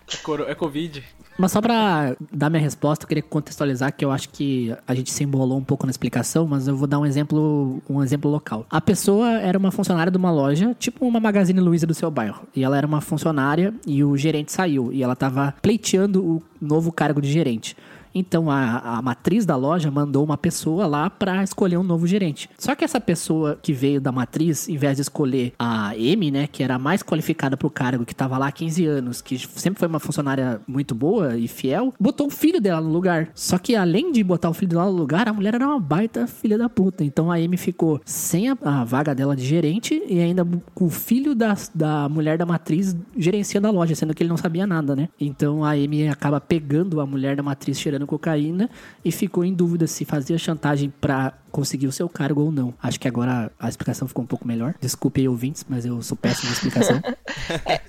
É 0.47 0.51
É 0.51 0.55
Covid. 0.55 1.00
Mas 1.37 1.51
só 1.51 1.61
pra 1.61 2.15
dar 2.31 2.49
minha 2.49 2.61
resposta, 2.61 3.03
eu 3.03 3.07
queria 3.07 3.23
contextualizar 3.23 3.91
que 3.95 4.05
eu 4.05 4.11
acho 4.11 4.29
que 4.29 4.75
a 4.85 4.93
gente 4.93 5.11
se 5.11 5.23
embolou 5.23 5.57
um 5.57 5.63
pouco 5.63 5.87
na 5.87 5.89
explicação, 5.89 6.45
mas 6.45 6.67
eu 6.67 6.75
vou 6.75 6.87
dar 6.87 6.99
um 6.99 7.05
exemplo, 7.05 7.81
um 7.89 8.03
exemplo 8.03 8.29
local. 8.29 8.65
A 8.69 8.79
pessoa 8.79 9.27
era 9.39 9.57
uma 9.57 9.71
funcionária 9.71 10.11
de 10.11 10.17
uma 10.17 10.29
loja, 10.29 10.75
tipo 10.77 11.05
uma 11.05 11.19
Magazine 11.19 11.59
Luiza 11.59 11.87
do 11.87 11.93
seu 11.93 12.11
bairro. 12.11 12.45
E 12.55 12.63
ela 12.63 12.77
era 12.77 12.85
uma 12.85 13.01
funcionária 13.01 13.73
e 13.87 14.03
o 14.03 14.15
gerente 14.15 14.51
saiu. 14.51 14.93
E 14.93 15.01
ela 15.01 15.15
tava 15.15 15.55
pleiteando 15.61 16.23
o 16.23 16.43
novo 16.61 16.91
cargo 16.91 17.21
de 17.21 17.31
gerente. 17.31 17.75
Então 18.13 18.49
a, 18.49 18.97
a 18.97 19.01
matriz 19.01 19.45
da 19.45 19.55
loja 19.55 19.89
mandou 19.89 20.23
uma 20.23 20.37
pessoa 20.37 20.85
lá 20.87 21.09
pra 21.09 21.43
escolher 21.43 21.77
um 21.77 21.83
novo 21.83 22.05
gerente. 22.07 22.49
Só 22.57 22.75
que 22.75 22.83
essa 22.83 22.99
pessoa 22.99 23.57
que 23.61 23.73
veio 23.73 24.01
da 24.01 24.11
matriz, 24.11 24.67
em 24.67 24.77
vez 24.77 24.97
de 24.97 25.01
escolher 25.01 25.53
a 25.57 25.95
M, 25.97 26.31
né, 26.31 26.47
que 26.47 26.63
era 26.63 26.75
a 26.75 26.79
mais 26.79 27.01
qualificada 27.03 27.55
pro 27.55 27.69
cargo, 27.69 28.05
que 28.05 28.15
tava 28.15 28.37
lá 28.37 28.47
há 28.47 28.51
15 28.51 28.85
anos, 28.85 29.21
que 29.21 29.37
sempre 29.37 29.79
foi 29.79 29.87
uma 29.87 29.99
funcionária 29.99 30.61
muito 30.67 30.93
boa 30.93 31.37
e 31.37 31.47
fiel, 31.47 31.93
botou 31.99 32.27
o 32.27 32.29
filho 32.29 32.59
dela 32.59 32.81
no 32.81 32.91
lugar. 32.91 33.29
Só 33.33 33.57
que 33.57 33.75
além 33.75 34.11
de 34.11 34.23
botar 34.23 34.49
o 34.49 34.53
filho 34.53 34.69
dela 34.69 34.85
no 34.85 34.91
lugar, 34.91 35.27
a 35.27 35.33
mulher 35.33 35.55
era 35.55 35.67
uma 35.67 35.79
baita 35.79 36.27
filha 36.27 36.57
da 36.57 36.69
puta. 36.69 37.03
Então 37.03 37.31
a 37.31 37.39
M 37.39 37.55
ficou 37.57 38.01
sem 38.05 38.49
a, 38.49 38.57
a 38.61 38.83
vaga 38.83 39.15
dela 39.15 39.35
de 39.35 39.45
gerente 39.45 40.01
e 40.07 40.19
ainda 40.19 40.45
com 40.73 40.85
o 40.85 40.89
filho 40.89 41.33
da, 41.35 41.55
da 41.73 42.09
mulher 42.09 42.37
da 42.37 42.45
matriz 42.45 42.95
gerenciando 43.17 43.67
a 43.67 43.71
loja, 43.71 43.95
sendo 43.95 44.13
que 44.13 44.23
ele 44.23 44.29
não 44.29 44.37
sabia 44.37 44.67
nada, 44.67 44.95
né? 44.95 45.09
Então 45.19 45.63
a 45.63 45.71
Amy 45.71 46.07
acaba 46.07 46.39
pegando 46.39 46.99
a 46.99 47.05
mulher 47.05 47.35
da 47.35 47.43
matriz 47.43 47.79
cheirando 48.01 48.07
cocaína 48.07 48.69
e 49.03 49.11
ficou 49.11 49.45
em 49.45 49.53
dúvida 49.53 49.87
se 49.87 50.05
fazia 50.05 50.37
chantagem 50.37 50.89
pra 50.89 51.33
conseguir 51.51 51.87
o 51.87 51.91
seu 51.91 52.07
cargo 52.07 52.41
ou 52.41 52.51
não. 52.51 52.73
Acho 52.81 52.99
que 52.99 53.07
agora 53.07 53.51
a 53.59 53.67
explicação 53.67 54.07
ficou 54.07 54.23
um 54.23 54.27
pouco 54.27 54.47
melhor. 54.47 54.73
Desculpe 54.79 55.21
aí, 55.21 55.27
ouvintes, 55.27 55.65
mas 55.67 55.85
eu 55.85 56.01
sou 56.01 56.15
péssimo 56.17 56.47
na 56.47 56.53
explicação. 56.53 57.01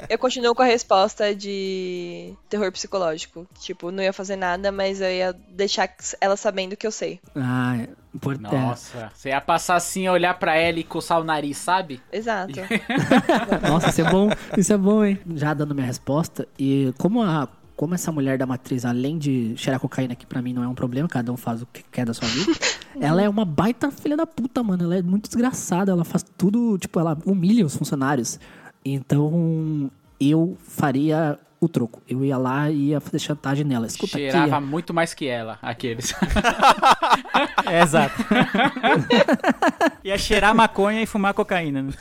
Eu 0.08 0.18
continuo 0.18 0.54
com 0.54 0.62
a 0.62 0.66
resposta 0.66 1.34
de 1.34 2.34
terror 2.48 2.70
psicológico. 2.72 3.46
Tipo, 3.60 3.90
não 3.90 4.02
ia 4.02 4.12
fazer 4.12 4.36
nada, 4.36 4.70
mas 4.70 5.00
eu 5.00 5.10
ia 5.10 5.32
deixar 5.48 5.88
ela 6.20 6.36
sabendo 6.36 6.76
que 6.76 6.86
eu 6.86 6.90
sei. 6.90 7.20
ah, 7.34 7.76
é 7.78 7.88
importante. 8.14 8.54
Nossa, 8.54 9.10
você 9.14 9.30
ia 9.30 9.40
passar 9.40 9.76
assim, 9.76 10.08
olhar 10.08 10.34
pra 10.38 10.56
ela 10.56 10.78
e 10.78 10.84
coçar 10.84 11.18
o 11.20 11.24
nariz, 11.24 11.56
sabe? 11.56 12.00
Exato. 12.12 12.52
Nossa, 13.66 13.88
isso 13.88 14.00
é 14.00 14.10
bom, 14.10 14.28
isso 14.56 14.72
é 14.72 14.76
bom, 14.76 15.04
hein? 15.04 15.18
Já 15.34 15.54
dando 15.54 15.74
minha 15.74 15.86
resposta, 15.86 16.46
e 16.58 16.92
como 16.98 17.22
a 17.22 17.48
como 17.77 17.95
essa 17.95 18.12
mulher 18.12 18.39
da 18.39 18.47
matriz, 18.47 18.85
além 18.85 19.18
de 19.18 19.55
cheirar 19.57 19.81
cocaína, 19.81 20.14
que 20.14 20.27
pra 20.27 20.41
mim 20.43 20.53
não 20.53 20.62
é 20.62 20.68
um 20.68 20.75
problema, 20.75 21.09
cada 21.09 21.33
um 21.33 21.37
faz 21.37 21.62
o 21.62 21.66
que 21.73 21.83
quer 21.91 22.07
da 22.07 22.14
sua 22.14 22.29
vida, 22.29 22.53
ela 23.01 23.23
é 23.23 23.29
uma 23.29 23.45
baita 23.45 23.91
filha 23.91 24.16
da 24.16 24.27
puta, 24.27 24.62
mano. 24.62 24.85
Ela 24.85 24.97
é 24.97 25.03
muito 25.03 25.27
desgraçada, 25.29 25.93
ela 25.93 26.05
faz 26.05 26.25
tudo, 26.37 26.79
tipo, 26.79 26.99
ela 27.01 27.16
humilha 27.25 27.64
os 27.64 27.77
funcionários. 27.77 28.39
Então, 28.85 29.91
eu 30.20 30.57
faria 30.62 31.39
o 31.61 31.68
troco. 31.68 32.03
Eu 32.09 32.25
ia 32.25 32.37
lá 32.37 32.68
e 32.70 32.89
ia 32.89 33.01
fazer 33.01 33.20
chantagem 33.20 33.64
nela. 33.64 33.87
Escuta 33.87 34.18
Cheirava 34.18 34.57
aqui. 34.57 34.66
muito 34.66 34.93
mais 34.93 35.14
que 35.14 35.27
ela, 35.27 35.59
aqueles. 35.62 36.12
É, 37.64 37.81
exato. 37.83 38.14
Ia 40.05 40.18
cheirar 40.18 40.55
maconha 40.55 41.01
e 41.03 41.07
fumar 41.07 41.33
cocaína. 41.33 41.83
né? 41.83 41.93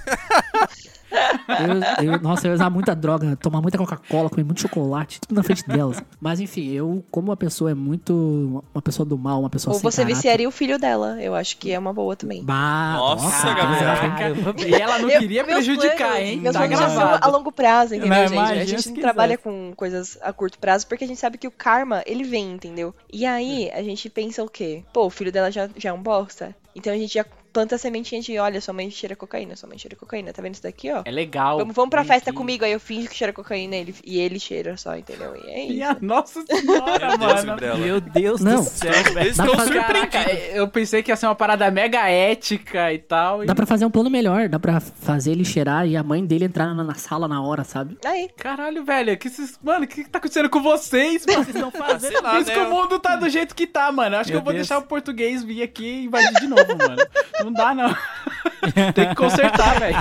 Eu, 1.99 2.05
eu- 2.13 2.21
nossa, 2.21 2.47
eu 2.47 2.51
ia 2.51 2.55
usar 2.55 2.69
muita 2.69 2.95
droga, 2.95 3.35
tomar 3.35 3.61
muita 3.61 3.77
Coca-Cola, 3.77 4.29
comer 4.29 4.43
muito 4.43 4.61
chocolate, 4.61 5.19
tudo 5.21 5.35
na 5.35 5.43
frente 5.43 5.67
delas. 5.67 6.01
Mas 6.19 6.39
enfim, 6.39 6.69
eu, 6.71 7.03
como 7.11 7.29
uma 7.29 7.37
pessoa 7.37 7.71
é 7.71 7.73
muito. 7.73 8.63
Uma 8.73 8.81
pessoa 8.81 9.05
do 9.05 9.17
mal, 9.17 9.39
uma 9.39 9.49
pessoa 9.49 9.73
Ou 9.73 9.79
sem 9.79 9.89
você 9.89 9.97
caráter- 10.01 10.15
viciaria 10.15 10.47
o 10.47 10.51
filho 10.51 10.77
dela. 10.79 11.21
Eu 11.21 11.35
acho 11.35 11.57
que 11.57 11.71
é 11.71 11.79
uma 11.79 11.93
boa 11.93 12.15
também. 12.15 12.43
Bah, 12.43 12.93
Nossa, 12.97 13.53
Gabriel. 13.53 13.79
Caraca, 13.79 14.61
e 14.67 14.73
ela 14.73 14.99
não 14.99 15.09
Eu- 15.09 15.19
queria 15.19 15.43
meus 15.43 15.65
prejudicar, 15.65 15.97
planos- 15.97 16.17
hein? 16.19 16.37
Meus 16.39 16.55
Tá 16.55 16.67
gravado. 16.67 17.25
a 17.25 17.27
longo 17.29 17.51
prazo, 17.51 17.95
entendeu, 17.95 18.17
Não, 18.17 18.27
gente? 18.27 18.39
a 18.39 18.65
gente 18.65 18.87
não 18.87 18.95
quiser. 18.95 19.01
trabalha 19.01 19.37
com 19.37 19.73
coisas 19.75 20.17
a 20.21 20.31
curto 20.33 20.57
prazo 20.59 20.87
porque 20.87 21.03
a 21.03 21.07
gente 21.07 21.19
sabe 21.19 21.37
que 21.37 21.47
o 21.47 21.51
karma, 21.51 22.01
ele 22.05 22.23
vem, 22.23 22.51
entendeu? 22.53 22.93
E 23.11 23.25
aí, 23.25 23.69
a 23.73 23.81
gente 23.83 24.09
pensa 24.09 24.43
o 24.43 24.49
quê? 24.49 24.83
Pô, 24.93 25.05
o 25.05 25.09
filho 25.09 25.31
dela 25.31 25.51
já, 25.51 25.69
já 25.77 25.89
é 25.89 25.93
um 25.93 26.01
bosta. 26.01 26.55
Então 26.75 26.93
a 26.93 26.95
gente 26.97 27.13
já 27.13 27.25
planta 27.53 27.75
a 27.75 27.77
sementinha 27.77 28.21
de, 28.21 28.37
olha, 28.39 28.61
sua 28.61 28.73
mãe 28.73 28.89
cheira 28.89 29.15
cocaína, 29.15 29.55
sua 29.55 29.67
mãe 29.67 29.77
cheira 29.77 29.95
cocaína. 29.95 30.31
Tá 30.33 30.41
vendo 30.41 30.53
isso 30.53 30.63
daqui, 30.63 30.91
ó? 30.91 31.01
É 31.05 31.11
legal. 31.11 31.57
Vamos, 31.59 31.75
vamos 31.75 31.89
pra 31.89 32.03
festa 32.03 32.31
comigo, 32.31 32.63
aí 32.65 32.71
eu 32.71 32.79
finjo 32.79 33.09
que 33.09 33.15
cheira 33.15 33.33
cocaína 33.33 33.75
ele, 33.75 33.93
e 34.05 34.19
ele 34.19 34.39
cheira 34.39 34.77
só, 34.77 34.95
entendeu? 34.95 35.35
E 35.35 35.49
é 35.49 35.63
isso. 35.65 35.73
Minha 35.73 35.97
Nossa 36.01 36.41
senhora, 36.45 37.17
Meu 37.17 37.27
Deus, 37.27 37.43
mano. 37.45 37.77
Meu 37.77 38.01
Deus 38.01 38.41
Não. 38.41 38.63
do 38.63 38.69
céu, 38.69 38.91
velho. 39.13 39.35
Fazer- 39.35 39.51
surpreendidos. 39.51 40.09
Caraca, 40.11 40.31
eu 40.53 40.67
pensei 40.67 41.03
que 41.03 41.11
ia 41.11 41.15
ser 41.15 41.25
uma 41.27 41.35
parada 41.35 41.69
mega 41.71 42.07
ética 42.09 42.93
e 42.93 42.99
tal. 42.99 43.43
e- 43.43 43.47
Dá 43.47 43.55
pra 43.55 43.65
fazer 43.65 43.85
um 43.85 43.91
plano 43.91 44.09
melhor, 44.09 44.47
dá 44.49 44.59
pra 44.59 44.79
fazer 44.79 45.31
ele 45.31 45.43
cheirar 45.45 45.87
e 45.87 45.95
a 45.97 46.03
mãe 46.03 46.25
dele 46.25 46.45
entrar 46.45 46.73
na, 46.73 46.83
na 46.83 46.95
sala 46.95 47.27
na 47.27 47.41
hora, 47.41 47.63
sabe? 47.63 47.97
Aí, 48.05 48.29
Caralho, 48.37 48.83
velho, 48.83 49.17
que 49.17 49.29
mano, 49.63 49.85
o 49.85 49.87
que, 49.87 50.03
que 50.03 50.09
tá 50.09 50.17
acontecendo 50.19 50.49
com 50.49 50.61
vocês, 50.61 51.25
mano? 51.25 51.43
Vocês 51.43 51.55
estão 51.55 51.71
fazendo 51.71 52.11
sei 52.11 52.21
lá, 52.21 52.31
Por 52.31 52.41
isso 52.41 52.49
né? 52.49 52.55
que 52.55 52.61
o 52.61 52.69
mundo 52.69 52.99
tá 52.99 53.15
do 53.15 53.29
jeito 53.29 53.55
que 53.55 53.67
tá, 53.67 53.91
mano. 53.91 54.15
Acho 54.15 54.25
que 54.27 54.31
Meu 54.31 54.39
eu 54.39 54.43
vou 54.43 54.53
Deus. 54.53 54.67
deixar 54.67 54.77
o 54.79 54.87
português 54.87 55.43
vir 55.43 55.61
aqui 55.63 55.83
e 55.85 56.05
invadir 56.05 56.33
de 56.39 56.47
novo, 56.47 56.77
mano. 56.77 57.01
Não 57.43 57.53
dá, 57.53 57.73
não. 57.73 57.95
Tem 58.93 59.09
que 59.09 59.15
consertar, 59.15 59.79
velho. 59.79 59.95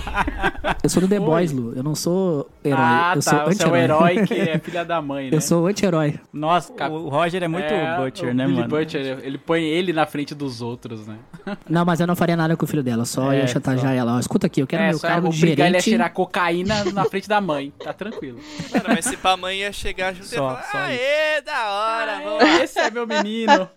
Eu 0.82 0.91
sou 0.91 1.01
do 1.01 1.09
The 1.09 1.18
Oi. 1.18 1.24
Boys, 1.24 1.51
Lu. 1.53 1.72
Eu 1.74 1.82
não 1.82 1.95
sou 1.95 2.49
herói. 2.62 2.78
Ah, 2.82 3.12
eu 3.16 3.22
tá. 3.22 3.30
sou 3.30 3.45
Você 3.47 3.62
é 3.62 3.68
o 3.68 3.74
herói 3.76 4.26
que 4.26 4.34
é 4.34 4.59
filha 4.61 4.84
da 4.84 5.01
mãe, 5.01 5.30
né? 5.30 5.36
Eu 5.36 5.41
sou 5.41 5.66
anti-herói. 5.66 6.20
Nossa, 6.30 6.70
Cap- 6.74 6.93
o 6.93 7.09
Roger 7.09 7.43
é 7.43 7.49
muito 7.49 7.64
É, 7.64 7.97
butcher, 7.97 8.28
o 8.30 8.34
né, 8.34 8.45
Billy 8.45 8.59
mano? 8.59 8.68
Butcher, 8.68 9.18
ele 9.22 9.38
põe 9.38 9.62
ele 9.64 9.95
na 9.95 10.05
frente 10.05 10.34
dos 10.34 10.61
outros, 10.61 11.07
né? 11.07 11.16
Não, 11.68 11.86
mas 11.86 12.01
eu 12.01 12.07
não 12.07 12.14
faria 12.14 12.36
nada 12.36 12.55
com 12.55 12.64
o 12.66 12.68
filho 12.68 12.82
dela. 12.82 13.07
Só 13.07 13.32
É, 13.32 13.38
ia 13.38 13.47
chantagear 13.47 13.95
ela. 13.95 14.16
Ó, 14.16 14.20
escuta 14.20 14.47
aqui, 14.47 14.61
eu 14.61 14.66
quero 14.66 14.82
é, 14.82 14.88
meu 14.91 14.99
só 14.99 15.09
cargo 15.09 15.30
de 15.30 15.38
obrigar 15.38 15.66
ele 15.66 15.76
a 15.76 15.80
gerente. 15.80 15.84
cheirar 15.91 16.12
cocaína 16.12 16.84
na 16.93 17.05
frente 17.07 17.28
da 17.28 17.41
mãe. 17.41 17.72
Tá 17.82 17.95
tranquilo. 17.95 18.38
Mano, 18.72 18.84
mas 18.88 19.07
se 19.07 19.16
pra 19.16 19.38
mãe 19.38 19.61
ia 19.61 19.72
chegar 19.72 20.12
junto 20.14 20.26
e 20.26 20.32
ia 20.32 20.38
Só- 20.38 20.49
falar, 20.49 20.62
só 20.70 20.78
aê, 20.78 21.41
da 21.41 21.70
hora, 21.70 22.20
vamos 22.22 22.61
Esse 22.61 22.78
é 22.78 22.91
meu 22.91 23.07
menino. 23.07 23.68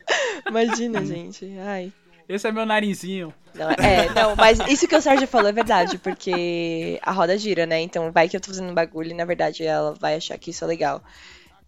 imagina, 0.46 1.06
gente. 1.06 1.48
Ai. 1.66 1.92
Esse 2.34 2.48
é 2.48 2.52
meu 2.52 2.66
narizinho. 2.66 3.34
Não, 3.54 3.70
é, 3.72 4.10
não, 4.14 4.36
mas 4.36 4.60
isso 4.68 4.88
que 4.88 4.96
o 4.96 5.02
Sérgio 5.02 5.28
falou 5.28 5.48
é 5.50 5.52
verdade, 5.52 5.98
porque 6.00 7.00
a 7.04 7.12
roda 7.12 7.38
gira, 7.38 7.66
né? 7.66 7.80
Então 7.82 8.12
vai 8.12 8.28
que 8.28 8.36
eu 8.36 8.42
tô 8.42 8.48
fazendo 8.48 8.72
um 8.72 8.74
bagulho 8.74 9.12
e 9.12 9.14
na 9.14 9.26
verdade 9.26 9.64
ela 9.64 9.94
vai 10.00 10.16
achar 10.16 10.38
que 10.40 10.50
isso 10.50 10.64
é 10.64 10.68
legal. 10.68 11.04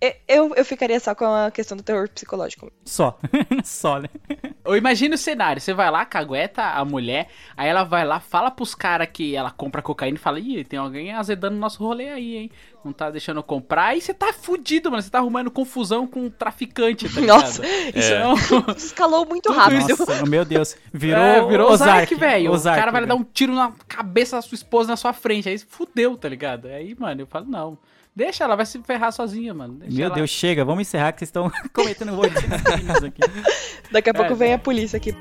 E- 0.01 0.15
Eu, 0.27 0.53
eu 0.55 0.65
ficaria 0.65 0.99
só 0.99 1.13
com 1.13 1.25
a 1.25 1.51
questão 1.51 1.77
do 1.77 1.83
terror 1.83 2.09
psicológico. 2.09 2.71
Só. 2.85 3.17
Só, 3.63 3.99
né? 3.99 4.09
Ou 4.65 4.75
imagina 4.75 5.15
o 5.15 5.17
cenário, 5.17 5.61
você 5.61 5.73
vai 5.73 5.91
lá, 5.91 6.03
cagueta 6.05 6.63
a 6.63 6.83
mulher, 6.83 7.27
aí 7.55 7.69
ela 7.69 7.83
vai 7.83 8.03
lá, 8.03 8.19
fala 8.19 8.49
pros 8.49 8.73
caras 8.73 9.07
que 9.11 9.35
ela 9.35 9.51
compra 9.51 9.81
cocaína 9.81 10.17
e 10.17 10.19
fala, 10.19 10.39
ih, 10.39 10.63
tem 10.63 10.79
alguém 10.79 11.13
azedando 11.13 11.55
nosso 11.55 11.83
rolê 11.83 12.09
aí, 12.09 12.35
hein? 12.35 12.51
Não 12.83 12.93
tá 12.93 13.09
deixando 13.09 13.37
eu 13.37 13.43
comprar, 13.43 13.85
aí 13.87 14.01
você 14.01 14.13
tá 14.13 14.31
fudido, 14.31 14.91
mano. 14.91 15.01
Você 15.01 15.09
tá 15.09 15.17
arrumando 15.17 15.49
confusão 15.49 16.05
com 16.05 16.21
um 16.21 16.29
traficante, 16.29 17.09
tá 17.09 17.19
ligado? 17.21 17.41
Nossa, 17.41 17.65
isso 17.65 18.13
Então, 18.13 18.35
escalou 18.77 19.25
muito 19.25 19.49
Tudo 19.49 19.57
rápido. 19.57 19.97
Nossa, 19.97 20.25
meu 20.25 20.45
Deus. 20.45 20.75
Virou, 20.93 21.23
é, 21.23 21.45
virou 21.47 21.71
Ozark, 21.71 22.13
velho. 22.13 22.53
O 22.53 22.63
cara 22.63 22.91
vai 22.91 23.01
velho. 23.01 23.07
dar 23.07 23.15
um 23.15 23.23
tiro 23.23 23.53
na 23.53 23.71
cabeça 23.87 24.35
da 24.35 24.41
sua 24.41 24.55
esposa 24.55 24.89
na 24.89 24.97
sua 24.97 25.13
frente, 25.13 25.49
aí 25.49 25.57
fudeu, 25.57 26.15
tá 26.15 26.29
ligado? 26.29 26.67
Aí, 26.67 26.95
mano, 26.97 27.21
eu 27.21 27.27
falo, 27.27 27.45
não. 27.47 27.77
Deixa 28.15 28.45
ela, 28.45 28.55
vai 28.55 28.65
se 28.65 28.81
ferrar 28.81 29.11
sozinha, 29.11 29.53
mano. 29.53 29.73
Deixa 29.75 29.95
Meu 29.95 30.05
ela- 30.05 30.15
Deus, 30.15 30.29
chega, 30.29 30.63
vamos 30.63 30.81
encerrar 30.83 31.11
que 31.11 31.19
vocês 31.19 31.27
estão 31.29 31.51
cometendo 31.73 32.13
um 32.13 32.21
aqui. 33.07 33.21
Daqui 33.91 34.09
a 34.09 34.13
pouco 34.13 34.31
É, 34.31 34.35
vem 34.35 34.53
a 34.53 34.57
polícia 34.59 34.95
aqui. 34.97 35.13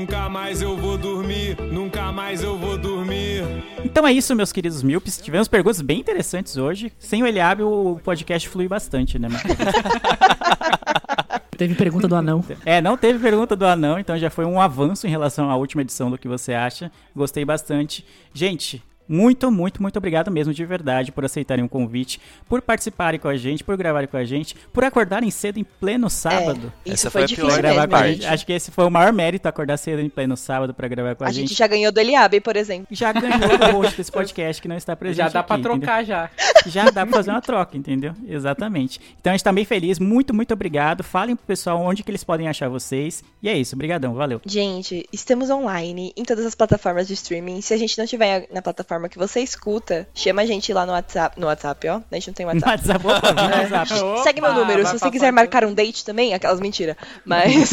Nunca 0.00 0.30
mais 0.30 0.62
eu 0.62 0.78
vou 0.78 0.96
dormir, 0.96 1.58
nunca 1.70 2.10
mais 2.10 2.42
eu 2.42 2.56
vou 2.56 2.78
dormir. 2.78 3.44
Então 3.84 4.08
é 4.08 4.12
isso, 4.14 4.34
meus 4.34 4.50
queridos 4.50 4.82
míopes. 4.82 5.18
Tivemos 5.18 5.46
perguntas 5.46 5.82
bem 5.82 6.00
interessantes 6.00 6.56
hoje. 6.56 6.90
Sem 6.98 7.22
o 7.22 7.26
Eliabe, 7.26 7.64
o 7.64 8.00
podcast 8.02 8.48
flui 8.48 8.66
bastante, 8.66 9.18
né? 9.18 9.28
mano? 9.28 9.44
Teve 11.54 11.74
pergunta 11.74 12.08
do 12.08 12.16
anão. 12.16 12.42
É, 12.64 12.80
não 12.80 12.96
teve 12.96 13.18
pergunta 13.18 13.54
do 13.54 13.66
anão, 13.66 13.98
então 13.98 14.16
já 14.16 14.30
foi 14.30 14.46
um 14.46 14.58
avanço 14.58 15.06
em 15.06 15.10
relação 15.10 15.50
à 15.50 15.56
última 15.56 15.82
edição 15.82 16.10
do 16.10 16.16
que 16.16 16.26
você 16.26 16.54
acha. 16.54 16.90
Gostei 17.14 17.44
bastante. 17.44 18.02
Gente, 18.32 18.82
muito, 19.10 19.50
muito, 19.50 19.82
muito 19.82 19.96
obrigado 19.96 20.30
mesmo 20.30 20.54
de 20.54 20.64
verdade 20.64 21.10
por 21.10 21.24
aceitarem 21.24 21.64
o 21.64 21.68
convite, 21.68 22.20
por 22.48 22.62
participarem 22.62 23.18
com 23.18 23.26
a 23.26 23.36
gente, 23.36 23.64
por 23.64 23.76
gravarem 23.76 24.08
com 24.08 24.16
a 24.16 24.24
gente, 24.24 24.54
por 24.72 24.84
acordarem 24.84 25.30
cedo 25.30 25.58
em 25.58 25.64
pleno 25.64 26.08
sábado. 26.08 26.72
É, 26.86 26.90
isso 26.90 27.08
Essa 27.08 27.10
foi 27.10 27.20
foi 27.20 27.22
a 27.22 27.26
difícil 27.26 27.56
gravar 27.56 27.74
mesmo, 27.86 27.88
com 27.90 27.96
a 27.96 28.08
gente. 28.12 28.26
Acho 28.26 28.46
que 28.46 28.52
esse 28.52 28.70
foi 28.70 28.84
o 28.84 28.90
maior 28.90 29.12
mérito, 29.12 29.48
acordar 29.48 29.76
cedo 29.76 30.00
em 30.00 30.08
pleno 30.08 30.36
sábado 30.36 30.72
pra 30.72 30.86
gravar 30.86 31.14
com 31.16 31.24
a, 31.24 31.28
A 31.28 31.32
gente. 31.32 31.48
gente 31.48 31.58
já 31.58 31.66
ganhou 31.66 31.90
do 31.90 31.98
Eliabe, 31.98 32.40
por 32.40 32.56
exemplo. 32.56 32.86
Já 32.90 33.12
ganhou 33.12 33.50
o 33.52 33.72
host 33.82 33.96
desse 33.96 34.12
podcast 34.12 34.62
que 34.62 34.68
não 34.68 34.76
está 34.76 34.94
presente 34.94 35.16
Já 35.18 35.28
dá 35.28 35.42
pra 35.42 35.56
aqui, 35.56 35.66
entendeu? 35.66 35.80
trocar 35.80 36.04
já. 36.04 36.30
já 36.66 36.84
dá 36.90 37.04
pra 37.04 37.16
fazer 37.16 37.30
uma 37.30 37.40
troca, 37.42 37.76
entendeu? 37.76 38.14
Exatamente. 38.28 39.00
Então 39.20 39.32
a 39.32 39.36
gente 39.36 39.44
tá 39.44 39.52
bem 39.52 39.64
feliz, 39.64 39.98
muito, 39.98 40.32
muito 40.32 40.54
obrigado. 40.54 41.02
Falem 41.02 41.34
pro 41.34 41.44
pessoal 41.46 41.80
onde 41.80 42.02
que 42.02 42.10
eles 42.10 42.22
podem 42.22 42.46
achar 42.48 42.68
vocês. 42.68 43.24
E 43.42 43.48
é 43.48 43.56
isso, 43.58 43.74
obrigadão, 43.74 44.14
valeu. 44.14 44.40
Gente, 44.46 45.04
estamos 45.12 45.50
online 45.50 46.12
em 46.16 46.22
todas 46.24 46.46
as 46.46 46.54
plataformas 46.54 47.08
de 47.08 47.14
streaming. 47.14 47.60
Se 47.60 47.74
a 47.74 47.76
gente 47.76 47.98
não 47.98 48.06
tiver 48.06 48.46
na 48.52 48.62
plataforma 48.62 48.99
que 49.08 49.18
você 49.18 49.40
escuta, 49.40 50.08
chama 50.14 50.42
a 50.42 50.46
gente 50.46 50.72
lá 50.72 50.84
no 50.84 50.92
WhatsApp. 50.92 51.38
No 51.38 51.46
WhatsApp, 51.46 51.88
ó. 51.88 52.00
A 52.10 52.14
gente 52.14 52.28
não 52.28 52.34
tem 52.34 52.46
WhatsApp. 52.46 52.70
WhatsApp, 52.70 53.06
opa, 53.06 53.32
no 53.32 53.50
WhatsApp. 53.50 54.02
Opa, 54.02 54.22
Segue 54.22 54.40
meu 54.40 54.54
número. 54.54 54.86
Se 54.86 54.98
você 54.98 55.10
quiser 55.10 55.32
marcar 55.32 55.64
um 55.64 55.74
date 55.74 56.04
também, 56.04 56.34
aquelas 56.34 56.60
mentiras. 56.60 56.96
Mas. 57.24 57.70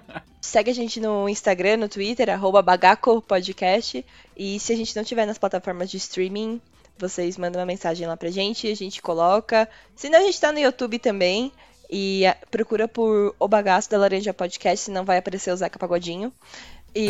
Segue 0.40 0.70
a 0.70 0.74
gente 0.74 1.00
no 1.00 1.28
Instagram, 1.28 1.76
no 1.76 1.88
Twitter, 1.88 2.30
arroba 2.30 2.62
Bagaco 2.62 3.20
Podcast. 3.22 4.04
E 4.36 4.58
se 4.58 4.72
a 4.72 4.76
gente 4.76 4.96
não 4.96 5.04
tiver 5.04 5.26
nas 5.26 5.36
plataformas 5.36 5.90
de 5.90 5.98
streaming, 5.98 6.60
vocês 6.98 7.36
mandam 7.36 7.60
uma 7.60 7.66
mensagem 7.66 8.06
lá 8.06 8.16
pra 8.16 8.30
gente, 8.30 8.66
a 8.66 8.74
gente 8.74 9.02
coloca. 9.02 9.68
Se 9.94 10.08
não, 10.08 10.18
a 10.18 10.22
gente 10.22 10.40
tá 10.40 10.50
no 10.50 10.58
YouTube 10.58 10.98
também. 10.98 11.52
E 11.92 12.22
procura 12.52 12.86
por 12.86 13.34
O 13.36 13.48
Bagaço 13.48 13.90
da 13.90 13.98
Laranja 13.98 14.32
Podcast, 14.32 14.84
senão 14.84 15.04
vai 15.04 15.18
aparecer 15.18 15.52
o 15.52 15.56
Zeca 15.56 15.76
Pagodinho. 15.76 16.32
E 16.94 17.08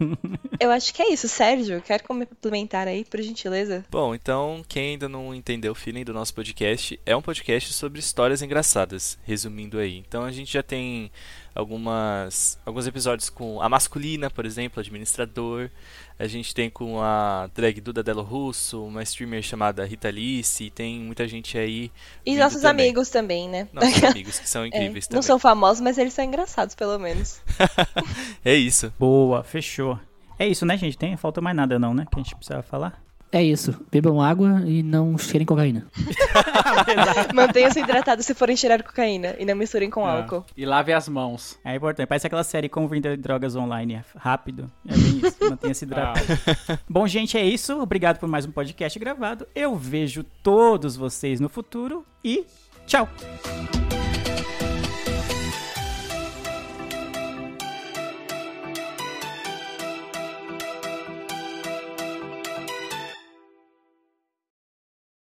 eu 0.60 0.70
acho 0.70 0.92
que 0.92 1.02
é 1.02 1.12
isso. 1.12 1.28
Sérgio, 1.28 1.80
quer 1.80 2.02
complementar 2.02 2.86
aí, 2.86 3.04
por 3.04 3.20
gentileza? 3.20 3.84
Bom, 3.90 4.14
então, 4.14 4.62
quem 4.68 4.90
ainda 4.90 5.08
não 5.08 5.34
entendeu 5.34 5.72
o 5.72 5.74
feeling 5.74 6.04
do 6.04 6.12
nosso 6.12 6.34
podcast, 6.34 6.98
é 7.04 7.16
um 7.16 7.22
podcast 7.22 7.72
sobre 7.72 8.00
histórias 8.00 8.42
engraçadas, 8.42 9.18
resumindo 9.24 9.78
aí. 9.78 9.98
Então 10.06 10.24
a 10.24 10.32
gente 10.32 10.52
já 10.52 10.62
tem 10.62 11.10
algumas 11.54 12.58
alguns 12.64 12.86
episódios 12.86 13.28
com 13.30 13.60
a 13.60 13.68
masculina, 13.68 14.30
por 14.30 14.44
exemplo, 14.46 14.80
administrador. 14.80 15.70
A 16.18 16.26
gente 16.28 16.54
tem 16.54 16.70
com 16.70 17.00
a 17.02 17.48
drag 17.54 17.80
Duda 17.80 18.02
Delo 18.02 18.22
Russo, 18.22 18.84
uma 18.84 19.02
streamer 19.02 19.42
chamada 19.42 19.84
Rita 19.84 20.08
Alice, 20.08 20.62
e 20.62 20.70
tem 20.70 21.00
muita 21.00 21.26
gente 21.26 21.58
aí. 21.58 21.90
E 22.24 22.36
nossos 22.36 22.62
também. 22.62 22.86
amigos 22.86 23.08
também, 23.10 23.48
né? 23.48 23.66
Nossos 23.72 24.02
amigos, 24.04 24.38
que 24.38 24.48
são 24.48 24.62
É, 24.64 24.68
incríveis 24.68 25.06
não 25.06 25.10
também. 25.16 25.22
são 25.22 25.38
famosos, 25.38 25.80
mas 25.80 25.98
eles 25.98 26.12
são 26.12 26.24
engraçados, 26.24 26.74
pelo 26.74 26.98
menos. 26.98 27.40
É 28.44 28.54
isso. 28.54 28.92
Boa, 28.98 29.42
fechou. 29.42 29.98
É 30.38 30.46
isso, 30.46 30.64
né, 30.66 30.76
gente? 30.76 30.96
Tem, 30.98 31.16
falta 31.16 31.40
mais 31.40 31.56
nada 31.56 31.78
não, 31.78 31.94
né? 31.94 32.06
Que 32.10 32.18
a 32.18 32.22
gente 32.22 32.34
precisava 32.34 32.62
falar. 32.62 33.02
É 33.32 33.42
isso. 33.42 33.74
Bebam 33.90 34.20
água 34.20 34.62
e 34.66 34.82
não 34.82 35.16
cheirem 35.16 35.46
cocaína. 35.46 35.86
Mantenham-se 37.34 37.80
hidratados 37.80 38.26
se 38.26 38.34
forem 38.34 38.54
cheirar 38.54 38.84
cocaína 38.84 39.34
e 39.38 39.46
não 39.46 39.56
misturem 39.56 39.88
com 39.88 40.06
álcool. 40.06 40.44
E 40.54 40.66
lave 40.66 40.92
as 40.92 41.08
mãos. 41.08 41.58
É 41.64 41.74
importante. 41.74 42.06
Parece 42.06 42.26
aquela 42.26 42.44
série 42.44 42.68
Como 42.68 42.86
Vender 42.86 43.16
Drogas 43.16 43.56
Online. 43.56 43.94
É 43.94 44.04
rápido. 44.16 44.70
É 44.86 44.92
bem 44.92 45.22
isso. 45.24 45.38
Mantenha-se 45.48 45.86
hidratado. 45.86 46.26
Bom, 46.86 47.06
gente, 47.06 47.38
é 47.38 47.44
isso. 47.44 47.80
Obrigado 47.80 48.18
por 48.18 48.28
mais 48.28 48.44
um 48.44 48.52
podcast 48.52 48.98
gravado. 48.98 49.46
Eu 49.54 49.76
vejo 49.76 50.22
todos 50.42 50.94
vocês 50.94 51.40
no 51.40 51.48
futuro 51.48 52.04
e 52.22 52.44
tchau! 52.86 53.08